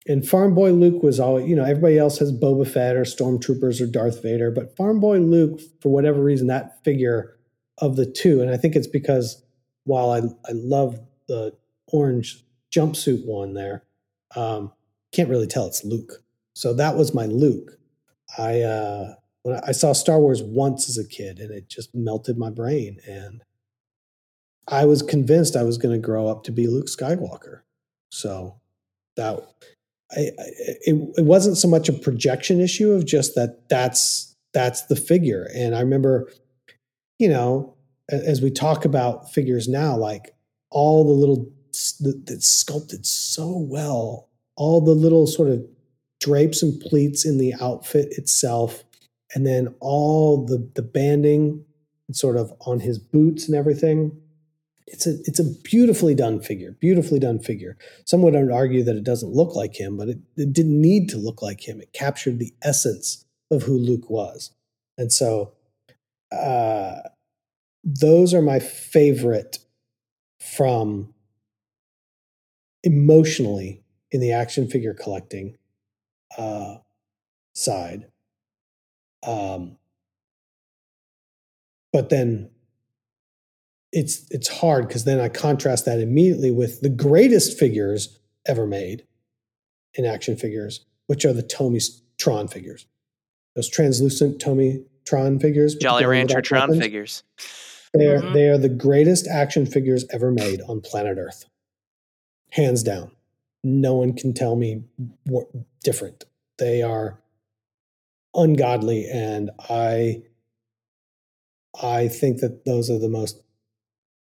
[0.07, 3.79] and Farm Boy Luke was always, you know, everybody else has Boba Fett or Stormtroopers
[3.79, 7.37] or Darth Vader, but Farm Boy Luke, for whatever reason, that figure
[7.77, 9.41] of the two, and I think it's because
[9.85, 11.55] while I I love the
[11.87, 12.43] orange
[12.73, 13.83] jumpsuit one there,
[14.35, 14.71] um,
[15.11, 16.23] can't really tell it's Luke.
[16.55, 17.77] So that was my Luke.
[18.37, 19.15] I uh,
[19.65, 23.43] I saw Star Wars once as a kid, and it just melted my brain, and
[24.67, 27.61] I was convinced I was going to grow up to be Luke Skywalker.
[28.11, 28.59] So
[29.17, 29.39] that
[30.11, 30.33] I, I,
[30.85, 35.47] it, it wasn't so much a projection issue of just that that's that's the figure.
[35.55, 36.31] And I remember,
[37.19, 37.75] you know,
[38.09, 40.35] as we talk about figures now, like
[40.69, 41.51] all the little
[41.99, 45.65] that's sculpted so well, all the little sort of
[46.19, 48.83] drapes and pleats in the outfit itself,
[49.33, 51.65] and then all the the banding
[52.11, 54.11] sort of on his boots and everything
[54.87, 57.77] it's a it's a beautifully done figure, beautifully done figure.
[58.05, 61.17] Some would argue that it doesn't look like him, but it, it didn't need to
[61.17, 61.81] look like him.
[61.81, 64.51] It captured the essence of who Luke was,
[64.97, 65.53] and so
[66.31, 66.99] uh,
[67.83, 69.59] those are my favorite
[70.39, 71.12] from
[72.83, 75.57] emotionally in the action figure collecting
[76.37, 76.75] uh,
[77.53, 78.07] side.
[79.25, 79.77] Um,
[81.91, 82.49] but then
[83.91, 89.05] it's it's hard because then I contrast that immediately with the greatest figures ever made
[89.93, 91.79] in action figures, which are the Tomy
[92.17, 92.87] Tron figures.
[93.55, 95.75] Those translucent Tomy Tron figures.
[95.75, 96.83] Jolly Rancher Tron weapons.
[96.83, 97.23] figures.
[97.93, 98.33] They are, mm-hmm.
[98.33, 101.45] they are the greatest action figures ever made on planet Earth.
[102.53, 103.11] Hands down.
[103.63, 104.83] No one can tell me
[105.25, 105.47] what
[105.83, 106.25] different.
[106.59, 107.19] They are
[108.35, 110.21] ungodly and I
[111.81, 113.41] I think that those are the most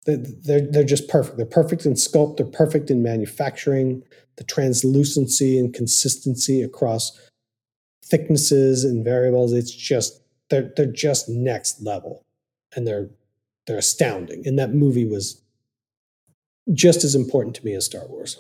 [0.06, 1.38] they're, they're just perfect.
[1.38, 4.04] They're perfect in sculpt, they're perfect in manufacturing,
[4.36, 7.18] the translucency and consistency across
[8.04, 9.54] thicknesses and variables.
[9.54, 12.26] It's just they're they're just next level.
[12.76, 13.10] And they're
[13.66, 14.46] they're astounding.
[14.46, 15.41] And that movie was
[16.74, 18.38] just as important to me as Star Wars.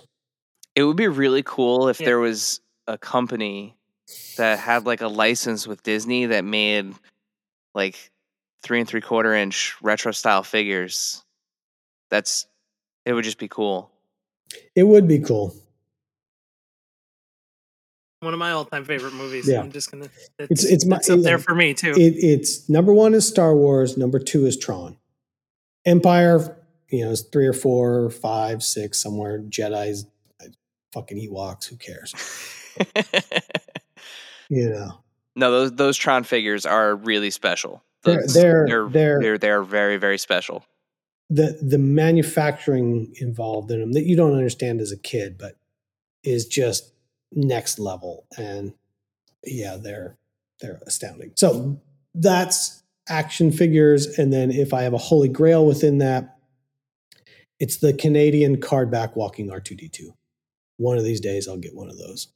[0.75, 2.05] It would be really cool if yeah.
[2.05, 3.75] there was a company
[4.37, 6.93] that had like a license with Disney that made
[7.75, 8.11] like
[8.61, 11.23] three and three quarter inch retro style figures
[12.09, 12.47] that's
[13.05, 13.91] it would just be cool.
[14.75, 15.55] It would be cool.
[18.21, 19.47] One of my all-time favorite movies.
[19.47, 19.61] Yeah.
[19.61, 20.09] I'm just gonna.
[20.39, 21.91] It's it's, it's, my, it's up there for me too.
[21.91, 23.97] It, it's number one is Star Wars.
[23.97, 24.97] Number two is Tron.
[25.85, 26.57] Empire,
[26.89, 29.39] you know, is three or four, five, six, somewhere.
[29.39, 30.05] Jedi's,
[30.41, 30.47] uh,
[30.93, 31.67] fucking Ewoks.
[31.67, 32.13] Who cares?
[34.49, 34.99] you know.
[35.35, 37.83] No, those those Tron figures are really special.
[38.03, 40.65] Those, they're, they're, they're they're they're very very special
[41.29, 45.55] the the manufacturing involved in them that you don't understand as a kid, but
[46.23, 46.91] is just
[47.31, 48.25] next level.
[48.37, 48.73] And
[49.45, 50.17] yeah, they're
[50.59, 51.33] they're astounding.
[51.35, 51.79] So
[52.15, 56.38] that's action figures, and then if I have a holy grail within that,
[57.59, 60.13] it's the Canadian card back walking R two D two.
[60.77, 62.29] One of these days, I'll get one of those.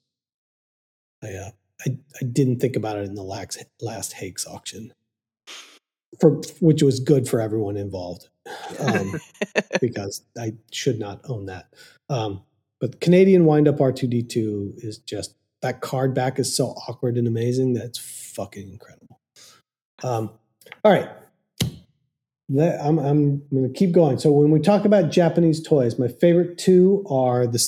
[1.23, 1.51] I uh,
[1.85, 4.93] I, I didn't think about it in the last last Hake's auction,
[6.19, 8.29] for which was good for everyone involved
[8.79, 9.19] um,
[9.81, 11.73] because I should not own that.
[12.09, 12.43] Um,
[12.79, 17.73] but Canadian wind up R2D2 is just that card back is so awkward and amazing
[17.73, 19.21] that it's fucking incredible.
[20.03, 20.31] Um,
[20.83, 21.09] all right.
[22.49, 24.20] I'm, I'm going to keep going.
[24.20, 27.64] So when we talk about Japanese toys, my favorite two are the,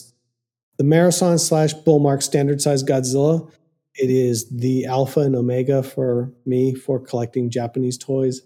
[0.77, 3.51] the Marusan slash Bullmark standard size Godzilla.
[3.95, 8.41] It is the alpha and omega for me for collecting Japanese toys.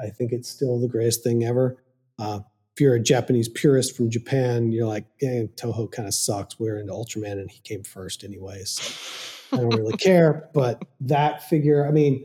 [0.00, 1.82] I think it's still the greatest thing ever.
[2.18, 2.40] Uh,
[2.74, 6.58] if you're a Japanese purist from Japan, you're like, yeah, Toho kind of sucks.
[6.58, 8.62] We're into Ultraman and he came first anyway.
[8.64, 10.48] So I don't really care.
[10.54, 12.24] But that figure, I mean,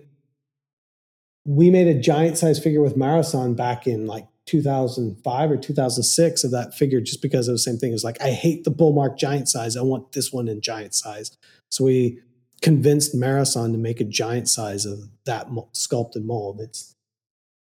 [1.48, 6.52] we made a giant size figure with Marusan back in like 2005 or 2006 of
[6.52, 7.94] that figure just because of the same thing.
[7.94, 9.78] It's like, I hate the Bullmark giant size.
[9.78, 11.38] I want this one in giant size.
[11.70, 12.20] So we
[12.62, 16.60] convinced Marusan to make a giant size of that sculpted mold.
[16.60, 16.94] It's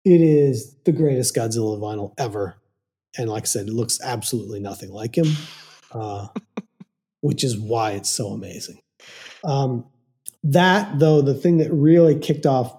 [0.06, 2.56] it is the greatest Godzilla vinyl ever.
[3.18, 5.28] And like I said, it looks absolutely nothing like him,
[5.92, 6.28] uh,
[7.22, 8.80] which is why it's so amazing.
[9.44, 9.86] Um,
[10.44, 12.77] that, though, the thing that really kicked off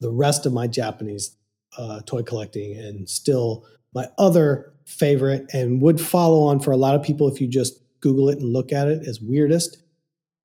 [0.00, 1.36] the rest of my Japanese
[1.78, 3.64] uh, toy collecting and still
[3.94, 7.80] my other favorite and would follow on for a lot of people if you just
[8.00, 9.78] Google it and look at it as weirdest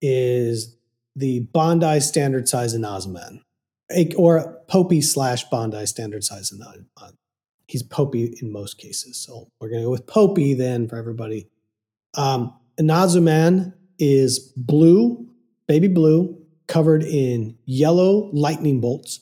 [0.02, 0.76] is
[1.16, 3.42] the Bandai standard size Inazuman
[4.18, 6.52] or Popy slash Bandai standard size
[6.98, 7.12] uh,
[7.68, 9.18] he's Popy in most cases.
[9.18, 11.48] So we're going to go with Popy then for everybody.
[12.16, 15.28] Um, Inazuman is blue,
[15.68, 16.38] baby blue,
[16.68, 19.22] covered in yellow lightning bolts.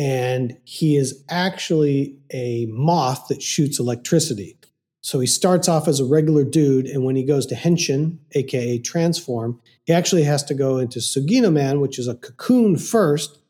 [0.00, 4.56] And he is actually a moth that shoots electricity.
[5.02, 8.78] So he starts off as a regular dude, and when he goes to Henshin, aka
[8.78, 13.40] transform, he actually has to go into Sanagiman, which is a cocoon first.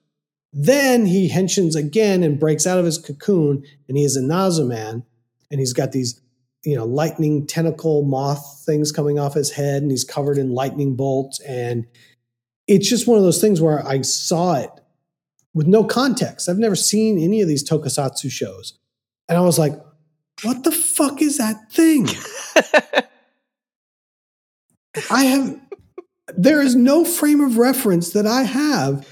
[0.53, 5.05] Then he henshins again and breaks out of his cocoon, and he is Inazuman,
[5.53, 6.21] and he's got these,
[6.65, 10.97] you know, lightning tentacle moth things coming off his head, and he's covered in lightning
[10.97, 11.87] bolts, and
[12.67, 14.80] it's just one of those things where I saw it
[15.55, 16.49] with no context.
[16.49, 18.79] I've never seen any of these tokusatsu shows,
[19.29, 19.75] and I was like,
[20.43, 22.09] what the fuck is that thing?
[25.11, 25.61] I have,
[26.29, 29.07] there is no frame of reference that I have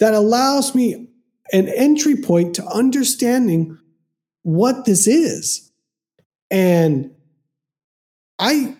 [0.00, 1.08] that allows me
[1.52, 3.78] an entry point to understanding
[4.42, 5.70] what this is.
[6.50, 7.12] And
[8.38, 8.76] I,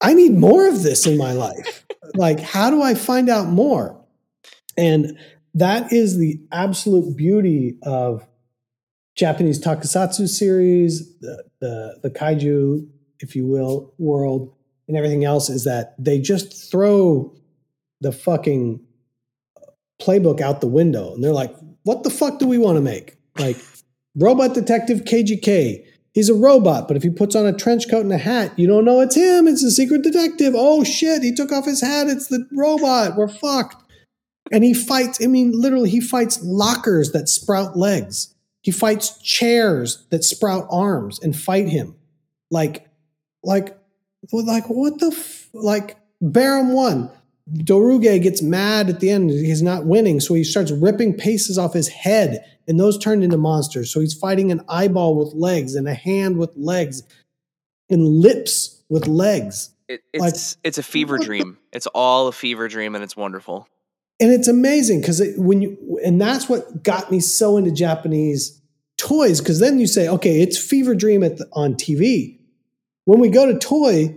[0.00, 1.86] I need more of this in my life.
[2.14, 4.04] like, how do I find out more?
[4.76, 5.18] And
[5.54, 8.26] that is the absolute beauty of
[9.16, 12.88] Japanese tokusatsu series, the, the, the kaiju,
[13.20, 14.54] if you will, world,
[14.88, 17.34] and everything else is that they just throw
[18.00, 18.80] the fucking
[20.00, 21.14] playbook out the window.
[21.14, 23.16] And they're like, what the fuck do we want to make?
[23.38, 23.56] Like,
[24.16, 25.84] Robot Detective KGK.
[26.12, 28.66] He's a robot, but if he puts on a trench coat and a hat, you
[28.66, 29.46] don't know it's him.
[29.46, 30.54] It's a secret detective.
[30.56, 32.08] Oh shit, he took off his hat.
[32.08, 33.16] It's the robot.
[33.16, 33.84] We're fucked.
[34.50, 38.34] And he fights, I mean, literally, he fights lockers that sprout legs.
[38.62, 41.94] He fights chairs that sprout arms and fight him.
[42.50, 42.88] Like,
[43.42, 43.78] like,
[44.32, 45.96] like what the f- like?
[46.22, 47.10] Barom One.
[47.50, 49.30] Doruge gets mad at the end.
[49.30, 53.36] He's not winning, so he starts ripping pieces off his head, and those turn into
[53.38, 53.92] monsters.
[53.92, 57.02] So he's fighting an eyeball with legs and a hand with legs
[57.88, 59.70] and lips with legs.
[59.88, 61.58] It, it's like, it's a fever dream.
[61.72, 63.66] The- it's all a fever dream, and it's wonderful
[64.20, 68.60] and it's amazing because it, when you and that's what got me so into Japanese
[68.98, 72.38] toys because then you say, okay, it's fever dream the, on TV.
[73.06, 74.14] When we go to toy,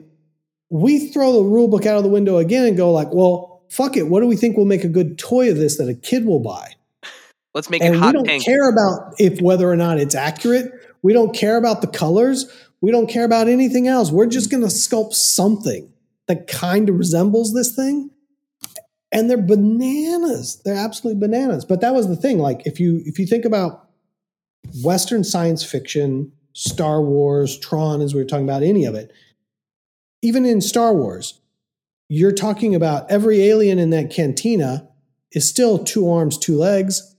[0.69, 3.95] we throw the rule book out of the window again and go like, well, fuck
[3.95, 4.07] it.
[4.07, 6.41] What do we think will make a good toy of this that a kid will
[6.41, 6.75] buy?
[7.53, 8.43] Let's make and it hot we don't pink.
[8.43, 10.71] care about if whether or not it's accurate.
[11.01, 12.51] We don't care about the colors.
[12.81, 14.11] We don't care about anything else.
[14.11, 15.91] We're just going to sculpt something
[16.27, 18.09] that kind of resembles this thing
[19.13, 20.59] and they're bananas.
[20.65, 21.63] They're absolutely bananas.
[21.63, 22.39] But that was the thing.
[22.39, 23.87] Like if you if you think about
[24.83, 29.13] Western science fiction, Star Wars, Tron, as we were talking about, any of it,
[30.21, 31.39] even in Star Wars,
[32.09, 34.89] you're talking about every alien in that cantina
[35.31, 37.15] is still two arms, two legs.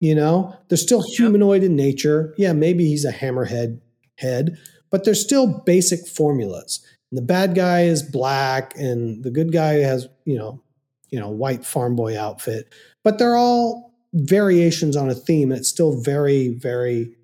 [0.00, 2.34] You know, they're still humanoid in nature.
[2.36, 3.80] Yeah, maybe he's a hammerhead
[4.18, 4.58] head,
[4.90, 6.84] but they're still basic formulas.
[7.10, 10.62] And the bad guy is black, and the good guy has, you know,
[11.10, 12.72] you know, white farm boy outfit,
[13.04, 15.52] but they're all variations on a theme.
[15.52, 17.14] It's still very, very,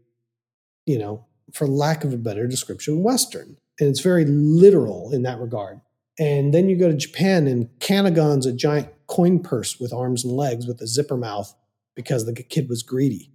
[0.86, 3.56] you know, for lack of a better description, Western.
[3.80, 5.80] And it's very literal in that regard.
[6.18, 10.34] And then you go to Japan and Kanegon's a giant coin purse with arms and
[10.34, 11.54] legs with a zipper mouth
[11.96, 13.30] because the kid was greedy.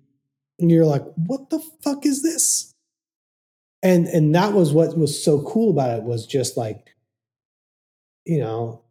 [0.60, 2.74] And you're like, what the fuck is this?
[3.84, 6.96] And and that was what was so cool about it was just like,
[8.26, 8.82] you know,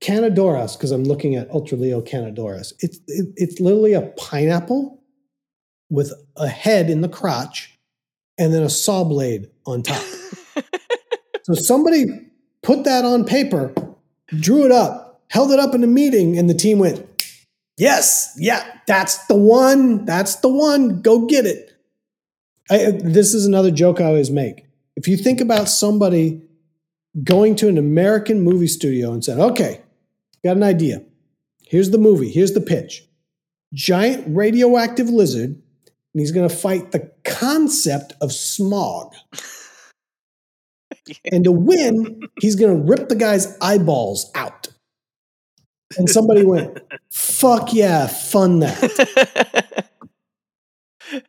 [0.00, 2.72] Kanedoras, because I'm looking at Ultra Leo Kanedoras.
[2.80, 5.02] It's it, it's literally a pineapple
[5.90, 7.78] with a head in the crotch
[8.38, 10.02] and then a saw blade on top.
[11.42, 12.06] so somebody
[12.62, 13.74] put that on paper,
[14.28, 17.06] drew it up, held it up in a meeting, and the team went,
[17.76, 20.06] "Yes, yeah, that's the one.
[20.06, 21.02] That's the one.
[21.02, 21.72] Go get it."
[22.70, 24.66] I, this is another joke I always make.
[24.96, 26.47] If you think about somebody
[27.24, 29.80] going to an American movie studio and said, okay,
[30.44, 31.02] got an idea.
[31.66, 33.04] Here's the movie, here's the pitch.
[33.74, 39.14] Giant radioactive lizard, and he's going to fight the concept of smog.
[41.32, 44.68] And to win, he's going to rip the guy's eyeballs out.
[45.96, 46.78] And somebody went,
[47.10, 49.88] fuck yeah, fun that.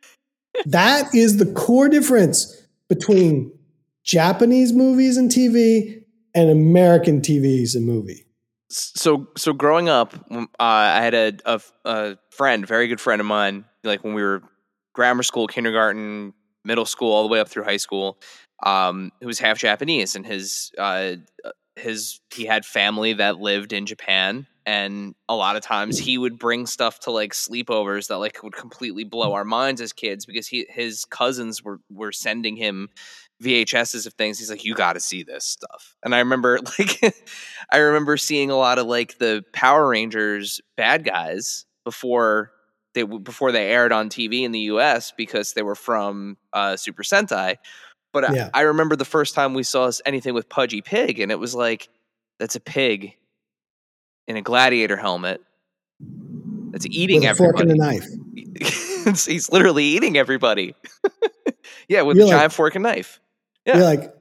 [0.66, 3.52] that is the core difference between
[4.04, 6.02] Japanese movies and TV
[6.34, 8.26] and American TVs and movie.
[8.70, 13.26] So, so growing up, uh, I had a, a, a friend, very good friend of
[13.26, 13.64] mine.
[13.82, 14.42] Like when we were
[14.94, 18.18] grammar school, kindergarten, middle school, all the way up through high school,
[18.64, 21.14] um, who was half Japanese, and his uh,
[21.76, 26.38] his he had family that lived in Japan, and a lot of times he would
[26.38, 30.46] bring stuff to like sleepovers that like would completely blow our minds as kids because
[30.46, 32.88] he his cousins were were sending him
[33.42, 34.38] VHSs of things.
[34.38, 35.96] He's like, you got to see this stuff.
[36.02, 37.00] And I remember, like,
[37.72, 42.52] I remember seeing a lot of like the Power Rangers bad guys before
[42.94, 45.12] they before they aired on TV in the U.S.
[45.16, 47.56] because they were from uh, Super Sentai.
[48.12, 48.50] But I- Yeah.
[48.52, 51.88] I, remember the first time we saw anything with Pudgy Pig, and it was like,
[52.40, 53.14] that's a pig
[54.26, 55.40] in a gladiator helmet
[56.72, 58.06] that's eating with a fork and a knife.
[59.26, 60.74] He's literally eating everybody.
[61.88, 63.20] yeah, with You're a like- giant fork and knife.
[63.66, 63.76] Yeah.
[63.76, 64.14] You're like,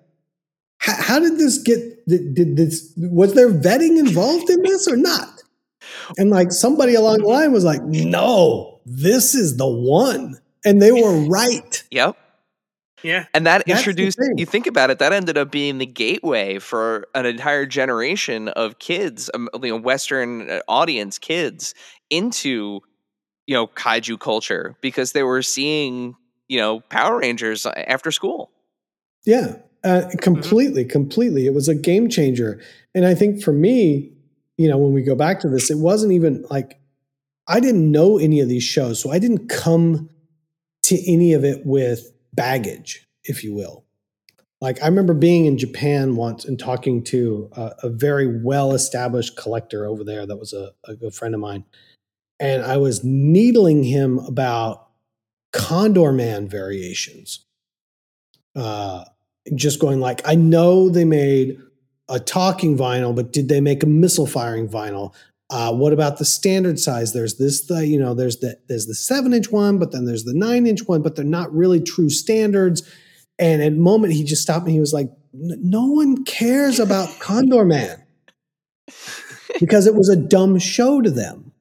[0.80, 2.06] how, how did this get?
[2.07, 2.94] Did, did this?
[2.98, 5.30] Was there vetting involved in this or not?
[6.18, 10.91] And like somebody along the line was like, no, this is the one, and they
[10.91, 11.84] were right.
[11.91, 12.18] Yep.
[13.03, 13.26] Yeah.
[13.34, 17.07] And that That's introduced, you think about it, that ended up being the gateway for
[17.16, 21.74] an entire generation of kids, um, you know, Western uh, audience kids
[22.10, 22.82] into,
[23.48, 26.16] you know, kaiju culture because they were seeing,
[26.48, 28.52] you know, Power Rangers uh, after school.
[29.30, 31.45] Yeah, uh, completely, completely.
[31.45, 32.60] It was a game changer.
[32.95, 34.11] And I think for me,
[34.57, 36.80] you know, when we go back to this, it wasn't even like
[37.47, 38.99] I didn't know any of these shows.
[38.99, 40.10] So I didn't come
[40.85, 43.85] to any of it with baggage, if you will.
[44.61, 49.38] Like I remember being in Japan once and talking to a, a very well established
[49.38, 51.65] collector over there that was a, a good friend of mine.
[52.39, 54.88] And I was needling him about
[55.53, 57.45] Condor Man variations
[58.56, 59.06] uh,
[59.56, 61.60] just going like, I know they made
[62.10, 65.14] a talking vinyl, but did they make a missile firing vinyl?
[65.52, 67.14] Uh, what about the standard size?
[67.14, 70.24] There's this, the you know, there's the there's the seven inch one, but then there's
[70.24, 72.88] the nine inch one, but they're not really true standards.
[73.40, 74.74] And at the moment, he just stopped me.
[74.74, 78.04] He was like, "No one cares about Condor Man
[79.60, 81.52] because it was a dumb show to them.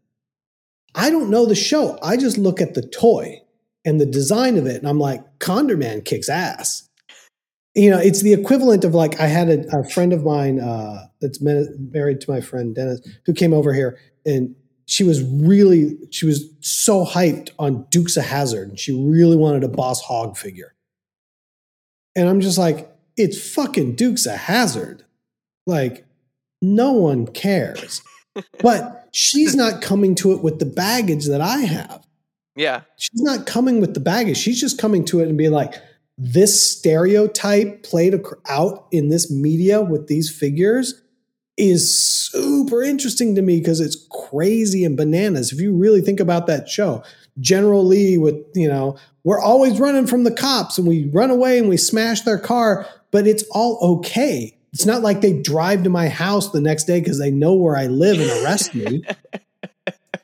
[0.95, 1.99] I don't know the show.
[2.03, 3.41] I just look at the toy
[3.85, 6.88] and the design of it, and I'm like, Condor Man kicks ass.
[7.79, 11.07] You know, it's the equivalent of like I had a, a friend of mine uh,
[11.21, 14.57] that's ma- married to my friend Dennis who came over here, and
[14.87, 19.63] she was really she was so hyped on Dukes of Hazzard, and she really wanted
[19.63, 20.75] a Boss Hogg figure.
[22.17, 25.05] And I'm just like, it's fucking Dukes of Hazzard.
[25.67, 26.05] Like,
[26.61, 28.03] no one cares.
[28.61, 32.05] but she's not coming to it with the baggage that I have
[32.57, 32.83] Yeah.
[32.97, 34.37] she's not coming with the baggage.
[34.37, 35.75] She's just coming to it and being like,
[36.19, 41.01] this stereotype played out in this media with these figures
[41.57, 45.53] is super interesting to me because it's crazy and bananas.
[45.53, 47.03] If you really think about that show,
[47.39, 51.59] General Lee with, you know, we're always running from the cops and we run away
[51.59, 54.57] and we smash their car, but it's all okay.
[54.73, 57.77] It's not like they drive to my house the next day because they know where
[57.77, 59.05] I live and arrest me.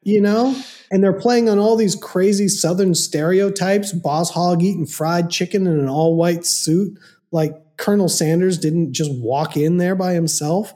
[0.03, 0.55] you know?
[0.91, 5.79] And they're playing on all these crazy Southern stereotypes Boss Hogg eating fried chicken in
[5.79, 6.99] an all white suit.
[7.33, 10.73] Like Colonel Sanders didn't just walk in there by himself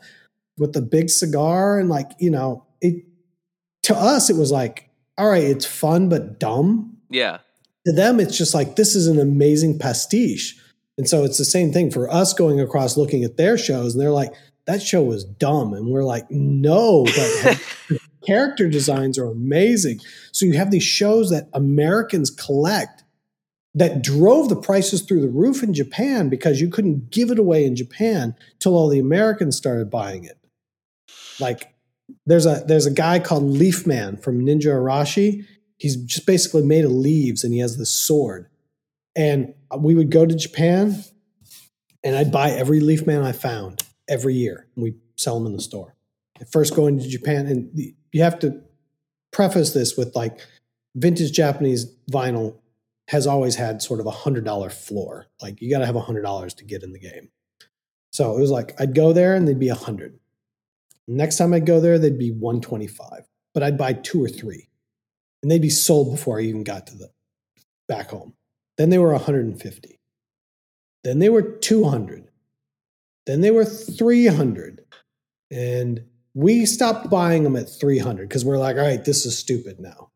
[0.57, 1.79] with the big cigar.
[1.79, 3.05] And, like, you know, it
[3.85, 6.97] to us, it was like, all right, it's fun, but dumb.
[7.11, 7.39] Yeah.
[7.87, 10.57] To them, it's just like, this is an amazing pastiche.
[10.99, 13.95] And so it's the same thing for us going across looking at their shows.
[13.95, 14.33] And they're like,
[14.67, 15.73] that show was dumb.
[15.73, 17.63] And we're like, no, but
[18.29, 20.01] character designs are amazing.
[20.33, 23.05] So you have these shows that Americans collect
[23.75, 27.65] that drove the prices through the roof in Japan because you couldn't give it away
[27.65, 30.39] in Japan till all the Americans started buying it.
[31.41, 31.75] Like
[32.27, 35.47] there's a there's a guy called Leaf Man from Ninja Arashi.
[35.79, 38.51] He's just basically made of leaves and he has this sword.
[39.17, 41.03] And we would go to Japan
[42.05, 44.67] and I'd buy every Leaf Man I found every year.
[44.75, 45.95] And we sell them in the store.
[46.53, 48.61] First going to Japan and the, you have to
[49.33, 50.41] preface this with like
[50.97, 52.57] vintage Japanese vinyl
[53.09, 55.27] has always had sort of a hundred dollar floor.
[55.41, 57.31] Like you got to have a hundred dollars to get in the game.
[58.13, 60.19] So it was like I'd go there and they'd be a hundred.
[61.07, 63.27] Next time I'd go there, they'd be one twenty five.
[63.55, 64.69] But I'd buy two or three,
[65.43, 67.11] and they'd be sold before I even got to the
[67.89, 68.35] back home.
[68.77, 69.99] Then they were one hundred and fifty.
[71.03, 72.31] Then they were two hundred.
[73.27, 74.85] Then they were three hundred,
[75.51, 76.05] and
[76.39, 80.11] we stopped buying them at 300 because we're like, all right, this is stupid now.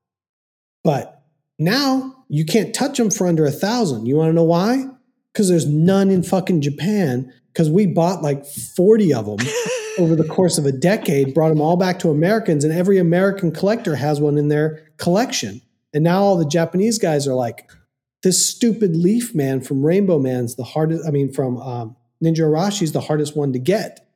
[0.85, 1.21] But
[1.59, 4.07] now you can't touch them for under a thousand.
[4.07, 4.87] You want to know why?
[5.33, 7.33] Because there's none in fucking Japan.
[7.53, 9.49] Because we bought like 40 of them
[9.99, 13.51] over the course of a decade, brought them all back to Americans, and every American
[13.51, 15.61] collector has one in their collection.
[15.93, 17.69] And now all the Japanese guys are like,
[18.23, 21.05] this stupid Leaf Man from Rainbow Man's the hardest.
[21.05, 24.09] I mean, from um, Ninja Arashi's the hardest one to get.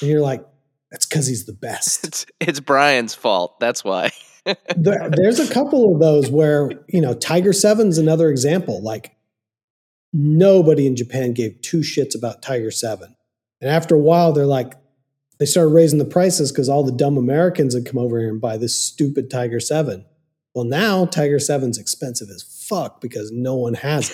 [0.00, 0.44] And you're like,
[0.90, 2.06] that's because he's the best.
[2.06, 3.58] It's it's Brian's fault.
[3.60, 4.10] That's why.
[4.76, 8.82] there, there's a couple of those where you know Tiger Seven's another example.
[8.82, 9.16] Like
[10.12, 13.16] nobody in Japan gave two shits about Tiger Seven,
[13.60, 14.74] and after a while, they're like,
[15.38, 18.40] they started raising the prices because all the dumb Americans had come over here and
[18.40, 20.04] buy this stupid Tiger Seven.
[20.54, 24.10] Well, now Tiger Seven's expensive as fuck because no one has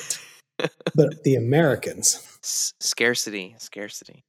[0.58, 0.70] it.
[0.94, 2.38] but the Americans.
[2.42, 4.24] S- scarcity, scarcity.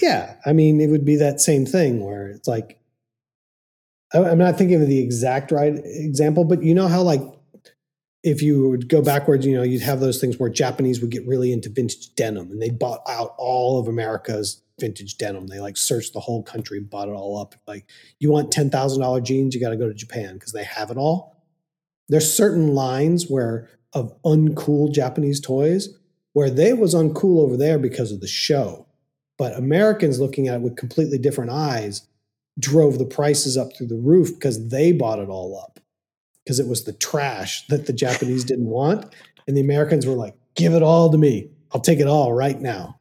[0.00, 2.78] Yeah, I mean, it would be that same thing where it's like,
[4.12, 7.20] I'm not thinking of the exact right example, but you know how like
[8.22, 11.26] if you would go backwards, you know, you'd have those things where Japanese would get
[11.26, 15.46] really into vintage denim and they bought out all of America's vintage denim.
[15.46, 17.54] They like searched the whole country and bought it all up.
[17.66, 17.86] Like,
[18.18, 20.90] you want ten thousand dollar jeans, you got to go to Japan because they have
[20.90, 21.44] it all.
[22.08, 25.88] There's certain lines where of uncool Japanese toys
[26.32, 28.86] where they was uncool over there because of the show,
[29.38, 32.06] but Americans looking at it with completely different eyes
[32.58, 35.80] drove the prices up through the roof because they bought it all up
[36.44, 39.12] because it was the trash that the Japanese didn't want.
[39.46, 41.50] And the Americans were like, give it all to me.
[41.72, 43.00] I'll take it all right now.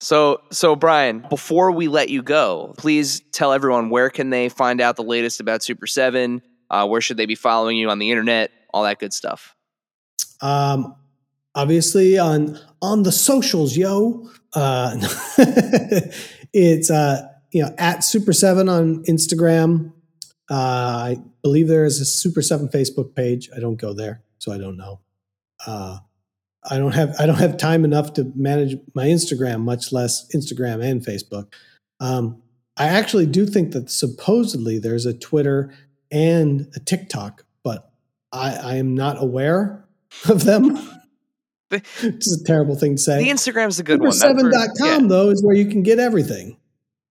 [0.00, 4.80] So, so Brian, before we let you go, please tell everyone where can they find
[4.80, 6.40] out the latest about Super Seven?
[6.70, 8.50] Uh, where should they be following you on the internet?
[8.72, 9.54] All that good stuff.
[10.40, 10.94] Um,
[11.54, 14.28] obviously on on the socials, yo.
[14.54, 14.96] Uh,
[16.52, 19.92] it's uh, you know at Super Seven on Instagram.
[20.50, 23.48] Uh, I believe there is a Super Seven Facebook page.
[23.56, 25.00] I don't go there, so I don't know.
[25.66, 25.98] Uh,
[26.68, 30.84] I don't have I don't have time enough to manage my Instagram, much less Instagram
[30.84, 31.52] and Facebook.
[32.00, 32.42] Um,
[32.76, 35.72] I actually do think that supposedly there's a Twitter
[36.10, 37.92] and a TikTok, but
[38.32, 39.84] I, I am not aware
[40.28, 40.78] of them.
[41.70, 43.22] The- it's a terrible thing to say.
[43.24, 44.10] The Instagram's a good one.
[44.10, 45.08] That's where- Super7.com, yeah.
[45.08, 46.50] though, is where you can get everything.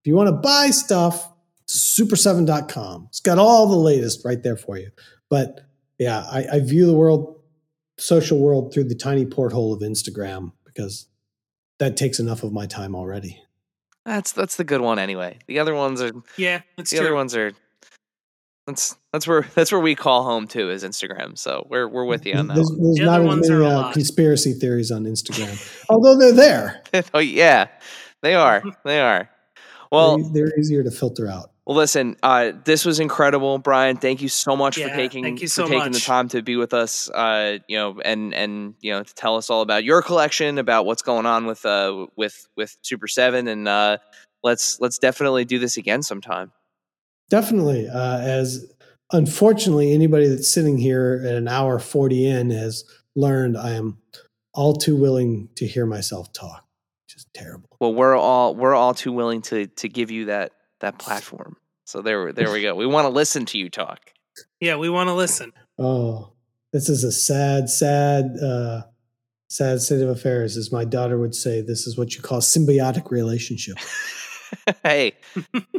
[0.02, 1.28] If you want to buy stuff,
[1.68, 3.06] super7.com.
[3.08, 4.90] It's got all the latest right there for you.
[5.28, 5.60] But
[5.98, 7.40] yeah, I, I view the world,
[7.98, 11.06] social world, through the tiny porthole of Instagram because
[11.78, 13.42] that takes enough of my time already.
[14.06, 15.38] That's that's the good one anyway.
[15.46, 17.06] The other ones are Yeah, it's the true.
[17.06, 17.52] other ones are.
[18.70, 21.36] That's that's where that's where we call home too is Instagram.
[21.36, 22.54] So we're we're with you on that.
[22.54, 26.32] There's, there's The not other as many are uh, conspiracy theories on Instagram, although they're
[26.32, 26.82] there.
[27.14, 27.68] oh yeah,
[28.22, 28.62] they are.
[28.84, 29.28] They are.
[29.90, 31.50] Well, they're, they're easier to filter out.
[31.66, 33.96] Well, listen, uh, this was incredible, Brian.
[33.96, 36.56] Thank you so much for taking thank you for so taking the time to be
[36.56, 37.10] with us.
[37.10, 40.86] Uh, you know, and and you know to tell us all about your collection, about
[40.86, 43.98] what's going on with uh with with Super Seven, and uh,
[44.44, 46.52] let's let's definitely do this again sometime.
[47.30, 47.88] Definitely.
[47.88, 48.70] Uh, as
[49.12, 52.84] unfortunately, anybody that's sitting here at an hour 40 in has
[53.16, 53.98] learned I am
[54.52, 56.66] all too willing to hear myself talk.
[57.08, 57.68] Just terrible.
[57.80, 61.56] Well, we're all we're all too willing to to give you that that platform.
[61.86, 62.74] So there there we go.
[62.74, 64.12] We want to listen to you talk.
[64.60, 65.52] Yeah, we want to listen.
[65.78, 66.32] Oh,
[66.72, 68.82] this is a sad, sad, uh,
[69.48, 70.56] sad state of affairs.
[70.56, 73.76] As my daughter would say, this is what you call symbiotic relationship.
[74.82, 75.12] hey,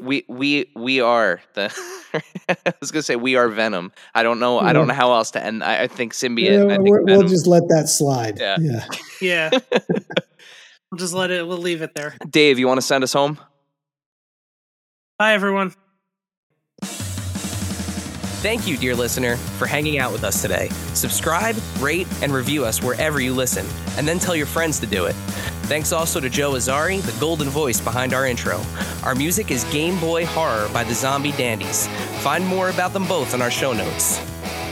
[0.01, 1.73] we we we are the.
[2.49, 3.91] I was gonna say we are Venom.
[4.13, 4.59] I don't know.
[4.59, 4.89] I don't hmm.
[4.89, 5.63] know how else to end.
[5.63, 6.67] I, I think symbiote.
[6.67, 8.39] Yeah, I think we're- we'll just let that slide.
[8.39, 8.57] Yeah.
[8.59, 8.85] yeah.
[9.21, 9.49] Yeah.
[9.51, 12.15] we'll just let it, we'll leave it there.
[12.27, 13.37] Dave, you want to send us home?
[15.19, 15.75] Bye, everyone.
[18.41, 20.69] Thank you, dear listener, for hanging out with us today.
[20.95, 23.67] Subscribe, rate, and review us wherever you listen,
[23.99, 25.13] and then tell your friends to do it.
[25.69, 28.59] Thanks also to Joe Azzari, the golden voice behind our intro.
[29.03, 31.85] Our music is Game Boy Horror by the Zombie Dandies.
[32.23, 34.19] Find more about them both in our show notes.